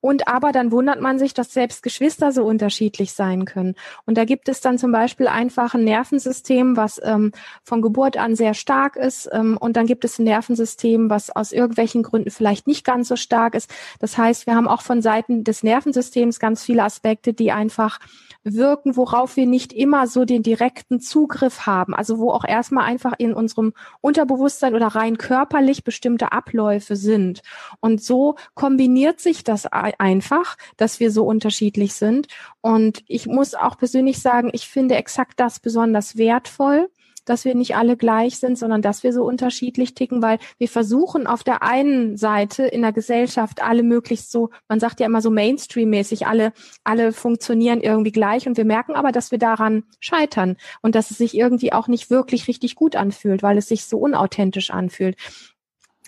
Und 0.00 0.28
aber 0.28 0.52
dann 0.52 0.70
wundert 0.70 1.00
man 1.00 1.18
sich, 1.18 1.34
dass 1.34 1.52
selbst 1.52 1.82
Geschwister 1.82 2.30
so 2.30 2.44
unterschiedlich 2.44 3.12
sein 3.12 3.44
können. 3.44 3.74
Und 4.06 4.16
da 4.16 4.24
gibt 4.24 4.48
es 4.48 4.60
dann 4.60 4.78
zum 4.78 4.92
Beispiel 4.92 5.26
einfach 5.26 5.74
ein 5.74 5.84
Nervensystem, 5.84 6.76
was 6.76 7.00
ähm, 7.02 7.32
von 7.64 7.82
Geburt 7.82 8.16
an 8.16 8.36
sehr 8.36 8.54
stark 8.54 8.96
ist. 8.96 9.28
Ähm, 9.32 9.56
und 9.58 9.76
dann 9.76 9.86
gibt 9.86 10.04
es 10.04 10.18
ein 10.18 10.24
Nervensystem, 10.24 11.10
was 11.10 11.30
aus 11.30 11.52
irgendwelchen 11.52 12.04
Gründen 12.04 12.30
vielleicht 12.30 12.68
nicht 12.68 12.84
ganz 12.84 13.08
so 13.08 13.16
stark 13.16 13.54
ist. 13.54 13.70
Das 13.98 14.16
heißt, 14.16 14.46
wir 14.46 14.54
haben 14.54 14.68
auch 14.68 14.82
von 14.82 15.02
Seiten 15.02 15.42
des 15.42 15.64
Nervensystems 15.64 16.38
ganz 16.38 16.62
viele 16.62 16.84
Aspekte, 16.84 17.32
die 17.32 17.50
einfach 17.50 17.98
wirken, 18.44 18.96
worauf 18.96 19.36
wir 19.36 19.46
nicht 19.46 19.72
immer 19.72 20.06
so 20.06 20.24
den 20.24 20.42
direkten 20.42 21.00
Zugriff 21.00 21.66
haben. 21.66 21.94
Also 21.94 22.18
wo 22.18 22.30
auch 22.30 22.44
erstmal 22.44 22.84
einfach 22.84 23.14
in 23.18 23.34
unserem 23.34 23.72
Unterbewusstsein 24.00 24.74
oder 24.74 24.88
rein 24.88 25.18
körperlich 25.18 25.84
bestimmte 25.84 26.32
Abläufe 26.32 26.96
sind. 26.96 27.42
Und 27.80 28.02
so 28.02 28.36
kombiniert 28.54 29.20
sich 29.20 29.44
das 29.44 29.66
einfach, 29.98 30.56
dass 30.76 31.00
wir 31.00 31.10
so 31.10 31.24
unterschiedlich 31.24 31.94
sind. 31.94 32.28
Und 32.60 33.02
ich 33.06 33.26
muss 33.26 33.54
auch 33.54 33.78
persönlich 33.78 34.20
sagen, 34.20 34.50
ich 34.52 34.68
finde 34.68 34.96
exakt 34.96 35.40
das 35.40 35.60
besonders 35.60 36.16
wertvoll, 36.16 36.88
dass 37.28 37.44
wir 37.44 37.54
nicht 37.54 37.76
alle 37.76 37.96
gleich 37.96 38.38
sind, 38.38 38.58
sondern 38.58 38.82
dass 38.82 39.02
wir 39.02 39.12
so 39.12 39.24
unterschiedlich 39.24 39.94
ticken, 39.94 40.22
weil 40.22 40.38
wir 40.58 40.68
versuchen 40.68 41.26
auf 41.26 41.44
der 41.44 41.62
einen 41.62 42.16
Seite 42.16 42.64
in 42.64 42.82
der 42.82 42.92
Gesellschaft 42.92 43.62
alle 43.62 43.82
möglichst 43.82 44.30
so, 44.30 44.50
man 44.68 44.80
sagt 44.80 45.00
ja 45.00 45.06
immer 45.06 45.20
so 45.20 45.30
Mainstream-mäßig, 45.30 46.26
alle, 46.26 46.52
alle 46.84 47.12
funktionieren 47.12 47.80
irgendwie 47.80 48.12
gleich 48.12 48.46
und 48.46 48.56
wir 48.56 48.64
merken 48.64 48.94
aber, 48.94 49.12
dass 49.12 49.30
wir 49.30 49.38
daran 49.38 49.84
scheitern 50.00 50.56
und 50.80 50.94
dass 50.94 51.10
es 51.10 51.18
sich 51.18 51.36
irgendwie 51.36 51.72
auch 51.72 51.88
nicht 51.88 52.10
wirklich 52.10 52.48
richtig 52.48 52.74
gut 52.74 52.96
anfühlt, 52.96 53.42
weil 53.42 53.58
es 53.58 53.68
sich 53.68 53.84
so 53.84 53.98
unauthentisch 53.98 54.70
anfühlt. 54.70 55.16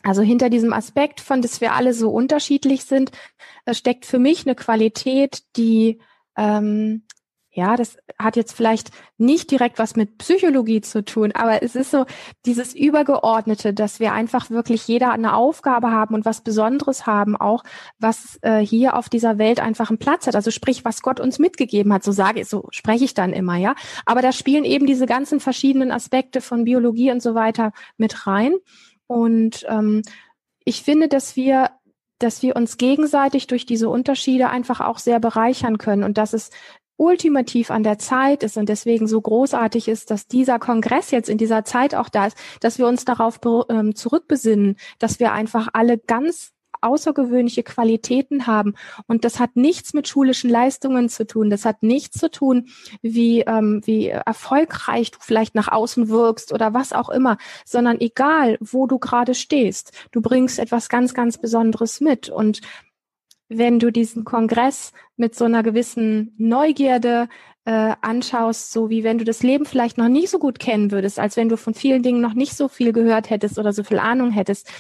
Also 0.03 0.23
hinter 0.23 0.51
diesem 0.51 0.73
Aspekt 0.73 1.21
von, 1.21 1.43
dass 1.43 1.61
wir 1.61 1.75
alle 1.75 1.93
so 1.93 2.11
unterschiedlich 2.11 2.85
sind, 2.85 3.11
äh, 3.65 3.75
steckt 3.75 4.07
für 4.07 4.19
mich 4.19 4.47
eine 4.47 4.55
Qualität, 4.55 5.43
die 5.57 6.01
ähm, 6.37 7.03
ja, 7.53 7.77
das 7.77 7.97
hat 8.17 8.37
jetzt 8.37 8.53
vielleicht 8.53 8.91
nicht 9.19 9.51
direkt 9.51 9.81
was 9.81 9.97
mit 9.97 10.19
Psychologie 10.19 10.83
zu 10.83 11.05
tun, 11.05 11.33
aber 11.33 11.65
es 11.65 11.75
ist 11.75 11.91
so 11.91 12.07
dieses 12.47 12.77
Übergeordnete, 12.77 13.75
dass 13.75 13.99
wir 13.99 14.13
einfach 14.13 14.51
wirklich 14.51 14.87
jeder 14.87 15.11
eine 15.11 15.35
Aufgabe 15.35 15.91
haben 15.91 16.15
und 16.15 16.25
was 16.25 16.43
Besonderes 16.43 17.07
haben, 17.07 17.35
auch 17.35 17.65
was 17.99 18.39
äh, 18.43 18.61
hier 18.61 18.97
auf 18.97 19.09
dieser 19.09 19.39
Welt 19.39 19.59
einfach 19.59 19.91
einen 19.91 19.99
Platz 19.99 20.29
hat. 20.29 20.37
Also 20.37 20.53
sprich, 20.53 20.85
was 20.85 21.03
Gott 21.03 21.19
uns 21.19 21.41
mitgegeben 21.41 21.93
hat, 21.93 22.05
so 22.05 22.13
sage 22.13 22.41
ich, 22.41 22.49
so 22.49 22.69
spreche 22.71 23.05
ich 23.05 23.15
dann 23.15 23.33
immer, 23.33 23.57
ja. 23.57 23.75
Aber 24.07 24.23
da 24.23 24.31
spielen 24.31 24.65
eben 24.65 24.87
diese 24.87 25.07
ganzen 25.07 25.41
verschiedenen 25.41 25.91
Aspekte 25.91 26.41
von 26.41 26.65
Biologie 26.65 27.11
und 27.11 27.21
so 27.21 27.35
weiter 27.35 27.73
mit 27.97 28.29
rein. 28.29 28.55
Und 29.11 29.67
ähm, 29.69 30.03
ich 30.65 30.85
finde, 30.85 31.09
dass 31.09 31.35
wir 31.35 31.71
dass 32.21 32.43
wir 32.43 32.55
uns 32.55 32.77
gegenseitig 32.77 33.47
durch 33.47 33.65
diese 33.65 33.89
Unterschiede 33.89 34.51
einfach 34.51 34.83
auch 34.83 34.99
sehr 34.99 35.19
bereichern 35.21 35.79
können 35.79 36.05
und 36.05 36.19
dass 36.19 36.35
es 36.35 36.51
ultimativ 36.99 37.71
an 37.71 37.83
der 37.83 37.99
Zeit 37.99 38.43
ist 38.43 38.59
und 38.59 38.69
deswegen 38.69 39.09
so 39.09 39.19
großartig 39.23 39.89
ist, 39.89 40.11
dass 40.11 40.29
dieser 40.29 40.59
Kongress 40.59 41.13
jetzt 41.13 41.31
in 41.31 41.39
dieser 41.39 41.65
Zeit 41.65 41.95
auch 41.95 42.11
da 42.11 42.27
ist, 42.27 42.37
dass 42.61 42.79
wir 42.79 42.87
uns 42.87 43.07
darauf 43.07 43.41
ähm, 43.71 43.95
zurückbesinnen, 43.95 44.77
dass 44.99 45.19
wir 45.19 45.33
einfach 45.33 45.69
alle 45.73 45.97
ganz 45.97 46.53
außergewöhnliche 46.81 47.63
Qualitäten 47.63 48.47
haben. 48.47 48.75
Und 49.07 49.25
das 49.25 49.39
hat 49.39 49.57
nichts 49.57 49.95
mit 49.95 50.09
schulischen 50.09 50.51
Leistungen 50.51 51.09
zu 51.09 51.27
tun. 51.27 51.51
Das 51.51 51.65
hat 51.65 51.83
nichts 51.83 52.19
zu 52.19 52.31
tun, 52.31 52.69
wie, 53.03 53.41
ähm, 53.41 53.81
wie 53.85 54.09
erfolgreich 54.09 55.11
du 55.11 55.19
vielleicht 55.21 55.55
nach 55.55 55.69
außen 55.69 56.09
wirkst 56.09 56.53
oder 56.53 56.75
was 56.75 56.93
auch 56.93 57.09
immer, 57.09 57.39
sondern 57.65 58.01
egal, 58.01 58.59
wo 58.61 58.87
du 58.87 58.99
gerade 58.99 59.35
stehst, 59.35 59.93
du 60.13 60.21
bringst 60.21 60.59
etwas 60.59 60.89
ganz, 60.89 61.15
ganz 61.15 61.39
Besonderes 61.39 62.01
mit. 62.01 62.29
Und 62.29 62.61
wenn 63.49 63.81
du 63.81 63.91
diesen 63.91 64.25
Kongress 64.25 64.93
mit 65.17 65.35
so 65.35 65.45
einer 65.45 65.63
gewissen 65.63 66.35
Neugierde 66.39 67.29
äh, 67.65 67.95
anschaust, 68.01 68.73
so 68.73 68.89
wie 68.89 69.05
wenn 69.05 69.19
du 69.19 69.25
das 69.25 69.43
Leben 69.43 69.67
vielleicht 69.67 69.99
noch 69.99 70.09
nicht 70.09 70.31
so 70.31 70.39
gut 70.39 70.59
kennen 70.59 70.91
würdest, 70.93 71.19
als 71.19 71.37
wenn 71.37 71.49
du 71.49 71.57
von 71.57 71.75
vielen 71.75 72.03
Dingen 72.03 72.21
noch 72.21 72.35
nicht 72.35 72.57
so 72.57 72.69
viel 72.69 72.93
gehört 72.93 73.29
hättest 73.29 73.59
oder 73.59 73.73
so 73.73 73.85
viel 73.85 73.99
Ahnung 73.99 74.31
hättest, 74.31 74.71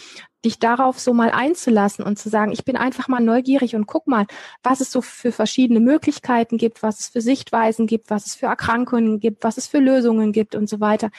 dich 0.44 0.58
darauf 0.58 0.98
so 0.98 1.12
mal 1.12 1.30
einzulassen 1.30 2.04
und 2.04 2.18
zu 2.18 2.28
sagen, 2.28 2.52
ich 2.52 2.64
bin 2.64 2.76
einfach 2.76 3.08
mal 3.08 3.20
neugierig 3.20 3.74
und 3.74 3.86
guck 3.86 4.06
mal, 4.06 4.26
was 4.62 4.80
es 4.80 4.90
so 4.90 5.02
für 5.02 5.32
verschiedene 5.32 5.80
Möglichkeiten 5.80 6.56
gibt, 6.56 6.82
was 6.82 7.00
es 7.00 7.08
für 7.08 7.20
Sichtweisen 7.20 7.86
gibt, 7.86 8.10
was 8.10 8.26
es 8.26 8.34
für 8.34 8.46
Erkrankungen 8.46 9.20
gibt, 9.20 9.44
was 9.44 9.58
es 9.58 9.66
für 9.66 9.78
Lösungen 9.78 10.32
gibt 10.32 10.54
und 10.54 10.68
so 10.68 10.80
weiter, 10.80 11.10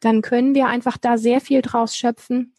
dann 0.00 0.22
können 0.22 0.54
wir 0.54 0.66
einfach 0.66 0.98
da 0.98 1.18
sehr 1.18 1.40
viel 1.40 1.62
draus 1.62 1.96
schöpfen, 1.96 2.54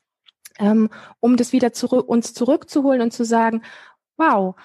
ähm, 0.57 0.89
um 1.19 1.35
das 1.35 1.51
wieder 1.51 1.73
zurück, 1.73 2.07
uns 2.07 2.33
zurückzuholen 2.33 3.01
und 3.01 3.11
zu 3.11 3.25
sagen, 3.25 3.61
wow, 4.17 4.55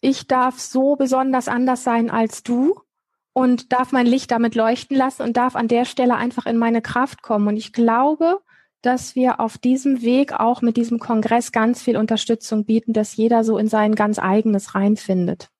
ich 0.00 0.26
darf 0.26 0.58
so 0.58 0.96
besonders 0.96 1.48
anders 1.48 1.82
sein 1.82 2.10
als 2.10 2.42
du 2.42 2.80
und 3.32 3.72
darf 3.72 3.92
mein 3.92 4.06
Licht 4.06 4.30
damit 4.30 4.54
leuchten 4.54 4.96
lassen 4.96 5.22
und 5.22 5.36
darf 5.36 5.56
an 5.56 5.68
der 5.68 5.84
Stelle 5.84 6.16
einfach 6.16 6.46
in 6.46 6.58
meine 6.58 6.82
Kraft 6.82 7.22
kommen. 7.22 7.48
Und 7.48 7.56
ich 7.56 7.72
glaube, 7.72 8.40
dass 8.82 9.14
wir 9.14 9.40
auf 9.40 9.58
diesem 9.58 10.02
Weg 10.02 10.32
auch 10.32 10.62
mit 10.62 10.76
diesem 10.76 10.98
Kongress 10.98 11.52
ganz 11.52 11.82
viel 11.82 11.96
Unterstützung 11.96 12.64
bieten, 12.64 12.92
dass 12.92 13.16
jeder 13.16 13.44
so 13.44 13.58
in 13.58 13.68
sein 13.68 13.94
ganz 13.94 14.18
eigenes 14.18 14.74
reinfindet. 14.74 15.50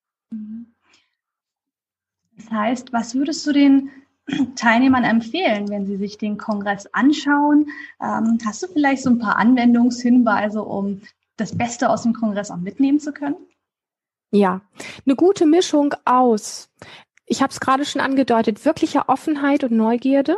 Das 2.36 2.50
heißt, 2.50 2.92
was 2.92 3.14
würdest 3.14 3.46
du 3.46 3.52
den 3.52 3.90
Teilnehmern 4.56 5.04
empfehlen, 5.04 5.68
wenn 5.68 5.86
sie 5.86 5.96
sich 5.96 6.18
den 6.18 6.38
Kongress 6.38 6.86
anschauen? 6.92 7.66
Ähm, 8.00 8.38
hast 8.44 8.62
du 8.62 8.68
vielleicht 8.68 9.02
so 9.02 9.10
ein 9.10 9.18
paar 9.18 9.36
Anwendungshinweise, 9.36 10.62
um 10.62 11.02
das 11.36 11.56
Beste 11.56 11.90
aus 11.90 12.02
dem 12.02 12.12
Kongress 12.12 12.50
auch 12.50 12.58
mitnehmen 12.58 13.00
zu 13.00 13.12
können? 13.12 13.36
Ja, 14.32 14.60
eine 15.04 15.16
gute 15.16 15.44
Mischung 15.44 15.94
aus, 16.04 16.70
ich 17.26 17.42
habe 17.42 17.52
es 17.52 17.60
gerade 17.60 17.84
schon 17.84 18.00
angedeutet, 18.00 18.64
wirklicher 18.64 19.08
Offenheit 19.08 19.62
und 19.62 19.72
Neugierde. 19.72 20.36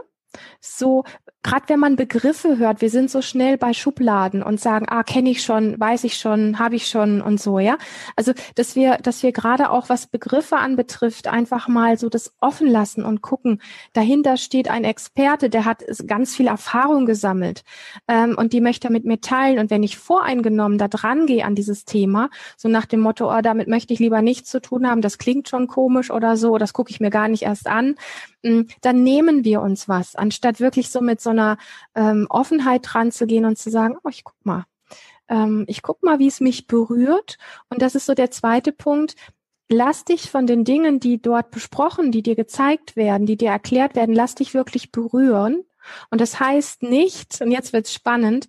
So 0.60 1.04
gerade 1.42 1.68
wenn 1.68 1.80
man 1.80 1.96
Begriffe 1.96 2.58
hört, 2.58 2.80
wir 2.80 2.90
sind 2.90 3.10
so 3.10 3.20
schnell 3.20 3.58
bei 3.58 3.72
Schubladen 3.72 4.42
und 4.42 4.60
sagen, 4.60 4.86
ah, 4.88 5.02
kenne 5.02 5.30
ich 5.30 5.42
schon, 5.42 5.78
weiß 5.78 6.04
ich 6.04 6.16
schon, 6.16 6.58
habe 6.58 6.76
ich 6.76 6.86
schon 6.86 7.20
und 7.20 7.40
so, 7.40 7.58
ja. 7.58 7.78
Also, 8.14 8.32
dass 8.54 8.76
wir, 8.76 8.98
dass 8.98 9.22
wir 9.22 9.32
gerade 9.32 9.70
auch 9.70 9.88
was 9.88 10.06
Begriffe 10.06 10.56
anbetrifft, 10.56 11.26
einfach 11.26 11.66
mal 11.66 11.98
so 11.98 12.08
das 12.08 12.34
offen 12.40 12.68
lassen 12.68 13.04
und 13.04 13.22
gucken. 13.22 13.60
Dahinter 13.92 14.36
steht 14.36 14.70
ein 14.70 14.84
Experte, 14.84 15.50
der 15.50 15.64
hat 15.64 15.84
ganz 16.06 16.36
viel 16.36 16.46
Erfahrung 16.46 17.06
gesammelt 17.06 17.64
ähm, 18.06 18.36
und 18.38 18.52
die 18.52 18.60
möchte 18.60 18.88
er 18.88 18.92
mit 18.92 19.04
mir 19.04 19.20
teilen. 19.20 19.58
Und 19.58 19.70
wenn 19.70 19.82
ich 19.82 19.96
voreingenommen 19.96 20.78
da 20.78 20.86
dran 20.86 21.26
gehe 21.26 21.44
an 21.44 21.56
dieses 21.56 21.84
Thema, 21.84 22.30
so 22.56 22.68
nach 22.68 22.86
dem 22.86 23.00
Motto, 23.00 23.36
oh, 23.36 23.40
damit 23.42 23.66
möchte 23.66 23.92
ich 23.92 23.98
lieber 23.98 24.22
nichts 24.22 24.48
zu 24.48 24.60
tun 24.60 24.86
haben, 24.86 25.00
das 25.00 25.18
klingt 25.18 25.48
schon 25.48 25.66
komisch 25.66 26.10
oder 26.12 26.36
so, 26.36 26.56
das 26.58 26.72
gucke 26.72 26.90
ich 26.90 27.00
mir 27.00 27.10
gar 27.10 27.26
nicht 27.26 27.42
erst 27.42 27.66
an, 27.66 27.96
mm, 28.42 28.62
dann 28.80 29.02
nehmen 29.02 29.44
wir 29.44 29.60
uns 29.60 29.88
was, 29.88 30.14
anstatt 30.14 30.60
wirklich 30.60 30.90
so 30.90 31.00
mit 31.00 31.20
so 31.20 31.31
einer 31.32 31.58
ähm, 31.94 32.26
Offenheit 32.30 32.82
dran 32.84 33.12
zu 33.12 33.26
gehen 33.26 33.44
und 33.44 33.58
zu 33.58 33.70
sagen, 33.70 33.96
oh, 34.02 34.08
ich 34.08 34.24
guck 34.24 34.44
mal. 34.44 34.64
Ähm, 35.28 35.64
ich 35.68 35.82
guck 35.82 36.02
mal, 36.02 36.18
wie 36.18 36.28
es 36.28 36.40
mich 36.40 36.66
berührt. 36.66 37.38
Und 37.68 37.82
das 37.82 37.94
ist 37.94 38.06
so 38.06 38.14
der 38.14 38.30
zweite 38.30 38.72
Punkt. 38.72 39.16
Lass 39.68 40.04
dich 40.04 40.30
von 40.30 40.46
den 40.46 40.64
Dingen, 40.64 41.00
die 41.00 41.20
dort 41.20 41.50
besprochen, 41.50 42.12
die 42.12 42.22
dir 42.22 42.36
gezeigt 42.36 42.94
werden, 42.94 43.26
die 43.26 43.36
dir 43.36 43.50
erklärt 43.50 43.96
werden, 43.96 44.14
lass 44.14 44.34
dich 44.34 44.54
wirklich 44.54 44.92
berühren. 44.92 45.64
Und 46.10 46.20
das 46.20 46.38
heißt 46.38 46.82
nicht, 46.82 47.40
und 47.40 47.50
jetzt 47.50 47.72
wird's 47.72 47.92
spannend, 47.92 48.48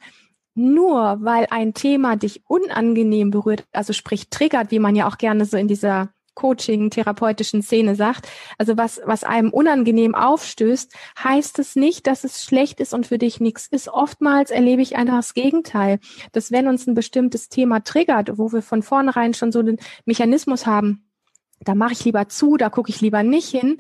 nur 0.56 1.18
weil 1.22 1.48
ein 1.50 1.74
Thema 1.74 2.16
dich 2.16 2.44
unangenehm 2.48 3.32
berührt, 3.32 3.66
also 3.72 3.94
sprich 3.94 4.30
triggert, 4.30 4.72
wie 4.72 4.80
man 4.80 4.96
ja 4.96 5.08
auch 5.08 5.18
gerne 5.18 5.46
so 5.46 5.58
in 5.58 5.68
dieser 5.68 6.14
Coaching, 6.36 6.90
therapeutischen 6.90 7.62
Szene 7.62 7.96
sagt, 7.96 8.28
also 8.58 8.78
was, 8.78 9.02
was 9.06 9.24
einem 9.24 9.50
unangenehm 9.50 10.16
aufstößt, 10.16 10.94
heißt 11.24 11.60
es 11.60 11.76
nicht, 11.76 12.08
dass 12.08 12.24
es 12.24 12.44
schlecht 12.44 12.80
ist 12.80 12.94
und 12.94 13.08
für 13.08 13.18
dich 13.18 13.40
nichts 13.40 13.68
ist. 13.68 13.88
Oftmals 13.88 14.52
erlebe 14.52 14.82
ich 14.82 14.96
einfach 14.96 15.18
das 15.18 15.34
Gegenteil, 15.34 16.00
dass 16.32 16.52
wenn 16.52 16.68
uns 16.68 16.88
ein 16.88 16.96
bestimmtes 16.96 17.50
Thema 17.50 17.84
triggert, 17.84 18.38
wo 18.38 18.52
wir 18.52 18.62
von 18.62 18.82
vornherein 18.82 19.34
schon 19.34 19.52
so 19.52 19.62
den 19.62 19.78
Mechanismus 20.06 20.66
haben, 20.66 21.06
da 21.64 21.76
mache 21.76 21.94
ich 21.94 22.06
lieber 22.06 22.30
zu, 22.30 22.58
da 22.58 22.70
gucke 22.70 22.90
ich 22.90 23.02
lieber 23.02 23.24
nicht 23.24 23.50
hin. 23.50 23.78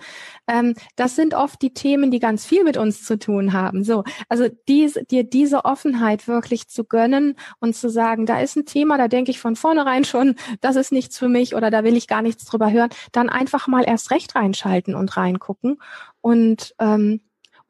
Ähm, 0.47 0.73
das 0.95 1.15
sind 1.15 1.33
oft 1.33 1.61
die 1.61 1.73
Themen, 1.73 2.11
die 2.11 2.19
ganz 2.19 2.45
viel 2.45 2.63
mit 2.63 2.77
uns 2.77 3.03
zu 3.03 3.17
tun 3.17 3.53
haben. 3.53 3.83
So, 3.83 4.03
also 4.29 4.47
diese, 4.67 5.03
dir 5.05 5.23
diese 5.23 5.65
Offenheit 5.65 6.27
wirklich 6.27 6.67
zu 6.67 6.83
gönnen 6.83 7.35
und 7.59 7.75
zu 7.75 7.89
sagen, 7.89 8.25
da 8.25 8.39
ist 8.39 8.55
ein 8.55 8.65
Thema, 8.65 8.97
da 8.97 9.07
denke 9.07 9.31
ich 9.31 9.39
von 9.39 9.55
vornherein 9.55 10.05
schon, 10.05 10.35
das 10.61 10.75
ist 10.75 10.91
nichts 10.91 11.17
für 11.17 11.29
mich 11.29 11.55
oder 11.55 11.71
da 11.71 11.83
will 11.83 11.97
ich 11.97 12.07
gar 12.07 12.21
nichts 12.21 12.45
drüber 12.45 12.71
hören, 12.71 12.89
dann 13.11 13.29
einfach 13.29 13.67
mal 13.67 13.83
erst 13.85 14.11
recht 14.11 14.35
reinschalten 14.35 14.95
und 14.95 15.15
reingucken 15.17 15.77
und 16.21 16.75
ähm, 16.79 17.21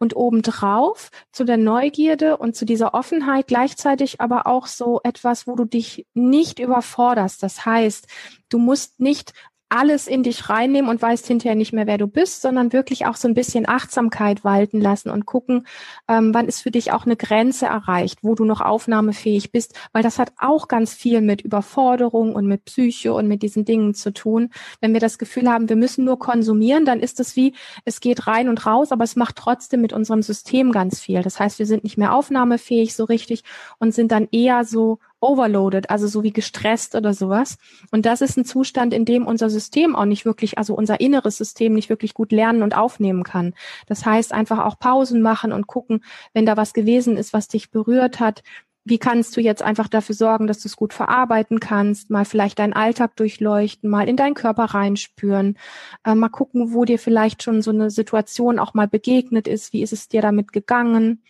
und 0.03 0.15
obendrauf 0.15 1.09
zu 1.31 1.45
der 1.45 1.57
Neugierde 1.57 2.37
und 2.37 2.55
zu 2.55 2.65
dieser 2.65 2.93
Offenheit 2.93 3.47
gleichzeitig 3.47 4.21
aber 4.21 4.47
auch 4.47 4.67
so 4.67 4.99
etwas, 5.03 5.47
wo 5.47 5.55
du 5.55 5.65
dich 5.65 6.05
nicht 6.13 6.59
überforderst. 6.59 7.41
Das 7.41 7.65
heißt, 7.65 8.07
du 8.49 8.59
musst 8.59 8.99
nicht 8.99 9.33
alles 9.73 10.05
in 10.05 10.21
dich 10.21 10.49
reinnehmen 10.49 10.89
und 10.89 11.01
weißt 11.01 11.25
hinterher 11.25 11.55
nicht 11.55 11.73
mehr, 11.73 11.87
wer 11.87 11.97
du 11.97 12.05
bist, 12.05 12.43
sondern 12.43 12.73
wirklich 12.73 13.07
auch 13.07 13.15
so 13.15 13.27
ein 13.27 13.33
bisschen 13.33 13.67
Achtsamkeit 13.67 14.43
walten 14.43 14.79
lassen 14.79 15.09
und 15.09 15.25
gucken, 15.25 15.65
ähm, 16.07 16.31
wann 16.31 16.47
ist 16.47 16.61
für 16.61 16.69
dich 16.69 16.91
auch 16.91 17.05
eine 17.07 17.15
Grenze 17.15 17.65
erreicht, 17.65 18.19
wo 18.21 18.35
du 18.35 18.45
noch 18.45 18.61
aufnahmefähig 18.61 19.51
bist, 19.51 19.73
weil 19.91 20.03
das 20.03 20.19
hat 20.19 20.31
auch 20.37 20.67
ganz 20.67 20.93
viel 20.93 21.21
mit 21.21 21.41
Überforderung 21.41 22.35
und 22.35 22.45
mit 22.45 22.65
Psyche 22.65 23.13
und 23.13 23.27
mit 23.27 23.41
diesen 23.41 23.65
Dingen 23.65 23.95
zu 23.95 24.13
tun. 24.13 24.51
Wenn 24.79 24.93
wir 24.93 24.99
das 24.99 25.17
Gefühl 25.17 25.49
haben, 25.49 25.67
wir 25.69 25.75
müssen 25.75 26.05
nur 26.05 26.19
konsumieren, 26.19 26.85
dann 26.85 26.99
ist 26.99 27.19
es 27.19 27.35
wie, 27.35 27.55
es 27.83 27.99
geht 27.99 28.27
rein 28.27 28.49
und 28.49 28.67
raus, 28.67 28.91
aber 28.91 29.03
es 29.03 29.15
macht 29.15 29.37
trotzdem 29.37 29.81
mit 29.81 29.91
unserem 29.91 30.21
System 30.21 30.71
ganz 30.71 30.99
viel. 30.99 31.23
Das 31.23 31.39
heißt, 31.39 31.57
wir 31.57 31.65
sind 31.65 31.83
nicht 31.83 31.97
mehr 31.97 32.13
aufnahmefähig 32.13 32.93
so 32.93 33.05
richtig 33.05 33.43
und 33.79 33.91
sind 33.91 34.11
dann 34.11 34.27
eher 34.31 34.65
so 34.65 34.99
overloaded, 35.23 35.89
also 35.89 36.07
so 36.07 36.21
wie 36.23 36.33
gestresst 36.33 36.95
oder 36.95 37.13
sowas. 37.13 37.57
Und 37.91 38.05
das 38.05 38.21
ist 38.21 38.37
ein 38.37 38.45
Zustand, 38.45 38.93
in 38.93 39.05
dem 39.05 39.25
unser 39.25 39.49
System 39.49 39.95
auch 39.95 40.05
nicht 40.05 40.25
wirklich, 40.25 40.57
also 40.57 40.75
unser 40.75 40.99
inneres 40.99 41.37
System 41.37 41.73
nicht 41.73 41.89
wirklich 41.89 42.13
gut 42.13 42.31
lernen 42.31 42.61
und 42.61 42.75
aufnehmen 42.75 43.23
kann. 43.23 43.53
Das 43.87 44.05
heißt, 44.05 44.33
einfach 44.33 44.65
auch 44.65 44.77
Pausen 44.77 45.21
machen 45.21 45.51
und 45.51 45.67
gucken, 45.67 46.03
wenn 46.33 46.45
da 46.45 46.57
was 46.57 46.73
gewesen 46.73 47.17
ist, 47.17 47.33
was 47.33 47.47
dich 47.47 47.71
berührt 47.71 48.19
hat, 48.19 48.43
wie 48.85 48.97
kannst 48.97 49.37
du 49.37 49.41
jetzt 49.41 49.61
einfach 49.61 49.87
dafür 49.87 50.15
sorgen, 50.15 50.47
dass 50.47 50.59
du 50.59 50.67
es 50.67 50.75
gut 50.75 50.93
verarbeiten 50.93 51.59
kannst, 51.59 52.09
mal 52.09 52.25
vielleicht 52.25 52.59
deinen 52.59 52.73
Alltag 52.73 53.15
durchleuchten, 53.15 53.89
mal 53.89 54.09
in 54.09 54.17
deinen 54.17 54.33
Körper 54.33 54.65
reinspüren, 54.65 55.57
äh, 56.05 56.15
mal 56.15 56.29
gucken, 56.29 56.73
wo 56.73 56.83
dir 56.83 56.99
vielleicht 56.99 57.43
schon 57.43 57.61
so 57.61 57.71
eine 57.71 57.89
Situation 57.89 58.59
auch 58.59 58.73
mal 58.73 58.87
begegnet 58.87 59.47
ist, 59.47 59.71
wie 59.71 59.83
ist 59.83 59.93
es 59.93 60.09
dir 60.09 60.21
damit 60.21 60.51
gegangen, 60.51 61.23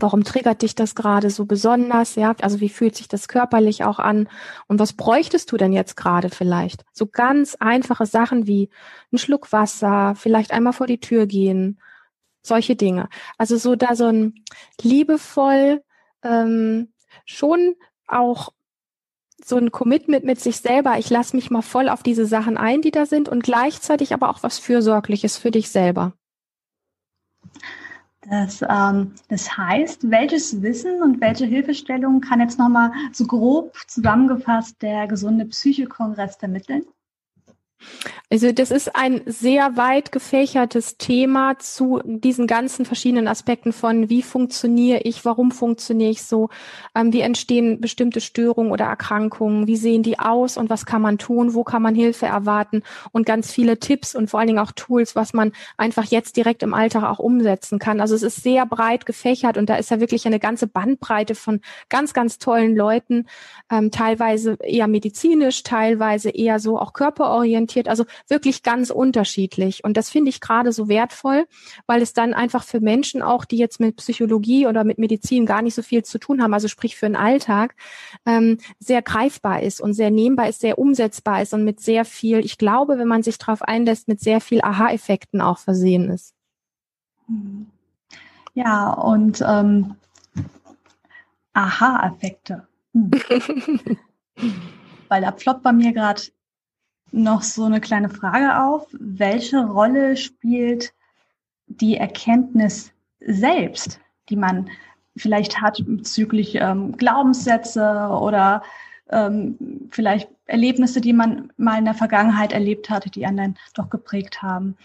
Warum 0.00 0.22
triggert 0.22 0.62
dich 0.62 0.76
das 0.76 0.94
gerade 0.94 1.28
so 1.28 1.44
besonders? 1.44 2.14
Ja, 2.14 2.34
also 2.40 2.60
wie 2.60 2.68
fühlt 2.68 2.94
sich 2.94 3.08
das 3.08 3.26
körperlich 3.26 3.84
auch 3.84 3.98
an? 3.98 4.28
Und 4.68 4.78
was 4.78 4.92
bräuchtest 4.92 5.50
du 5.50 5.56
denn 5.56 5.72
jetzt 5.72 5.96
gerade 5.96 6.30
vielleicht? 6.30 6.84
So 6.92 7.06
ganz 7.06 7.56
einfache 7.56 8.06
Sachen 8.06 8.46
wie 8.46 8.70
ein 9.12 9.18
Schluck 9.18 9.52
Wasser, 9.52 10.14
vielleicht 10.16 10.52
einmal 10.52 10.72
vor 10.72 10.86
die 10.86 11.00
Tür 11.00 11.26
gehen, 11.26 11.80
solche 12.42 12.76
Dinge. 12.76 13.08
Also 13.38 13.56
so 13.56 13.74
da 13.74 13.96
so 13.96 14.06
ein 14.06 14.34
liebevoll 14.80 15.82
ähm, 16.22 16.92
schon 17.24 17.74
auch 18.06 18.52
so 19.44 19.56
ein 19.56 19.70
Commitment 19.70 20.24
mit 20.24 20.40
sich 20.40 20.58
selber. 20.58 20.98
Ich 20.98 21.10
lasse 21.10 21.36
mich 21.36 21.50
mal 21.50 21.62
voll 21.62 21.88
auf 21.88 22.02
diese 22.02 22.26
Sachen 22.26 22.56
ein, 22.56 22.82
die 22.82 22.90
da 22.90 23.06
sind 23.06 23.28
und 23.28 23.42
gleichzeitig 23.42 24.12
aber 24.12 24.30
auch 24.30 24.42
was 24.42 24.58
Fürsorgliches 24.58 25.38
für 25.38 25.50
dich 25.50 25.70
selber. 25.70 26.17
Das, 28.30 28.62
ähm, 28.68 29.14
das 29.28 29.56
heißt, 29.56 30.10
welches 30.10 30.60
Wissen 30.60 31.02
und 31.02 31.20
welche 31.20 31.46
Hilfestellung 31.46 32.20
kann 32.20 32.40
jetzt 32.40 32.58
nochmal 32.58 32.92
so 33.12 33.26
grob 33.26 33.74
zusammengefasst 33.86 34.82
der 34.82 35.06
gesunde 35.06 35.46
Psychokongress 35.46 36.36
vermitteln? 36.36 36.84
Also 38.30 38.52
das 38.52 38.70
ist 38.70 38.94
ein 38.94 39.22
sehr 39.24 39.76
weit 39.78 40.12
gefächertes 40.12 40.98
Thema 40.98 41.58
zu 41.58 42.00
diesen 42.04 42.46
ganzen 42.46 42.84
verschiedenen 42.84 43.26
Aspekten 43.26 43.72
von 43.72 44.10
wie 44.10 44.22
funktioniere 44.22 45.00
ich, 45.04 45.24
warum 45.24 45.50
funktioniere 45.50 46.10
ich 46.10 46.22
so, 46.22 46.50
ähm, 46.94 47.12
wie 47.12 47.22
entstehen 47.22 47.80
bestimmte 47.80 48.20
Störungen 48.20 48.70
oder 48.70 48.84
Erkrankungen, 48.84 49.66
wie 49.66 49.76
sehen 49.76 50.02
die 50.02 50.18
aus 50.18 50.58
und 50.58 50.68
was 50.68 50.84
kann 50.84 51.00
man 51.00 51.16
tun, 51.16 51.54
wo 51.54 51.64
kann 51.64 51.80
man 51.80 51.94
Hilfe 51.94 52.26
erwarten 52.26 52.82
und 53.12 53.24
ganz 53.24 53.50
viele 53.50 53.78
Tipps 53.78 54.14
und 54.14 54.28
vor 54.28 54.40
allen 54.40 54.48
Dingen 54.48 54.58
auch 54.58 54.72
Tools, 54.72 55.16
was 55.16 55.32
man 55.32 55.52
einfach 55.78 56.04
jetzt 56.04 56.36
direkt 56.36 56.62
im 56.62 56.74
Alltag 56.74 57.04
auch 57.04 57.20
umsetzen 57.20 57.78
kann. 57.78 58.00
Also 58.00 58.14
es 58.14 58.22
ist 58.22 58.42
sehr 58.42 58.66
breit 58.66 59.06
gefächert 59.06 59.56
und 59.56 59.70
da 59.70 59.76
ist 59.76 59.90
ja 59.90 60.00
wirklich 60.00 60.26
eine 60.26 60.38
ganze 60.38 60.66
Bandbreite 60.66 61.34
von 61.34 61.60
ganz, 61.88 62.12
ganz 62.12 62.38
tollen 62.38 62.76
Leuten, 62.76 63.26
ähm, 63.70 63.90
teilweise 63.90 64.58
eher 64.62 64.86
medizinisch, 64.86 65.62
teilweise 65.62 66.28
eher 66.28 66.58
so 66.60 66.78
auch 66.78 66.92
körperorientiert. 66.92 67.67
Also 67.88 68.04
wirklich 68.28 68.62
ganz 68.62 68.90
unterschiedlich. 68.90 69.84
Und 69.84 69.96
das 69.96 70.10
finde 70.10 70.30
ich 70.30 70.40
gerade 70.40 70.72
so 70.72 70.88
wertvoll, 70.88 71.46
weil 71.86 72.02
es 72.02 72.12
dann 72.12 72.34
einfach 72.34 72.64
für 72.64 72.80
Menschen 72.80 73.22
auch, 73.22 73.44
die 73.44 73.58
jetzt 73.58 73.80
mit 73.80 73.96
Psychologie 73.96 74.66
oder 74.66 74.84
mit 74.84 74.98
Medizin 74.98 75.46
gar 75.46 75.62
nicht 75.62 75.74
so 75.74 75.82
viel 75.82 76.04
zu 76.04 76.18
tun 76.18 76.42
haben, 76.42 76.54
also 76.54 76.68
sprich 76.68 76.96
für 76.96 77.06
den 77.06 77.16
Alltag, 77.16 77.74
ähm, 78.26 78.58
sehr 78.78 79.02
greifbar 79.02 79.62
ist 79.62 79.80
und 79.80 79.94
sehr 79.94 80.10
nehmbar 80.10 80.48
ist, 80.48 80.60
sehr 80.60 80.78
umsetzbar 80.78 81.42
ist 81.42 81.54
und 81.54 81.64
mit 81.64 81.80
sehr 81.80 82.04
viel, 82.04 82.38
ich 82.38 82.58
glaube, 82.58 82.98
wenn 82.98 83.08
man 83.08 83.22
sich 83.22 83.38
darauf 83.38 83.62
einlässt, 83.62 84.08
mit 84.08 84.20
sehr 84.20 84.40
viel 84.40 84.60
Aha-Effekten 84.62 85.40
auch 85.40 85.58
versehen 85.58 86.10
ist. 86.10 86.34
Ja, 88.54 88.90
und 88.92 89.44
ähm, 89.46 89.96
Aha-Effekte. 91.52 92.66
Hm. 92.94 93.10
Weil 95.08 95.22
da 95.22 95.30
ploppt 95.30 95.62
bei 95.62 95.72
mir 95.72 95.92
gerade 95.92 96.22
noch 97.10 97.42
so 97.42 97.64
eine 97.64 97.80
kleine 97.80 98.08
Frage 98.08 98.62
auf. 98.62 98.86
Welche 98.92 99.64
Rolle 99.64 100.16
spielt 100.16 100.92
die 101.66 101.96
Erkenntnis 101.96 102.92
selbst, 103.20 104.00
die 104.28 104.36
man 104.36 104.70
vielleicht 105.16 105.60
hat 105.60 105.82
bezüglich 105.84 106.54
ähm, 106.54 106.96
Glaubenssätze 106.96 108.08
oder 108.20 108.62
ähm, 109.10 109.56
vielleicht 109.90 110.28
Erlebnisse, 110.46 111.00
die 111.00 111.12
man 111.12 111.52
mal 111.56 111.78
in 111.78 111.84
der 111.84 111.94
Vergangenheit 111.94 112.52
erlebt 112.52 112.90
hatte, 112.90 113.10
die 113.10 113.26
einen 113.26 113.36
dann 113.36 113.58
doch 113.74 113.90
geprägt 113.90 114.42
haben. 114.42 114.76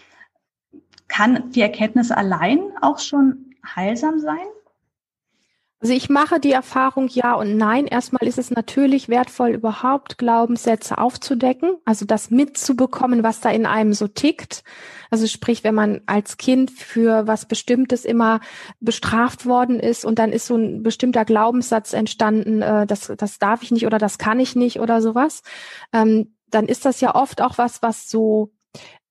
Kann 1.08 1.50
die 1.52 1.60
Erkenntnis 1.60 2.10
allein 2.10 2.60
auch 2.80 2.98
schon 2.98 3.54
heilsam 3.64 4.18
sein? 4.18 4.46
Also 5.84 5.92
ich 5.92 6.08
mache 6.08 6.40
die 6.40 6.52
Erfahrung 6.52 7.08
ja 7.08 7.34
und 7.34 7.58
nein. 7.58 7.86
Erstmal 7.86 8.26
ist 8.26 8.38
es 8.38 8.50
natürlich 8.50 9.10
wertvoll, 9.10 9.50
überhaupt 9.50 10.16
Glaubenssätze 10.16 10.96
aufzudecken, 10.96 11.76
also 11.84 12.06
das 12.06 12.30
mitzubekommen, 12.30 13.22
was 13.22 13.40
da 13.40 13.50
in 13.50 13.66
einem 13.66 13.92
so 13.92 14.08
tickt. 14.08 14.64
Also 15.10 15.26
sprich, 15.26 15.62
wenn 15.62 15.74
man 15.74 16.00
als 16.06 16.38
Kind 16.38 16.70
für 16.70 17.26
was 17.26 17.44
Bestimmtes 17.44 18.06
immer 18.06 18.40
bestraft 18.80 19.44
worden 19.44 19.78
ist 19.78 20.06
und 20.06 20.18
dann 20.18 20.32
ist 20.32 20.46
so 20.46 20.56
ein 20.56 20.82
bestimmter 20.82 21.26
Glaubenssatz 21.26 21.92
entstanden, 21.92 22.62
äh, 22.62 22.86
das, 22.86 23.12
das 23.18 23.38
darf 23.38 23.62
ich 23.62 23.70
nicht 23.70 23.84
oder 23.84 23.98
das 23.98 24.16
kann 24.16 24.40
ich 24.40 24.56
nicht 24.56 24.80
oder 24.80 25.02
sowas, 25.02 25.42
ähm, 25.92 26.34
dann 26.48 26.64
ist 26.64 26.86
das 26.86 27.02
ja 27.02 27.14
oft 27.14 27.42
auch 27.42 27.58
was, 27.58 27.82
was 27.82 28.08
so 28.08 28.54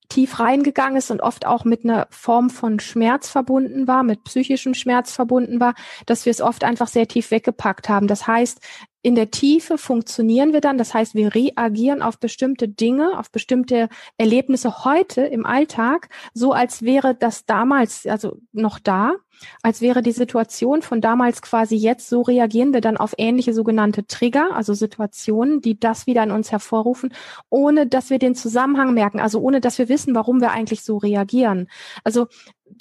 tief 0.09 0.39
reingegangen 0.39 0.97
ist 0.97 1.11
und 1.11 1.21
oft 1.21 1.45
auch 1.45 1.65
mit 1.65 1.83
einer 1.83 2.07
Form 2.09 2.49
von 2.49 2.79
Schmerz 2.79 3.29
verbunden 3.29 3.87
war, 3.87 4.03
mit 4.03 4.23
psychischem 4.23 4.73
Schmerz 4.73 5.13
verbunden 5.13 5.59
war, 5.59 5.73
dass 6.05 6.25
wir 6.25 6.31
es 6.31 6.41
oft 6.41 6.63
einfach 6.63 6.87
sehr 6.87 7.07
tief 7.07 7.31
weggepackt 7.31 7.89
haben. 7.89 8.07
Das 8.07 8.27
heißt, 8.27 8.59
in 9.03 9.15
der 9.15 9.29
Tiefe 9.29 9.77
funktionieren 9.77 10.53
wir 10.53 10.61
dann. 10.61 10.77
Das 10.77 10.93
heißt, 10.93 11.13
wir 11.13 11.35
reagieren 11.35 12.01
auf 12.01 12.19
bestimmte 12.19 12.69
Dinge, 12.69 13.19
auf 13.19 13.29
bestimmte 13.29 13.89
Erlebnisse 14.17 14.85
heute 14.85 15.21
im 15.21 15.45
Alltag, 15.45 16.07
so 16.33 16.53
als 16.53 16.81
wäre 16.83 17.13
das 17.13 17.45
damals, 17.45 18.07
also 18.07 18.37
noch 18.53 18.79
da, 18.79 19.13
als 19.61 19.81
wäre 19.81 20.01
die 20.01 20.13
Situation 20.13 20.81
von 20.81 21.01
damals 21.01 21.41
quasi 21.41 21.75
jetzt. 21.75 22.07
So 22.07 22.21
reagieren 22.21 22.73
wir 22.73 22.79
dann 22.79 22.95
auf 22.95 23.13
ähnliche 23.17 23.53
sogenannte 23.53 24.07
Trigger, 24.07 24.55
also 24.55 24.73
Situationen, 24.73 25.59
die 25.59 25.77
das 25.77 26.07
wieder 26.07 26.23
in 26.23 26.31
uns 26.31 26.53
hervorrufen, 26.53 27.13
ohne 27.49 27.85
dass 27.87 28.09
wir 28.09 28.19
den 28.19 28.35
Zusammenhang 28.35 28.93
merken, 28.93 29.19
also 29.19 29.39
ohne 29.41 29.59
dass 29.59 29.77
wir 29.77 29.89
wissen, 29.89 30.15
warum 30.15 30.39
wir 30.39 30.51
eigentlich 30.51 30.83
so 30.83 30.95
reagieren. 30.97 31.67
Also 32.05 32.27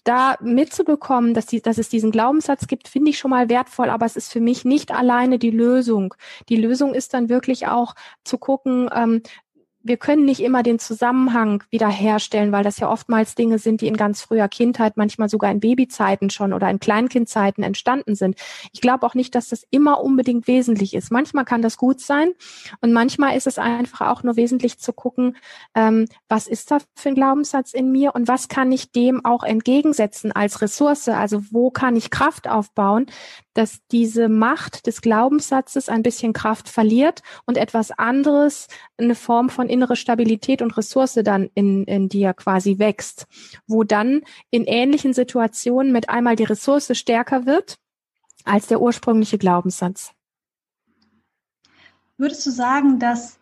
da 0.04 0.36
mitzubekommen, 0.40 1.34
dass, 1.34 1.46
die, 1.46 1.62
dass 1.62 1.78
es 1.78 1.88
diesen 1.88 2.10
Glaubenssatz 2.10 2.66
gibt, 2.66 2.88
finde 2.88 3.10
ich 3.10 3.18
schon 3.18 3.30
mal 3.30 3.48
wertvoll, 3.48 3.90
aber 3.90 4.06
es 4.06 4.16
ist 4.16 4.32
für 4.32 4.40
mich 4.40 4.64
nicht 4.64 4.90
alleine 4.90 5.38
die 5.38 5.50
Lösung. 5.50 6.14
Die 6.48 6.56
Lösung 6.56 6.94
ist 6.94 7.14
dann 7.14 7.28
wirklich 7.28 7.68
auch 7.68 7.94
zu 8.24 8.38
gucken, 8.38 8.90
ähm, 8.94 9.22
wir 9.84 9.96
können 9.96 10.24
nicht 10.24 10.40
immer 10.40 10.62
den 10.62 10.78
Zusammenhang 10.78 11.64
wiederherstellen, 11.70 12.52
weil 12.52 12.64
das 12.64 12.78
ja 12.78 12.90
oftmals 12.90 13.34
Dinge 13.34 13.58
sind, 13.58 13.80
die 13.80 13.88
in 13.88 13.96
ganz 13.96 14.22
früher 14.22 14.48
Kindheit, 14.48 14.96
manchmal 14.96 15.28
sogar 15.28 15.50
in 15.50 15.60
Babyzeiten 15.60 16.30
schon 16.30 16.52
oder 16.52 16.70
in 16.70 16.80
Kleinkindzeiten 16.80 17.64
entstanden 17.64 18.14
sind. 18.14 18.36
Ich 18.72 18.80
glaube 18.80 19.06
auch 19.06 19.14
nicht, 19.14 19.34
dass 19.34 19.48
das 19.48 19.66
immer 19.70 20.02
unbedingt 20.02 20.46
wesentlich 20.46 20.94
ist. 20.94 21.10
Manchmal 21.10 21.44
kann 21.44 21.62
das 21.62 21.76
gut 21.76 22.00
sein 22.00 22.32
und 22.80 22.92
manchmal 22.92 23.36
ist 23.36 23.46
es 23.46 23.58
einfach 23.58 24.08
auch 24.10 24.22
nur 24.22 24.36
wesentlich 24.36 24.78
zu 24.78 24.92
gucken, 24.92 25.36
ähm, 25.74 26.06
was 26.28 26.46
ist 26.46 26.70
da 26.70 26.78
für 26.94 27.10
ein 27.10 27.14
Glaubenssatz 27.14 27.72
in 27.72 27.90
mir 27.90 28.14
und 28.14 28.28
was 28.28 28.48
kann 28.48 28.70
ich 28.72 28.92
dem 28.92 29.24
auch 29.24 29.42
entgegensetzen 29.42 30.32
als 30.32 30.60
Ressource? 30.62 31.08
Also 31.08 31.42
wo 31.50 31.70
kann 31.70 31.96
ich 31.96 32.10
Kraft 32.10 32.48
aufbauen, 32.48 33.06
dass 33.54 33.80
diese 33.90 34.28
Macht 34.28 34.86
des 34.86 35.02
Glaubenssatzes 35.02 35.88
ein 35.88 36.02
bisschen 36.02 36.32
Kraft 36.32 36.68
verliert 36.68 37.22
und 37.44 37.58
etwas 37.58 37.90
anderes, 37.90 38.68
eine 38.96 39.14
Form 39.14 39.50
von 39.50 39.68
innere 39.72 39.96
Stabilität 39.96 40.62
und 40.62 40.76
Ressource 40.76 41.18
dann 41.24 41.50
in, 41.54 41.84
in 41.84 42.08
dir 42.08 42.34
quasi 42.34 42.78
wächst, 42.78 43.26
wo 43.66 43.82
dann 43.82 44.22
in 44.50 44.64
ähnlichen 44.64 45.12
Situationen 45.14 45.92
mit 45.92 46.08
einmal 46.08 46.36
die 46.36 46.44
Ressource 46.44 46.96
stärker 46.96 47.46
wird 47.46 47.78
als 48.44 48.66
der 48.66 48.80
ursprüngliche 48.80 49.38
Glaubenssatz. 49.38 50.12
Würdest 52.16 52.46
du 52.46 52.50
sagen, 52.50 52.98
dass 52.98 53.38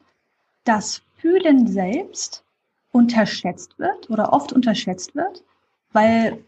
das 0.64 1.02
Fühlen 1.16 1.66
selbst 1.66 2.44
unterschätzt 2.92 3.78
wird 3.78 4.08
oder 4.10 4.32
oft 4.32 4.52
unterschätzt 4.52 5.14
wird? 5.14 5.44
Weil 5.92 6.44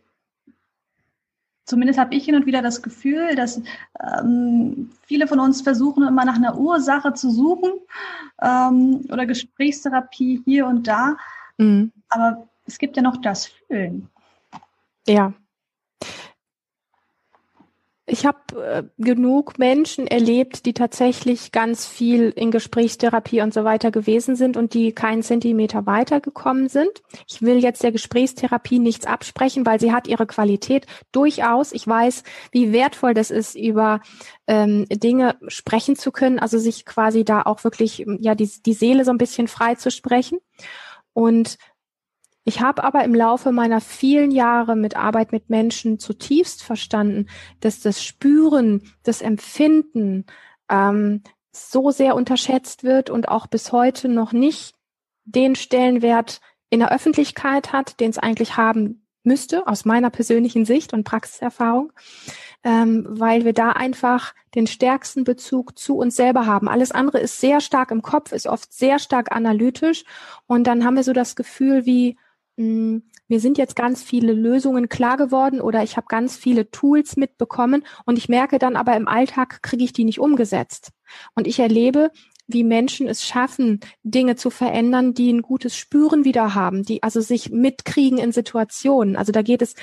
zumindest 1.64 1.98
habe 1.98 2.14
ich 2.14 2.24
hin 2.24 2.34
und 2.34 2.46
wieder 2.46 2.62
das 2.62 2.82
Gefühl, 2.82 3.34
dass 3.34 3.60
ähm, 4.00 4.90
viele 5.06 5.26
von 5.26 5.40
uns 5.40 5.62
versuchen 5.62 6.06
immer 6.06 6.24
nach 6.24 6.36
einer 6.36 6.58
Ursache 6.58 7.14
zu 7.14 7.30
suchen 7.30 7.72
ähm, 8.40 9.06
oder 9.10 9.26
Gesprächstherapie 9.26 10.42
hier 10.44 10.66
und 10.66 10.86
da. 10.86 11.16
Mhm. 11.58 11.92
Aber 12.08 12.48
es 12.66 12.78
gibt 12.78 12.96
ja 12.96 13.02
noch 13.02 13.16
das 13.18 13.46
Fühlen. 13.46 14.08
Ja, 15.06 15.32
ich 18.12 18.26
habe 18.26 18.38
äh, 18.62 18.82
genug 18.98 19.58
Menschen 19.58 20.06
erlebt, 20.06 20.66
die 20.66 20.74
tatsächlich 20.74 21.50
ganz 21.50 21.86
viel 21.86 22.28
in 22.28 22.50
Gesprächstherapie 22.50 23.40
und 23.40 23.54
so 23.54 23.64
weiter 23.64 23.90
gewesen 23.90 24.36
sind 24.36 24.58
und 24.58 24.74
die 24.74 24.92
keinen 24.92 25.22
Zentimeter 25.22 25.86
weitergekommen 25.86 26.68
sind. 26.68 26.90
Ich 27.26 27.40
will 27.40 27.56
jetzt 27.56 27.82
der 27.82 27.90
Gesprächstherapie 27.90 28.78
nichts 28.78 29.06
absprechen, 29.06 29.64
weil 29.64 29.80
sie 29.80 29.92
hat 29.92 30.06
ihre 30.08 30.26
Qualität 30.26 30.86
durchaus. 31.10 31.72
Ich 31.72 31.86
weiß, 31.86 32.22
wie 32.50 32.70
wertvoll 32.72 33.14
das 33.14 33.30
ist, 33.30 33.54
über 33.54 34.02
ähm, 34.46 34.84
Dinge 34.90 35.36
sprechen 35.48 35.96
zu 35.96 36.12
können, 36.12 36.38
also 36.38 36.58
sich 36.58 36.84
quasi 36.84 37.24
da 37.24 37.40
auch 37.42 37.64
wirklich 37.64 38.04
ja 38.18 38.34
die, 38.34 38.50
die 38.66 38.74
Seele 38.74 39.06
so 39.06 39.10
ein 39.10 39.18
bisschen 39.18 39.48
frei 39.48 39.76
zu 39.76 39.90
sprechen. 39.90 40.38
Und 41.14 41.56
ich 42.44 42.60
habe 42.60 42.82
aber 42.82 43.04
im 43.04 43.14
Laufe 43.14 43.52
meiner 43.52 43.80
vielen 43.80 44.30
Jahre 44.32 44.74
mit 44.74 44.96
Arbeit 44.96 45.30
mit 45.32 45.48
Menschen 45.48 45.98
zutiefst 45.98 46.62
verstanden, 46.62 47.28
dass 47.60 47.80
das 47.80 48.02
Spüren, 48.02 48.82
das 49.04 49.22
Empfinden 49.22 50.26
ähm, 50.68 51.22
so 51.52 51.90
sehr 51.90 52.16
unterschätzt 52.16 52.82
wird 52.82 53.10
und 53.10 53.28
auch 53.28 53.46
bis 53.46 53.72
heute 53.72 54.08
noch 54.08 54.32
nicht 54.32 54.74
den 55.24 55.54
Stellenwert 55.54 56.40
in 56.70 56.80
der 56.80 56.90
Öffentlichkeit 56.90 57.72
hat, 57.72 58.00
den 58.00 58.10
es 58.10 58.18
eigentlich 58.18 58.56
haben 58.56 59.06
müsste, 59.24 59.66
aus 59.68 59.84
meiner 59.84 60.10
persönlichen 60.10 60.64
Sicht 60.64 60.92
und 60.92 61.04
Praxiserfahrung, 61.04 61.92
ähm, 62.64 63.06
weil 63.08 63.44
wir 63.44 63.52
da 63.52 63.70
einfach 63.70 64.34
den 64.56 64.66
stärksten 64.66 65.22
Bezug 65.22 65.78
zu 65.78 65.96
uns 65.96 66.16
selber 66.16 66.46
haben. 66.46 66.68
Alles 66.68 66.90
andere 66.90 67.20
ist 67.20 67.38
sehr 67.38 67.60
stark 67.60 67.92
im 67.92 68.02
Kopf, 68.02 68.32
ist 68.32 68.48
oft 68.48 68.72
sehr 68.72 68.98
stark 68.98 69.30
analytisch 69.30 70.04
und 70.46 70.66
dann 70.66 70.84
haben 70.84 70.96
wir 70.96 71.04
so 71.04 71.12
das 71.12 71.36
Gefühl 71.36 71.86
wie, 71.86 72.16
mir 72.56 73.40
sind 73.40 73.56
jetzt 73.56 73.76
ganz 73.76 74.02
viele 74.02 74.32
Lösungen 74.32 74.88
klar 74.88 75.16
geworden 75.16 75.60
oder 75.60 75.82
ich 75.82 75.96
habe 75.96 76.06
ganz 76.08 76.36
viele 76.36 76.70
Tools 76.70 77.16
mitbekommen 77.16 77.84
und 78.04 78.18
ich 78.18 78.28
merke 78.28 78.58
dann 78.58 78.76
aber 78.76 78.94
im 78.96 79.08
Alltag 79.08 79.62
kriege 79.62 79.84
ich 79.84 79.92
die 79.92 80.04
nicht 80.04 80.20
umgesetzt. 80.20 80.90
Und 81.34 81.46
ich 81.46 81.58
erlebe, 81.58 82.10
wie 82.46 82.64
Menschen 82.64 83.08
es 83.08 83.24
schaffen, 83.24 83.80
Dinge 84.02 84.36
zu 84.36 84.50
verändern, 84.50 85.14
die 85.14 85.32
ein 85.32 85.42
gutes 85.42 85.76
Spüren 85.76 86.24
wieder 86.24 86.54
haben, 86.54 86.82
die 86.82 87.02
also 87.02 87.20
sich 87.20 87.50
mitkriegen 87.50 88.18
in 88.18 88.32
Situationen. 88.32 89.16
Also 89.16 89.32
da 89.32 89.42
geht 89.42 89.62
es 89.62 89.74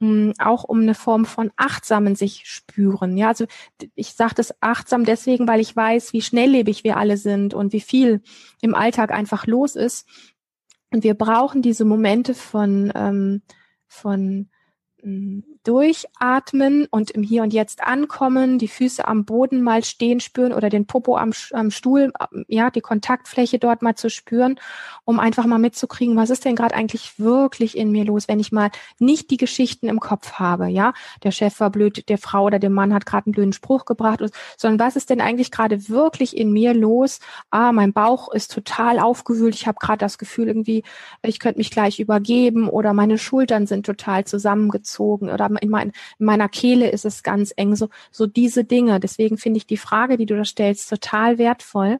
hm, 0.00 0.34
auch 0.38 0.64
um 0.64 0.82
eine 0.82 0.94
Form 0.94 1.24
von 1.24 1.50
achtsamen 1.56 2.14
sich 2.14 2.42
spüren. 2.44 3.16
Ja, 3.16 3.28
also 3.28 3.46
ich 3.94 4.12
sage 4.12 4.34
das 4.34 4.54
achtsam 4.60 5.04
deswegen, 5.04 5.48
weil 5.48 5.60
ich 5.60 5.74
weiß, 5.74 6.12
wie 6.12 6.22
schnelllebig 6.22 6.84
wir 6.84 6.96
alle 6.96 7.16
sind 7.16 7.54
und 7.54 7.72
wie 7.72 7.80
viel 7.80 8.22
im 8.60 8.74
Alltag 8.74 9.12
einfach 9.12 9.46
los 9.46 9.76
ist. 9.76 10.06
Und 10.94 11.02
wir 11.02 11.14
brauchen 11.14 11.60
diese 11.60 11.84
Momente 11.84 12.34
von, 12.34 12.92
ähm, 12.94 13.42
von 13.88 14.48
Durchatmen 15.64 16.86
und 16.90 17.10
im 17.10 17.22
Hier 17.22 17.42
und 17.42 17.52
Jetzt 17.52 17.82
ankommen, 17.82 18.58
die 18.58 18.68
Füße 18.68 19.06
am 19.06 19.26
Boden 19.26 19.62
mal 19.62 19.84
stehen 19.84 20.20
spüren 20.20 20.52
oder 20.52 20.70
den 20.70 20.86
Popo 20.86 21.18
am, 21.18 21.32
am 21.52 21.70
Stuhl, 21.70 22.10
ja, 22.48 22.70
die 22.70 22.80
Kontaktfläche 22.80 23.58
dort 23.58 23.82
mal 23.82 23.94
zu 23.96 24.08
spüren, 24.08 24.58
um 25.04 25.20
einfach 25.20 25.44
mal 25.44 25.58
mitzukriegen, 25.58 26.16
was 26.16 26.30
ist 26.30 26.46
denn 26.46 26.56
gerade 26.56 26.74
eigentlich 26.74 27.18
wirklich 27.18 27.76
in 27.76 27.90
mir 27.90 28.04
los, 28.04 28.28
wenn 28.28 28.40
ich 28.40 28.50
mal 28.50 28.70
nicht 28.98 29.30
die 29.30 29.36
Geschichten 29.36 29.88
im 29.88 30.00
Kopf 30.00 30.34
habe, 30.34 30.68
ja, 30.68 30.94
der 31.22 31.32
Chef 31.32 31.60
war 31.60 31.70
blöd, 31.70 32.08
der 32.08 32.18
Frau 32.18 32.44
oder 32.44 32.58
der 32.58 32.70
Mann 32.70 32.94
hat 32.94 33.04
gerade 33.04 33.26
einen 33.26 33.34
blöden 33.34 33.52
Spruch 33.52 33.84
gebracht, 33.84 34.20
sondern 34.56 34.86
was 34.86 34.96
ist 34.96 35.10
denn 35.10 35.20
eigentlich 35.20 35.50
gerade 35.50 35.88
wirklich 35.90 36.34
in 36.36 36.50
mir 36.50 36.72
los? 36.72 37.20
Ah, 37.50 37.72
mein 37.72 37.92
Bauch 37.92 38.32
ist 38.32 38.52
total 38.52 38.98
aufgewühlt, 38.98 39.54
ich 39.54 39.66
habe 39.66 39.78
gerade 39.80 39.98
das 39.98 40.16
Gefühl 40.16 40.48
irgendwie, 40.48 40.82
ich 41.22 41.40
könnte 41.40 41.58
mich 41.58 41.70
gleich 41.70 42.00
übergeben 42.00 42.70
oder 42.70 42.94
meine 42.94 43.18
Schultern 43.18 43.66
sind 43.66 43.84
total 43.84 44.24
zusammengezogen 44.24 44.93
oder 45.00 45.50
in, 45.60 45.68
mein, 45.68 45.92
in 46.18 46.26
meiner 46.26 46.48
Kehle 46.48 46.90
ist 46.90 47.04
es 47.04 47.22
ganz 47.22 47.52
eng, 47.56 47.76
so, 47.76 47.88
so 48.10 48.26
diese 48.26 48.64
Dinge. 48.64 49.00
Deswegen 49.00 49.38
finde 49.38 49.58
ich 49.58 49.66
die 49.66 49.76
Frage, 49.76 50.16
die 50.16 50.26
du 50.26 50.36
da 50.36 50.44
stellst, 50.44 50.88
total 50.88 51.38
wertvoll. 51.38 51.98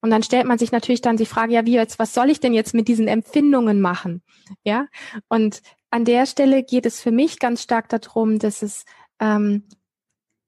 Und 0.00 0.10
dann 0.10 0.22
stellt 0.22 0.46
man 0.46 0.58
sich 0.58 0.70
natürlich 0.70 1.00
dann 1.00 1.16
die 1.16 1.26
Frage, 1.26 1.54
ja, 1.54 1.66
wie 1.66 1.74
jetzt, 1.74 1.98
was 1.98 2.14
soll 2.14 2.30
ich 2.30 2.40
denn 2.40 2.54
jetzt 2.54 2.74
mit 2.74 2.88
diesen 2.88 3.08
Empfindungen 3.08 3.80
machen? 3.80 4.22
Ja. 4.62 4.86
Und 5.28 5.62
an 5.90 6.04
der 6.04 6.26
Stelle 6.26 6.62
geht 6.62 6.86
es 6.86 7.00
für 7.00 7.10
mich 7.10 7.38
ganz 7.38 7.62
stark 7.62 7.88
darum, 7.88 8.38
dass 8.38 8.62
es 8.62 8.84
ähm, 9.20 9.64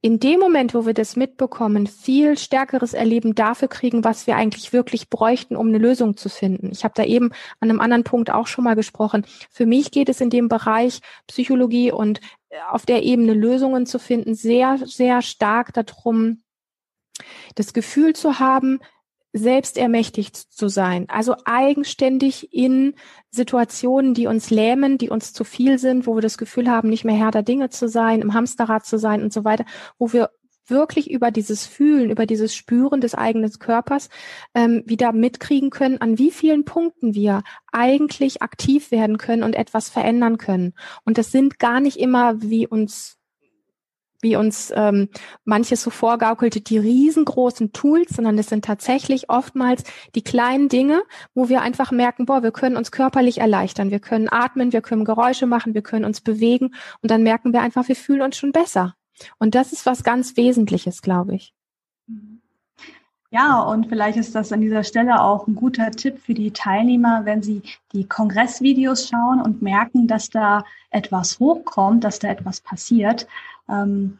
in 0.03 0.19
dem 0.19 0.41
Moment, 0.41 0.75
wo 0.75 0.87
wir 0.87 0.95
das 0.95 1.15
mitbekommen, 1.17 1.87
viel 1.87 2.39
stärkeres 2.39 2.95
Erleben 2.95 3.35
dafür 3.35 3.69
kriegen, 3.69 4.03
was 4.03 4.27
wir 4.27 4.37
eigentlich 4.37 4.73
wirklich 4.73 5.11
bräuchten, 5.11 5.57
um 5.57 5.69
eine 5.69 5.79
Lösung 5.79 6.17
zu 6.17 6.31
finden. 6.31 6.71
Ich 6.73 6.85
habe 6.85 6.95
da 6.97 7.05
eben 7.05 7.33
an 7.61 7.69
einem 7.69 7.81
anderen 7.81 8.05
Punkt 8.05 8.31
auch 8.31 8.47
schon 8.47 8.65
mal 8.65 8.77
gesprochen. 8.77 9.27
Für 9.51 9.67
mich 9.67 9.91
geht 9.91 10.09
es 10.09 10.21
in 10.23 10.31
dem 10.31 10.49
Bereich 10.49 11.01
Psychologie 11.27 11.93
und 11.93 12.21
äh, 12.49 12.57
auf 12.71 12.87
der 12.87 13.03
Ebene 13.03 13.35
Lösungen 13.35 13.85
zu 13.85 13.99
finden, 13.99 14.35
sehr, 14.35 14.79
sehr 14.85 15.21
stark 15.21 15.75
darum, 15.75 16.43
das 17.55 17.75
Gefühl 17.75 18.15
zu 18.15 18.39
haben, 18.39 18.81
selbst 19.33 19.79
ermächtigt 19.79 20.37
zu 20.37 20.69
sein, 20.69 21.07
also 21.09 21.35
eigenständig 21.45 22.53
in 22.53 22.95
Situationen, 23.31 24.14
die 24.14 24.27
uns 24.27 24.51
lähmen, 24.51 24.99
die 24.99 25.09
uns 25.09 25.33
zu 25.33 25.45
viel 25.45 25.79
sind, 25.79 26.07
wo 26.07 26.16
wir 26.16 26.23
das 26.23 26.38
Gefühl 26.38 26.69
haben, 26.69 26.88
nicht 26.88 27.05
mehr 27.05 27.14
Herr 27.14 27.31
der 27.31 27.43
Dinge 27.43 27.71
zu 27.71 27.88
sein, 27.88 28.23
im 28.23 28.35
Hamsterrad 28.35 28.85
zu 28.85 28.99
sein 28.99 29.23
und 29.23 29.33
so 29.33 29.45
weiter, 29.45 29.64
wo 29.99 30.12
wir 30.12 30.31
wirklich 30.71 31.11
über 31.11 31.31
dieses 31.31 31.66
Fühlen, 31.66 32.11
über 32.11 32.27
dieses 32.27 32.55
Spüren 32.55 33.01
des 33.01 33.14
eigenen 33.14 33.51
Körpers 33.59 34.09
ähm, 34.55 34.83
wieder 34.87 35.12
mitkriegen 35.12 35.71
können, 35.71 36.01
an 36.01 36.19
wie 36.19 36.31
vielen 36.31 36.64
Punkten 36.64 37.14
wir 37.14 37.43
eigentlich 37.73 38.40
aktiv 38.40 38.90
werden 38.90 39.19
können 39.19 39.43
und 39.43 39.55
etwas 39.55 39.88
verändern 39.88 40.38
können. 40.38 40.75
Und 41.05 41.19
das 41.19 41.33
sind 41.33 41.59
gar 41.59 41.81
nicht 41.81 41.99
immer, 41.99 42.40
wie 42.40 42.66
uns 42.66 43.20
wie 44.21 44.37
uns 44.37 44.73
ähm, 44.75 45.09
manches 45.45 45.83
so 45.83 45.91
vorgaukelte, 45.91 46.61
die 46.61 46.79
riesengroßen 46.79 47.73
Tools, 47.73 48.11
sondern 48.11 48.39
es 48.39 48.49
sind 48.49 48.65
tatsächlich 48.65 49.29
oftmals 49.31 49.85
die 50.15 50.23
kleinen 50.23 50.69
Dinge, 50.69 51.03
wo 51.35 51.49
wir 51.49 51.63
einfach 51.63 51.91
merken, 51.91 52.27
boah, 52.27 52.43
wir 52.43 52.53
können 52.53 52.77
uns 52.77 52.91
körperlich 52.91 53.39
erleichtern, 53.39 53.91
wir 53.91 54.01
können 54.01 54.29
atmen, 54.31 54.73
wir 54.73 54.83
können 54.83 55.05
Geräusche 55.05 55.47
machen, 55.47 55.75
wir 55.75 55.83
können 55.83 56.05
uns 56.05 56.21
bewegen 56.21 56.75
und 57.03 57.11
dann 57.11 57.23
merken 57.23 57.53
wir 57.53 57.63
einfach, 57.63 57.89
wir 57.89 57.97
fühlen 57.97 58.23
uns 58.23 58.37
schon 58.37 58.53
besser. 58.53 58.95
Und 59.39 59.55
das 59.55 59.73
ist 59.73 59.87
was 59.87 60.03
ganz 60.03 60.37
Wesentliches, 60.37 61.03
glaube 61.03 61.35
ich. 61.35 61.55
Ja, 63.33 63.61
und 63.61 63.87
vielleicht 63.87 64.19
ist 64.19 64.35
das 64.35 64.53
an 64.53 64.61
dieser 64.61 64.83
Stelle 64.83 65.23
auch 65.23 65.47
ein 65.47 65.55
guter 65.55 65.93
Tipp 65.93 66.19
für 66.19 66.35
die 66.35 66.51
Teilnehmer, 66.53 67.25
wenn 67.25 67.43
sie 67.45 67.62
die 67.93 68.05
Kongressvideos 68.05 69.09
schauen 69.09 69.40
und 69.40 69.62
merken, 69.62 70.09
dass 70.09 70.31
da 70.31 70.64
etwas 70.90 71.38
hochkommt, 71.38 72.03
dass 72.03 72.19
da 72.19 72.29
etwas 72.29 72.61
passiert. 72.61 73.29
Ähm, 73.69 74.19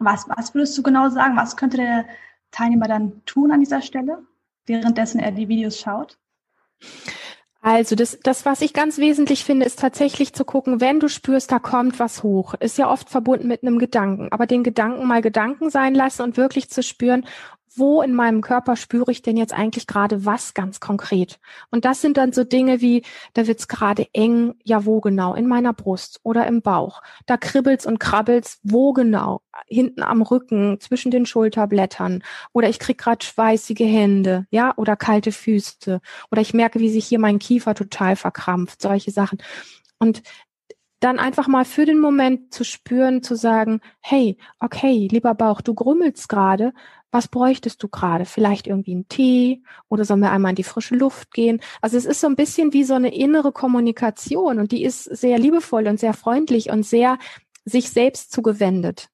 was, 0.00 0.28
was 0.28 0.54
würdest 0.54 0.76
du 0.76 0.82
genau 0.82 1.08
sagen? 1.08 1.36
Was 1.36 1.56
könnte 1.56 1.76
der 1.76 2.04
Teilnehmer 2.50 2.88
dann 2.88 3.24
tun 3.26 3.52
an 3.52 3.60
dieser 3.60 3.80
Stelle, 3.80 4.18
währenddessen 4.66 5.20
er 5.20 5.30
die 5.30 5.48
Videos 5.48 5.78
schaut? 5.78 6.18
Also 7.60 7.94
das, 7.94 8.18
das, 8.24 8.44
was 8.44 8.60
ich 8.60 8.72
ganz 8.72 8.98
wesentlich 8.98 9.44
finde, 9.44 9.64
ist 9.64 9.78
tatsächlich 9.78 10.32
zu 10.32 10.44
gucken, 10.44 10.80
wenn 10.80 10.98
du 10.98 11.06
spürst, 11.06 11.52
da 11.52 11.60
kommt 11.60 12.00
was 12.00 12.24
hoch, 12.24 12.54
ist 12.54 12.76
ja 12.76 12.90
oft 12.90 13.08
verbunden 13.08 13.46
mit 13.46 13.62
einem 13.62 13.78
Gedanken, 13.78 14.32
aber 14.32 14.46
den 14.46 14.64
Gedanken 14.64 15.06
mal 15.06 15.22
Gedanken 15.22 15.70
sein 15.70 15.94
lassen 15.94 16.22
und 16.22 16.36
wirklich 16.36 16.70
zu 16.70 16.82
spüren, 16.82 17.24
wo 17.76 18.02
in 18.02 18.14
meinem 18.14 18.40
Körper 18.40 18.76
spüre 18.76 19.10
ich 19.10 19.22
denn 19.22 19.36
jetzt 19.36 19.52
eigentlich 19.52 19.86
gerade 19.86 20.24
was 20.24 20.54
ganz 20.54 20.80
konkret? 20.80 21.40
Und 21.70 21.84
das 21.84 22.00
sind 22.00 22.16
dann 22.16 22.32
so 22.32 22.44
Dinge 22.44 22.80
wie, 22.80 23.02
da 23.34 23.46
wird's 23.46 23.68
gerade 23.68 24.06
eng, 24.12 24.54
ja 24.64 24.84
wo 24.84 25.00
genau? 25.00 25.34
In 25.34 25.46
meiner 25.46 25.72
Brust 25.72 26.20
oder 26.22 26.46
im 26.46 26.62
Bauch. 26.62 27.02
Da 27.26 27.36
kribbelt's 27.36 27.86
und 27.86 27.98
krabbelt's, 27.98 28.60
wo 28.62 28.92
genau? 28.92 29.42
Hinten 29.66 30.02
am 30.02 30.22
Rücken, 30.22 30.80
zwischen 30.80 31.10
den 31.10 31.26
Schulterblättern. 31.26 32.22
Oder 32.52 32.68
ich 32.68 32.78
krieg 32.78 32.98
gerade 32.98 33.24
schweißige 33.24 33.80
Hände, 33.80 34.46
ja, 34.50 34.72
oder 34.76 34.96
kalte 34.96 35.32
Füße. 35.32 36.00
Oder 36.30 36.40
ich 36.40 36.54
merke, 36.54 36.80
wie 36.80 36.90
sich 36.90 37.06
hier 37.06 37.18
mein 37.18 37.38
Kiefer 37.38 37.74
total 37.74 38.16
verkrampft. 38.16 38.82
Solche 38.82 39.10
Sachen. 39.10 39.38
Und 39.98 40.22
dann 41.02 41.18
einfach 41.18 41.48
mal 41.48 41.64
für 41.64 41.84
den 41.84 41.98
Moment 41.98 42.54
zu 42.54 42.64
spüren, 42.64 43.22
zu 43.22 43.34
sagen, 43.34 43.80
hey, 44.00 44.36
okay, 44.60 45.08
lieber 45.10 45.34
Bauch, 45.34 45.60
du 45.60 45.74
grummelst 45.74 46.28
gerade, 46.28 46.72
was 47.10 47.28
bräuchtest 47.28 47.82
du 47.82 47.88
gerade? 47.88 48.24
Vielleicht 48.24 48.66
irgendwie 48.66 48.92
einen 48.92 49.08
Tee 49.08 49.62
oder 49.88 50.04
sollen 50.04 50.20
wir 50.20 50.32
einmal 50.32 50.50
in 50.50 50.56
die 50.56 50.62
frische 50.64 50.94
Luft 50.94 51.32
gehen? 51.32 51.60
Also 51.80 51.96
es 51.96 52.06
ist 52.06 52.20
so 52.20 52.26
ein 52.26 52.36
bisschen 52.36 52.72
wie 52.72 52.84
so 52.84 52.94
eine 52.94 53.14
innere 53.14 53.52
Kommunikation 53.52 54.58
und 54.58 54.72
die 54.72 54.84
ist 54.84 55.04
sehr 55.04 55.38
liebevoll 55.38 55.86
und 55.88 56.00
sehr 56.00 56.14
freundlich 56.14 56.70
und 56.70 56.84
sehr 56.84 57.18
sich 57.64 57.90
selbst 57.90 58.32
zugewendet. 58.32 59.08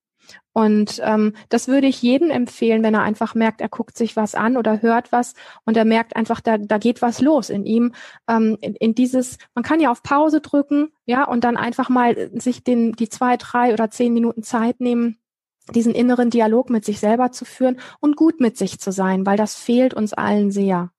Und 0.52 1.00
ähm, 1.04 1.34
das 1.50 1.68
würde 1.68 1.86
ich 1.86 2.02
jedem 2.02 2.30
empfehlen, 2.30 2.82
wenn 2.82 2.94
er 2.94 3.02
einfach 3.02 3.34
merkt, 3.34 3.60
er 3.60 3.68
guckt 3.68 3.96
sich 3.96 4.16
was 4.16 4.34
an 4.34 4.56
oder 4.56 4.82
hört 4.82 5.12
was 5.12 5.34
und 5.64 5.76
er 5.76 5.84
merkt 5.84 6.16
einfach, 6.16 6.40
da, 6.40 6.58
da 6.58 6.78
geht 6.78 7.00
was 7.00 7.20
los 7.20 7.48
in 7.48 7.64
ihm. 7.64 7.92
Ähm, 8.28 8.58
in, 8.60 8.74
in 8.74 8.94
dieses, 8.94 9.38
man 9.54 9.62
kann 9.62 9.78
ja 9.78 9.90
auf 9.90 10.02
Pause 10.02 10.40
drücken, 10.40 10.90
ja, 11.06 11.24
und 11.24 11.44
dann 11.44 11.56
einfach 11.56 11.88
mal 11.88 12.30
sich 12.34 12.64
den, 12.64 12.92
die 12.92 13.08
zwei, 13.08 13.36
drei 13.36 13.72
oder 13.72 13.90
zehn 13.90 14.12
Minuten 14.12 14.42
Zeit 14.42 14.80
nehmen, 14.80 15.18
diesen 15.74 15.94
inneren 15.94 16.30
Dialog 16.30 16.70
mit 16.70 16.84
sich 16.84 16.98
selber 16.98 17.30
zu 17.30 17.44
führen 17.44 17.78
und 18.00 18.16
gut 18.16 18.40
mit 18.40 18.56
sich 18.56 18.80
zu 18.80 18.90
sein, 18.90 19.26
weil 19.26 19.36
das 19.36 19.54
fehlt 19.54 19.94
uns 19.94 20.12
allen 20.12 20.50
sehr. 20.50 20.90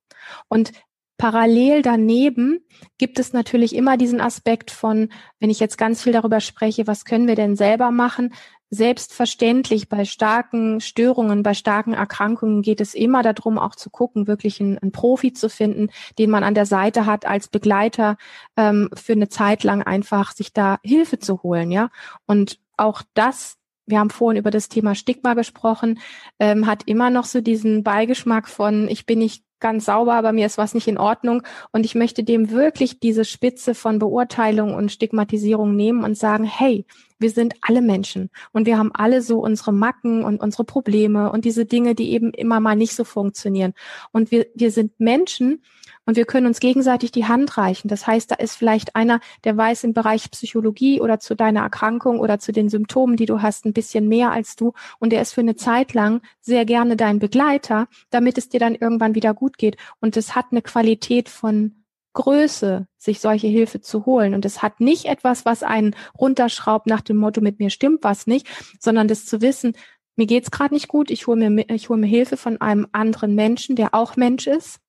Und 0.47 0.71
Parallel 1.19 1.81
daneben 1.81 2.65
gibt 2.97 3.19
es 3.19 3.33
natürlich 3.33 3.75
immer 3.75 3.97
diesen 3.97 4.21
Aspekt 4.21 4.71
von, 4.71 5.09
wenn 5.41 5.49
ich 5.49 5.59
jetzt 5.59 5.77
ganz 5.77 6.01
viel 6.01 6.13
darüber 6.13 6.39
spreche, 6.39 6.87
was 6.87 7.03
können 7.03 7.27
wir 7.27 7.35
denn 7.35 7.57
selber 7.57 7.91
machen? 7.91 8.33
Selbstverständlich 8.71 9.89
bei 9.89 10.05
starken 10.05 10.79
Störungen, 10.79 11.41
bei 11.41 11.53
starken 11.53 11.93
Erkrankungen 11.93 12.61
geht 12.61 12.81
es 12.81 12.93
immer 12.93 13.23
darum, 13.23 13.57
auch 13.57 13.75
zu 13.75 13.89
gucken, 13.89 14.27
wirklich 14.27 14.61
einen, 14.61 14.77
einen 14.77 14.91
Profi 14.91 15.33
zu 15.33 15.49
finden, 15.49 15.89
den 16.19 16.29
man 16.29 16.43
an 16.43 16.53
der 16.53 16.65
Seite 16.65 17.05
hat 17.05 17.25
als 17.25 17.47
Begleiter 17.47 18.17
ähm, 18.57 18.89
für 18.93 19.13
eine 19.13 19.29
Zeit 19.29 19.63
lang 19.63 19.81
einfach 19.81 20.33
sich 20.33 20.53
da 20.53 20.79
Hilfe 20.83 21.19
zu 21.19 21.41
holen, 21.41 21.71
ja. 21.71 21.89
Und 22.25 22.59
auch 22.77 23.01
das 23.13 23.59
wir 23.89 23.99
haben 23.99 24.11
vorhin 24.11 24.39
über 24.39 24.51
das 24.51 24.69
Thema 24.69 24.93
Stigma 24.93 25.33
gesprochen, 25.33 25.99
ähm, 26.39 26.67
hat 26.67 26.83
immer 26.85 27.09
noch 27.09 27.25
so 27.25 27.41
diesen 27.41 27.83
Beigeschmack 27.83 28.47
von, 28.47 28.87
ich 28.87 29.05
bin 29.05 29.19
nicht 29.19 29.43
ganz 29.59 29.85
sauber, 29.85 30.13
aber 30.13 30.31
mir 30.31 30.45
ist 30.45 30.57
was 30.57 30.73
nicht 30.73 30.87
in 30.87 30.97
Ordnung. 30.97 31.43
Und 31.71 31.85
ich 31.85 31.95
möchte 31.95 32.23
dem 32.23 32.51
wirklich 32.51 32.99
diese 32.99 33.25
Spitze 33.25 33.75
von 33.75 33.99
Beurteilung 33.99 34.73
und 34.73 34.91
Stigmatisierung 34.91 35.75
nehmen 35.75 36.03
und 36.03 36.17
sagen, 36.17 36.43
hey, 36.43 36.85
wir 37.19 37.29
sind 37.29 37.55
alle 37.61 37.81
Menschen 37.81 38.29
und 38.53 38.65
wir 38.65 38.77
haben 38.77 38.91
alle 38.93 39.21
so 39.21 39.39
unsere 39.39 39.73
Macken 39.73 40.23
und 40.23 40.39
unsere 40.41 40.63
Probleme 40.63 41.31
und 41.31 41.45
diese 41.45 41.65
Dinge, 41.65 41.93
die 41.93 42.11
eben 42.11 42.31
immer 42.31 42.59
mal 42.59 42.75
nicht 42.75 42.95
so 42.95 43.03
funktionieren. 43.03 43.73
Und 44.11 44.31
wir, 44.31 44.47
wir 44.55 44.71
sind 44.71 44.99
Menschen 44.99 45.61
und 46.05 46.15
wir 46.15 46.25
können 46.25 46.47
uns 46.47 46.59
gegenseitig 46.59 47.11
die 47.11 47.25
Hand 47.25 47.57
reichen. 47.57 47.87
Das 47.87 48.07
heißt, 48.07 48.31
da 48.31 48.35
ist 48.35 48.55
vielleicht 48.55 48.95
einer, 48.95 49.19
der 49.43 49.55
weiß 49.55 49.83
im 49.83 49.93
Bereich 49.93 50.31
Psychologie 50.31 51.01
oder 51.01 51.19
zu 51.19 51.35
deiner 51.35 51.61
Erkrankung 51.61 52.19
oder 52.19 52.39
zu 52.39 52.51
den 52.51 52.69
Symptomen, 52.69 53.15
die 53.15 53.25
du 53.25 53.41
hast, 53.41 53.65
ein 53.65 53.73
bisschen 53.73 54.07
mehr 54.07 54.31
als 54.31 54.55
du 54.55 54.73
und 54.99 55.11
der 55.11 55.21
ist 55.21 55.33
für 55.33 55.41
eine 55.41 55.55
Zeit 55.55 55.93
lang 55.93 56.21
sehr 56.41 56.65
gerne 56.65 56.95
dein 56.95 57.19
Begleiter, 57.19 57.87
damit 58.09 58.37
es 58.37 58.49
dir 58.49 58.59
dann 58.59 58.75
irgendwann 58.75 59.13
wieder 59.13 59.33
gut 59.33 59.48
geht. 59.57 59.77
Und 59.99 60.17
es 60.17 60.35
hat 60.35 60.47
eine 60.51 60.61
Qualität 60.61 61.29
von 61.29 61.83
Größe, 62.13 62.87
sich 62.97 63.19
solche 63.19 63.47
Hilfe 63.47 63.81
zu 63.81 64.05
holen. 64.05 64.33
Und 64.33 64.45
es 64.45 64.61
hat 64.61 64.79
nicht 64.79 65.05
etwas, 65.05 65.45
was 65.45 65.63
einen 65.63 65.95
runterschraubt 66.19 66.87
nach 66.87 67.01
dem 67.01 67.17
Motto, 67.17 67.41
mit 67.41 67.59
mir 67.59 67.69
stimmt 67.69 68.03
was 68.03 68.27
nicht, 68.27 68.47
sondern 68.79 69.07
das 69.07 69.25
zu 69.25 69.41
wissen, 69.41 69.73
mir 70.15 70.25
geht's 70.25 70.51
gerade 70.51 70.73
nicht 70.73 70.89
gut, 70.89 71.11
ich 71.11 71.27
hole 71.27 71.49
mir, 71.49 71.69
ich 71.69 71.87
hole 71.87 71.99
mir 71.99 72.07
Hilfe 72.07 72.35
von 72.35 72.59
einem 72.59 72.87
anderen 72.91 73.35
Menschen, 73.35 73.77
der 73.77 73.93
auch 73.93 74.17
Mensch 74.17 74.47
ist 74.47 74.79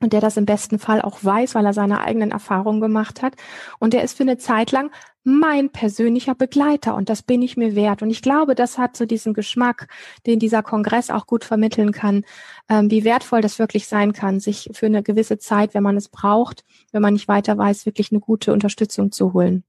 und 0.00 0.12
der 0.12 0.20
das 0.20 0.36
im 0.36 0.46
besten 0.46 0.78
Fall 0.78 1.02
auch 1.02 1.22
weiß, 1.22 1.54
weil 1.54 1.66
er 1.66 1.72
seine 1.72 2.00
eigenen 2.00 2.30
Erfahrungen 2.30 2.80
gemacht 2.80 3.22
hat. 3.22 3.34
Und 3.78 3.92
der 3.92 4.02
ist 4.02 4.16
für 4.16 4.22
eine 4.22 4.38
Zeit 4.38 4.72
lang 4.72 4.90
mein 5.22 5.70
persönlicher 5.70 6.34
Begleiter 6.34 6.94
und 6.94 7.10
das 7.10 7.22
bin 7.22 7.42
ich 7.42 7.56
mir 7.56 7.74
wert. 7.74 8.02
Und 8.02 8.10
ich 8.10 8.22
glaube, 8.22 8.54
das 8.54 8.78
hat 8.78 8.96
so 8.96 9.04
diesen 9.04 9.34
Geschmack, 9.34 9.88
den 10.26 10.38
dieser 10.38 10.62
Kongress 10.62 11.10
auch 11.10 11.26
gut 11.26 11.44
vermitteln 11.44 11.92
kann, 11.92 12.24
ähm, 12.68 12.90
wie 12.90 13.04
wertvoll 13.04 13.42
das 13.42 13.58
wirklich 13.58 13.86
sein 13.86 14.12
kann, 14.14 14.40
sich 14.40 14.70
für 14.72 14.86
eine 14.86 15.02
gewisse 15.02 15.38
Zeit, 15.38 15.74
wenn 15.74 15.82
man 15.82 15.96
es 15.96 16.08
braucht, 16.08 16.64
wenn 16.92 17.02
man 17.02 17.12
nicht 17.12 17.28
weiter 17.28 17.58
weiß, 17.58 17.84
wirklich 17.84 18.10
eine 18.10 18.20
gute 18.20 18.52
Unterstützung 18.52 19.12
zu 19.12 19.34
holen. 19.34 19.64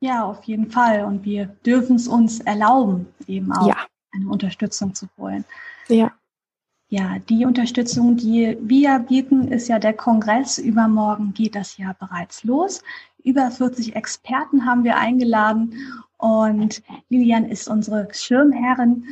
Ja, 0.00 0.24
auf 0.24 0.44
jeden 0.44 0.70
Fall. 0.70 1.04
Und 1.04 1.24
wir 1.24 1.46
dürfen 1.64 1.96
es 1.96 2.06
uns 2.06 2.40
erlauben, 2.40 3.06
eben 3.26 3.50
auch 3.52 3.66
ja. 3.66 3.76
eine 4.12 4.28
Unterstützung 4.28 4.94
zu 4.94 5.08
holen. 5.18 5.44
Ja. 5.88 6.12
Ja, 6.88 7.16
die 7.28 7.44
Unterstützung, 7.44 8.16
die 8.16 8.56
wir 8.60 9.00
bieten, 9.00 9.48
ist 9.48 9.66
ja 9.66 9.80
der 9.80 9.92
Kongress. 9.92 10.58
Übermorgen 10.58 11.34
geht 11.34 11.56
das 11.56 11.76
ja 11.78 11.96
bereits 11.98 12.44
los. 12.44 12.80
Über 13.24 13.50
40 13.50 13.96
Experten 13.96 14.64
haben 14.64 14.84
wir 14.84 14.96
eingeladen 14.96 15.74
und 16.18 16.82
Lilian 17.08 17.44
ist 17.44 17.68
unsere 17.68 18.06
Schirmherrin 18.12 19.04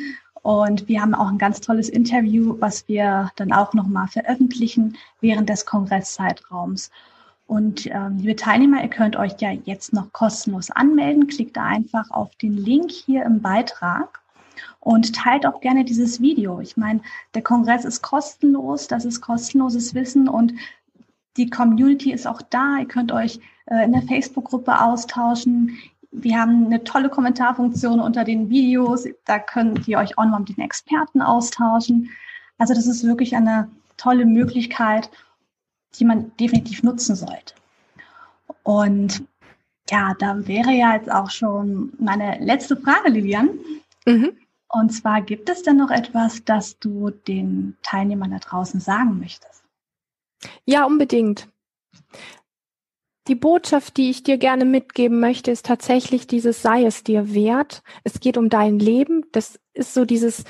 und 0.43 0.87
wir 0.87 1.03
haben 1.03 1.14
auch 1.14 1.27
ein 1.29 1.39
ganz 1.39 1.61
tolles 1.61 1.89
Interview, 1.89 2.55
was 2.61 2.87
wir 2.87 3.33
dann 3.37 3.53
auch 3.53 3.75
nochmal 3.75 4.07
veröffentlichen 4.07 4.97
während 5.20 5.49
des 5.49 5.66
Kongresszeitraums. 5.66 6.93
Und 7.47 7.87
ähm, 7.87 8.18
liebe 8.18 8.37
Teilnehmer, 8.37 8.83
ihr 8.83 8.89
könnt 8.89 9.16
euch 9.16 9.33
ja 9.41 9.51
jetzt 9.51 9.93
noch 9.93 10.12
kostenlos 10.12 10.70
anmelden. 10.70 11.27
Klickt 11.27 11.57
da 11.57 11.64
einfach 11.64 12.11
auf 12.11 12.37
den 12.37 12.57
Link 12.57 12.93
hier 12.93 13.25
im 13.25 13.41
Beitrag 13.43 14.20
und 14.80 15.14
teilt 15.14 15.46
auch 15.46 15.61
gerne 15.61 15.84
dieses 15.84 16.20
Video. 16.20 16.61
Ich 16.61 16.76
meine, 16.76 17.00
der 17.34 17.42
Kongress 17.42 17.84
ist 17.84 18.02
kostenlos, 18.02 18.88
das 18.88 19.05
ist 19.05 19.20
kostenloses 19.20 19.94
Wissen 19.94 20.28
und 20.28 20.55
die 21.36 21.50
Community 21.50 22.12
ist 22.12 22.26
auch 22.26 22.42
da. 22.42 22.78
Ihr 22.78 22.86
könnt 22.86 23.12
euch 23.12 23.40
äh, 23.66 23.84
in 23.84 23.92
der 23.92 24.02
Facebook-Gruppe 24.02 24.80
austauschen. 24.80 25.78
Wir 26.12 26.38
haben 26.38 26.66
eine 26.66 26.84
tolle 26.84 27.09
Kommentarfunktion 27.09 28.00
unter 28.00 28.24
den 28.24 28.48
Videos. 28.50 29.07
Da 29.24 29.38
könnt 29.38 29.88
ihr 29.88 29.98
euch 29.98 30.16
auch 30.16 30.26
noch 30.26 30.38
mit 30.38 30.57
den 30.57 30.64
Experten 30.64 31.22
austauschen. 31.22 32.11
Also 32.59 32.74
das 32.74 32.86
ist 32.86 33.05
wirklich 33.05 33.34
eine 33.34 33.68
tolle 33.96 34.26
Möglichkeit, 34.26 35.11
die 35.98 36.05
man 36.05 36.32
definitiv 36.38 36.82
nutzen 36.82 37.16
sollte. 37.16 37.55
Und 38.62 39.24
ja, 39.90 40.14
da 40.18 40.46
wäre 40.46 40.70
ja 40.70 40.94
jetzt 40.94 41.11
auch 41.11 41.30
schon 41.30 41.92
meine 41.98 42.38
letzte 42.38 42.76
Frage, 42.76 43.11
Lilian. 43.11 43.50
Mhm. 44.07 44.32
Und 44.68 44.90
zwar 44.90 45.22
gibt 45.22 45.48
es 45.48 45.62
denn 45.62 45.76
noch 45.76 45.90
etwas, 45.90 46.44
das 46.44 46.78
du 46.78 47.10
den 47.10 47.76
Teilnehmern 47.82 48.30
da 48.30 48.38
draußen 48.38 48.80
sagen 48.80 49.18
möchtest? 49.18 49.62
Ja, 50.64 50.84
unbedingt. 50.84 51.48
Die 53.26 53.34
Botschaft, 53.34 53.96
die 53.96 54.10
ich 54.10 54.22
dir 54.22 54.36
gerne 54.36 54.66
mitgeben 54.66 55.18
möchte, 55.18 55.50
ist 55.50 55.64
tatsächlich 55.64 56.26
dieses 56.26 56.60
sei 56.60 56.84
es 56.84 57.04
dir 57.04 57.32
wert. 57.32 57.82
Es 58.02 58.20
geht 58.20 58.36
um 58.36 58.50
dein 58.50 58.78
Leben. 58.78 59.24
Das 59.32 59.58
ist 59.72 59.94
so 59.94 60.04
dieses 60.04 60.44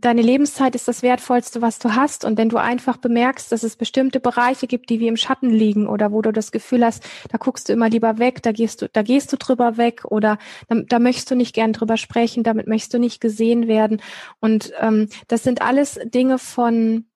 deine 0.00 0.22
Lebenszeit 0.22 0.74
ist 0.74 0.88
das 0.88 1.02
Wertvollste, 1.02 1.62
was 1.62 1.78
du 1.78 1.94
hast. 1.94 2.24
Und 2.24 2.38
wenn 2.38 2.48
du 2.48 2.56
einfach 2.56 2.96
bemerkst, 2.96 3.52
dass 3.52 3.62
es 3.62 3.76
bestimmte 3.76 4.20
Bereiche 4.20 4.66
gibt, 4.66 4.90
die 4.90 5.00
wie 5.00 5.08
im 5.08 5.16
Schatten 5.16 5.50
liegen 5.50 5.86
oder 5.86 6.12
wo 6.12 6.22
du 6.22 6.32
das 6.32 6.52
Gefühl 6.52 6.84
hast, 6.84 7.04
da 7.30 7.38
guckst 7.38 7.68
du 7.68 7.72
immer 7.72 7.88
lieber 7.88 8.18
weg, 8.18 8.42
da 8.42 8.52
gehst 8.52 8.82
du, 8.82 8.88
da 8.88 9.02
gehst 9.02 9.32
du 9.32 9.36
drüber 9.36 9.76
weg 9.76 10.04
oder 10.04 10.38
da, 10.68 10.76
da 10.76 10.98
möchtest 10.98 11.30
du 11.30 11.34
nicht 11.34 11.54
gern 11.54 11.72
drüber 11.72 11.96
sprechen, 11.96 12.42
damit 12.42 12.66
möchtest 12.66 12.94
du 12.94 12.98
nicht 12.98 13.20
gesehen 13.20 13.68
werden. 13.68 14.00
Und 14.40 14.72
ähm, 14.80 15.08
das 15.28 15.42
sind 15.42 15.62
alles 15.62 15.98
Dinge 16.04 16.38
von 16.38 17.06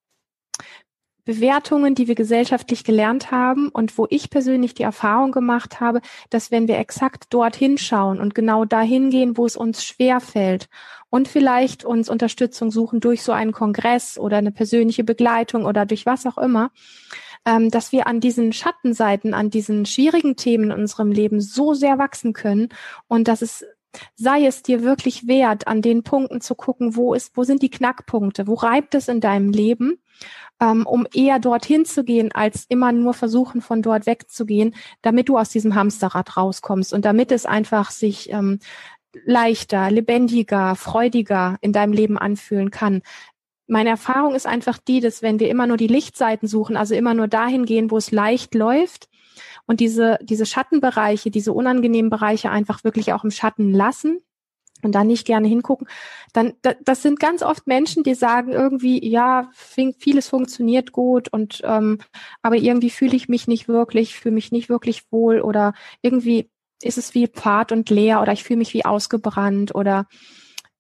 Bewertungen, 1.25 1.95
die 1.95 2.09
wir 2.09 2.15
gesellschaftlich 2.15 2.85
gelernt 2.85 3.31
haben 3.31 3.69
und 3.69 3.97
wo 3.97 4.07
ich 4.11 4.31
persönlich 4.31 4.75
die 4.75 4.83
Erfahrung 4.83 5.33
gemacht 5.33 5.81
habe, 5.81 6.01
dass 6.31 6.51
wenn 6.51 6.69
wir 6.69 6.79
exakt 6.79 7.33
dorthin 7.33 7.79
schauen 7.79 8.21
und 8.21 8.35
genau 8.35 8.65
dahin 8.65 9.11
gehen, 9.11 9.37
wo 9.37 9.47
es 9.47 9.57
uns 9.57 9.85
schwer 9.85 10.21
fällt 10.21 10.69
und 11.11 11.29
vielleicht 11.29 11.85
uns 11.85 12.09
Unterstützung 12.09 12.71
suchen 12.71 13.01
durch 13.01 13.23
so 13.23 13.33
einen 13.33 13.53
Kongress 13.53 14.19
oder 14.19 14.37
eine 14.37 14.53
persönliche 14.53 15.05
Begleitung 15.05 15.65
oder 15.65 15.87
durch 15.87 16.07
was 16.07 16.27
auch 16.27 16.39
immer, 16.39 16.71
ähm, 17.47 17.71
dass 17.71 17.93
wir 17.93 18.07
an 18.07 18.21
diesen 18.21 18.53
Schattenseiten, 18.53 19.35
an 19.35 19.51
diesen 19.51 19.87
schwierigen 19.87 20.37
Themen 20.37 20.71
in 20.71 20.81
unserem 20.81 21.11
Leben 21.11 21.41
so 21.41 21.75
sehr 21.75 21.99
wachsen 21.99 22.33
können 22.33 22.69
und 23.07 23.29
dass 23.29 23.43
es 23.43 23.65
sei 24.17 24.47
es 24.47 24.63
dir 24.63 24.83
wirklich 24.83 25.27
wert, 25.27 25.67
an 25.67 25.83
den 25.83 26.03
Punkten 26.03 26.41
zu 26.41 26.55
gucken, 26.55 26.97
wo 26.97 27.15
ist, 27.15 27.37
wo 27.37 27.45
sind 27.45 27.63
die 27.63 27.71
Knackpunkte, 27.71 28.47
wo 28.47 28.55
reibt 28.55 28.95
es 28.95 29.09
in 29.09 29.21
deinem 29.21 29.51
Leben 29.51 29.99
ähm, 30.61 30.87
um 30.87 31.07
eher 31.13 31.39
dorthin 31.39 31.85
zu 31.85 32.05
gehen, 32.05 32.33
als 32.33 32.65
immer 32.69 32.93
nur 32.93 33.15
versuchen, 33.15 33.61
von 33.61 33.83
dort 33.83 34.07
wegzugehen, 34.07 34.75
damit 35.03 35.29
du 35.29 35.39
aus 35.39 35.49
diesem 35.49 35.75
Hamsterrad 35.75 36.37
rauskommst 36.37 36.93
und 36.93 37.05
damit 37.05 37.33
es 37.33 37.47
einfach 37.47 37.91
sich 37.91 38.31
ähm, 38.31 38.61
leichter, 39.25 39.91
lebendiger, 39.91 40.75
freudiger 40.77 41.57
in 41.61 41.73
deinem 41.73 41.93
Leben 41.93 42.19
anfühlen 42.19 42.71
kann. 42.71 43.03
Meine 43.67 43.91
Erfahrung 43.91 44.35
ist 44.35 44.47
einfach 44.47 44.79
die, 44.79 45.01
dass 45.01 45.23
wenn 45.23 45.41
wir 45.41 45.49
immer 45.49 45.67
nur 45.67 45.77
die 45.77 45.87
Lichtseiten 45.87 46.49
suchen, 46.49 46.77
also 46.77 46.95
immer 46.95 47.15
nur 47.15 47.29
dahin 47.29 47.65
gehen, 47.65 47.91
wo 47.91 47.97
es 47.97 48.11
leicht 48.11 48.55
läuft, 48.55 49.09
und 49.67 49.81
diese, 49.81 50.19
diese 50.23 50.47
Schattenbereiche, 50.47 51.31
diese 51.31 51.53
unangenehmen 51.53 52.11
Bereiche 52.11 52.51
einfach 52.51 52.85
wirklich 52.85 53.13
auch 53.13 53.25
im 53.25 53.31
Schatten 53.31 53.73
lassen, 53.73 54.21
und 54.85 54.95
da 54.95 55.03
nicht 55.03 55.27
gerne 55.27 55.49
hingucken, 55.49 55.89
dann 56.33 56.55
das 56.85 57.03
sind 57.03 57.19
ganz 57.19 57.43
oft 57.43 57.67
Menschen, 57.67 58.03
die 58.05 58.15
sagen 58.15 58.53
irgendwie, 58.53 59.07
ja, 59.07 59.51
vieles 59.99 60.29
funktioniert 60.29 60.93
gut 60.93 61.33
und 61.33 61.63
ähm, 61.65 61.99
aber 62.43 62.57
irgendwie 62.57 62.91
fühle 62.91 63.17
ich 63.17 63.29
mich 63.29 63.49
nicht 63.49 63.67
wirklich, 63.67 64.15
fühle 64.19 64.35
mich 64.35 64.53
nicht 64.53 64.69
wirklich 64.69 65.11
wohl 65.11 65.41
oder 65.41 65.73
irgendwie 66.03 66.51
ist 66.83 66.99
es 66.99 67.15
wie 67.15 67.29
fad 67.33 67.73
und 67.73 67.89
leer 67.91 68.21
oder 68.21 68.33
ich 68.33 68.45
fühle 68.45 68.59
mich 68.59 68.75
wie 68.75 68.85
ausgebrannt 68.85 69.75
oder 69.75 70.07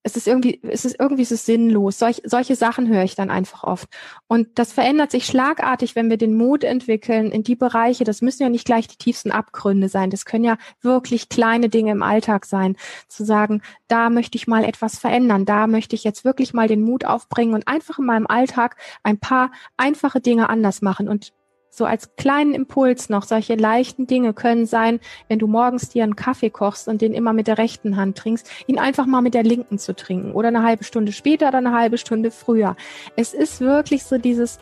es 0.06 0.16
ist 0.16 0.28
irgendwie, 0.28 0.60
es 0.62 0.84
ist 0.84 1.00
irgendwie 1.00 1.24
so 1.24 1.34
sinnlos. 1.34 1.98
Solch, 1.98 2.20
solche 2.26 2.56
Sachen 2.56 2.88
höre 2.88 3.04
ich 3.04 3.14
dann 3.14 3.30
einfach 3.30 3.64
oft. 3.64 3.88
Und 4.26 4.58
das 4.58 4.70
verändert 4.70 5.10
sich 5.10 5.24
schlagartig, 5.24 5.96
wenn 5.96 6.10
wir 6.10 6.18
den 6.18 6.36
Mut 6.36 6.62
entwickeln 6.62 7.30
in 7.30 7.42
die 7.42 7.56
Bereiche. 7.56 8.04
Das 8.04 8.20
müssen 8.20 8.42
ja 8.42 8.50
nicht 8.50 8.66
gleich 8.66 8.86
die 8.86 8.98
tiefsten 8.98 9.30
Abgründe 9.30 9.88
sein. 9.88 10.10
Das 10.10 10.26
können 10.26 10.44
ja 10.44 10.58
wirklich 10.82 11.30
kleine 11.30 11.70
Dinge 11.70 11.90
im 11.90 12.02
Alltag 12.02 12.44
sein. 12.44 12.76
Zu 13.08 13.24
sagen, 13.24 13.62
da 13.88 14.10
möchte 14.10 14.36
ich 14.36 14.46
mal 14.46 14.64
etwas 14.64 14.98
verändern. 14.98 15.46
Da 15.46 15.66
möchte 15.66 15.96
ich 15.96 16.04
jetzt 16.04 16.22
wirklich 16.22 16.52
mal 16.52 16.68
den 16.68 16.82
Mut 16.82 17.06
aufbringen 17.06 17.54
und 17.54 17.66
einfach 17.66 17.98
in 17.98 18.04
meinem 18.04 18.26
Alltag 18.26 18.76
ein 19.04 19.18
paar 19.18 19.52
einfache 19.78 20.20
Dinge 20.20 20.50
anders 20.50 20.82
machen. 20.82 21.08
Und 21.08 21.32
so 21.76 21.84
als 21.84 22.14
kleinen 22.16 22.54
Impuls 22.54 23.08
noch, 23.08 23.24
solche 23.24 23.56
leichten 23.56 24.06
Dinge 24.06 24.32
können 24.32 24.64
sein, 24.64 25.00
wenn 25.28 25.40
du 25.40 25.48
morgens 25.48 25.88
dir 25.88 26.04
einen 26.04 26.14
Kaffee 26.14 26.50
kochst 26.50 26.86
und 26.86 27.02
den 27.02 27.12
immer 27.12 27.32
mit 27.32 27.48
der 27.48 27.58
rechten 27.58 27.96
Hand 27.96 28.16
trinkst, 28.16 28.48
ihn 28.68 28.78
einfach 28.78 29.06
mal 29.06 29.22
mit 29.22 29.34
der 29.34 29.42
linken 29.42 29.78
zu 29.78 29.94
trinken 29.94 30.32
oder 30.32 30.48
eine 30.48 30.62
halbe 30.62 30.84
Stunde 30.84 31.12
später 31.12 31.48
oder 31.48 31.58
eine 31.58 31.72
halbe 31.72 31.98
Stunde 31.98 32.30
früher. 32.30 32.76
Es 33.16 33.34
ist 33.34 33.60
wirklich 33.60 34.04
so 34.04 34.18
dieses, 34.18 34.60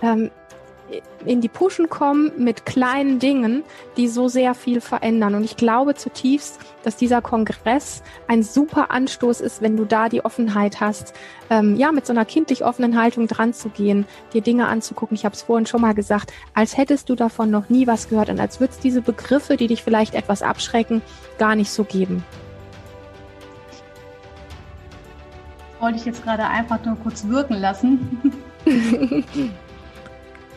ähm, 0.00 0.30
in 1.24 1.40
die 1.40 1.48
Puschen 1.48 1.88
kommen 1.88 2.30
mit 2.38 2.64
kleinen 2.64 3.18
Dingen, 3.18 3.64
die 3.96 4.08
so 4.08 4.28
sehr 4.28 4.54
viel 4.54 4.80
verändern. 4.80 5.34
Und 5.34 5.44
ich 5.44 5.56
glaube 5.56 5.94
zutiefst, 5.94 6.60
dass 6.84 6.96
dieser 6.96 7.20
Kongress 7.20 8.02
ein 8.28 8.42
super 8.42 8.90
Anstoß 8.90 9.40
ist, 9.40 9.62
wenn 9.62 9.76
du 9.76 9.84
da 9.84 10.08
die 10.08 10.24
Offenheit 10.24 10.80
hast, 10.80 11.14
ähm, 11.50 11.76
ja, 11.76 11.90
mit 11.90 12.06
so 12.06 12.12
einer 12.12 12.24
kindlich 12.24 12.64
offenen 12.64 13.00
Haltung 13.00 13.26
dran 13.26 13.52
zu 13.52 13.68
gehen, 13.68 14.06
dir 14.32 14.40
Dinge 14.40 14.68
anzugucken. 14.68 15.16
Ich 15.16 15.24
habe 15.24 15.34
es 15.34 15.42
vorhin 15.42 15.66
schon 15.66 15.80
mal 15.80 15.94
gesagt, 15.94 16.32
als 16.54 16.76
hättest 16.76 17.08
du 17.08 17.16
davon 17.16 17.50
noch 17.50 17.68
nie 17.68 17.86
was 17.86 18.08
gehört 18.08 18.30
und 18.30 18.38
als 18.38 18.60
würde 18.60 18.72
es 18.72 18.78
diese 18.78 19.02
Begriffe, 19.02 19.56
die 19.56 19.66
dich 19.66 19.82
vielleicht 19.82 20.14
etwas 20.14 20.42
abschrecken, 20.42 21.02
gar 21.38 21.56
nicht 21.56 21.70
so 21.70 21.84
geben. 21.84 22.24
Wollte 25.80 25.98
ich 25.98 26.04
jetzt 26.06 26.22
gerade 26.22 26.44
einfach 26.44 26.82
nur 26.84 26.96
kurz 26.96 27.26
wirken 27.26 27.54
lassen. 27.54 28.32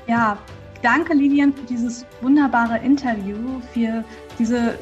Ja, 0.10 0.40
danke 0.82 1.14
Lilian 1.14 1.54
für 1.54 1.68
dieses 1.68 2.04
wunderbare 2.22 2.80
Interview, 2.80 3.62
für 3.72 4.04
diese 4.40 4.80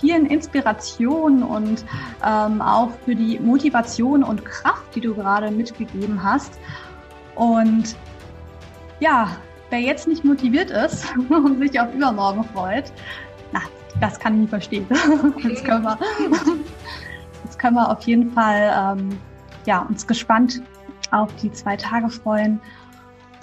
vielen 0.00 0.24
Inspirationen 0.24 1.42
und 1.42 1.84
ähm, 2.24 2.62
auch 2.62 2.90
für 3.04 3.14
die 3.14 3.38
Motivation 3.38 4.24
und 4.24 4.46
Kraft, 4.46 4.94
die 4.94 5.02
du 5.02 5.14
gerade 5.14 5.50
mitgegeben 5.50 6.22
hast. 6.22 6.58
Und 7.34 7.94
ja, 8.98 9.36
wer 9.68 9.80
jetzt 9.80 10.08
nicht 10.08 10.24
motiviert 10.24 10.70
ist 10.70 11.04
und 11.28 11.58
sich 11.58 11.78
auf 11.78 11.92
übermorgen 11.92 12.42
freut, 12.42 12.90
na, 13.52 13.60
das 14.00 14.18
kann 14.18 14.32
ich 14.32 14.40
nicht 14.40 14.50
verstehen. 14.50 14.86
Jetzt 15.42 15.66
können 15.66 15.84
wir, 15.84 15.98
jetzt 17.44 17.58
können 17.58 17.74
wir 17.74 17.90
auf 17.90 18.02
jeden 18.04 18.32
Fall 18.32 18.96
ähm, 18.96 19.18
ja, 19.66 19.80
uns 19.82 20.06
gespannt 20.06 20.62
auf 21.10 21.28
die 21.42 21.52
zwei 21.52 21.76
Tage 21.76 22.08
freuen 22.08 22.58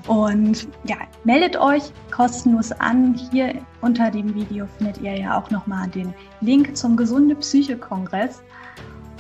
und 0.08 0.68
ja, 0.84 0.97
meldet 1.24 1.58
euch 1.58 1.84
kostenlos 2.12 2.72
an. 2.74 3.16
Hier 3.32 3.56
unter 3.82 4.10
dem 4.12 4.34
Video 4.34 4.66
findet 4.78 5.00
ihr 5.00 5.18
ja 5.18 5.38
auch 5.38 5.50
nochmal 5.50 5.88
den 5.89 6.14
Link 6.41 6.76
zum 6.76 6.95
Gesunde 6.97 7.36
Psyche 7.36 7.78
Kongress. 7.78 8.41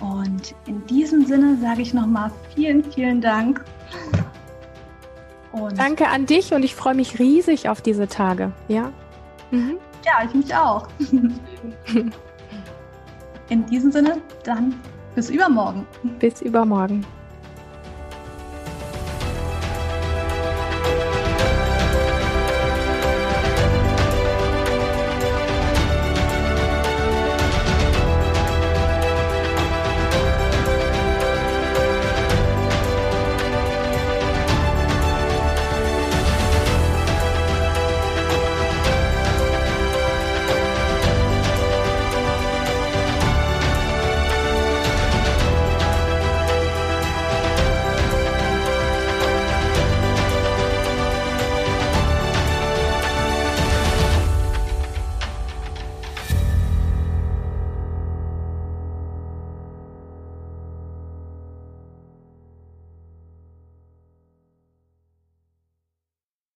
Und 0.01 0.55
in 0.65 0.85
diesem 0.87 1.25
Sinne 1.25 1.57
sage 1.57 1.81
ich 1.81 1.93
nochmal 1.93 2.31
vielen, 2.55 2.83
vielen 2.83 3.21
Dank. 3.21 3.63
Und 5.51 5.77
Danke 5.77 6.07
an 6.07 6.25
dich 6.25 6.53
und 6.53 6.63
ich 6.63 6.75
freue 6.75 6.95
mich 6.95 7.19
riesig 7.19 7.69
auf 7.69 7.81
diese 7.81 8.07
Tage. 8.07 8.51
Ja, 8.67 8.91
mhm. 9.51 9.77
ja 10.05 10.25
ich 10.25 10.33
mich 10.33 10.55
auch. 10.55 10.87
in 13.49 13.65
diesem 13.65 13.91
Sinne, 13.91 14.21
dann 14.43 14.75
bis 15.15 15.29
übermorgen. 15.29 15.85
Bis 16.19 16.41
übermorgen. 16.41 17.05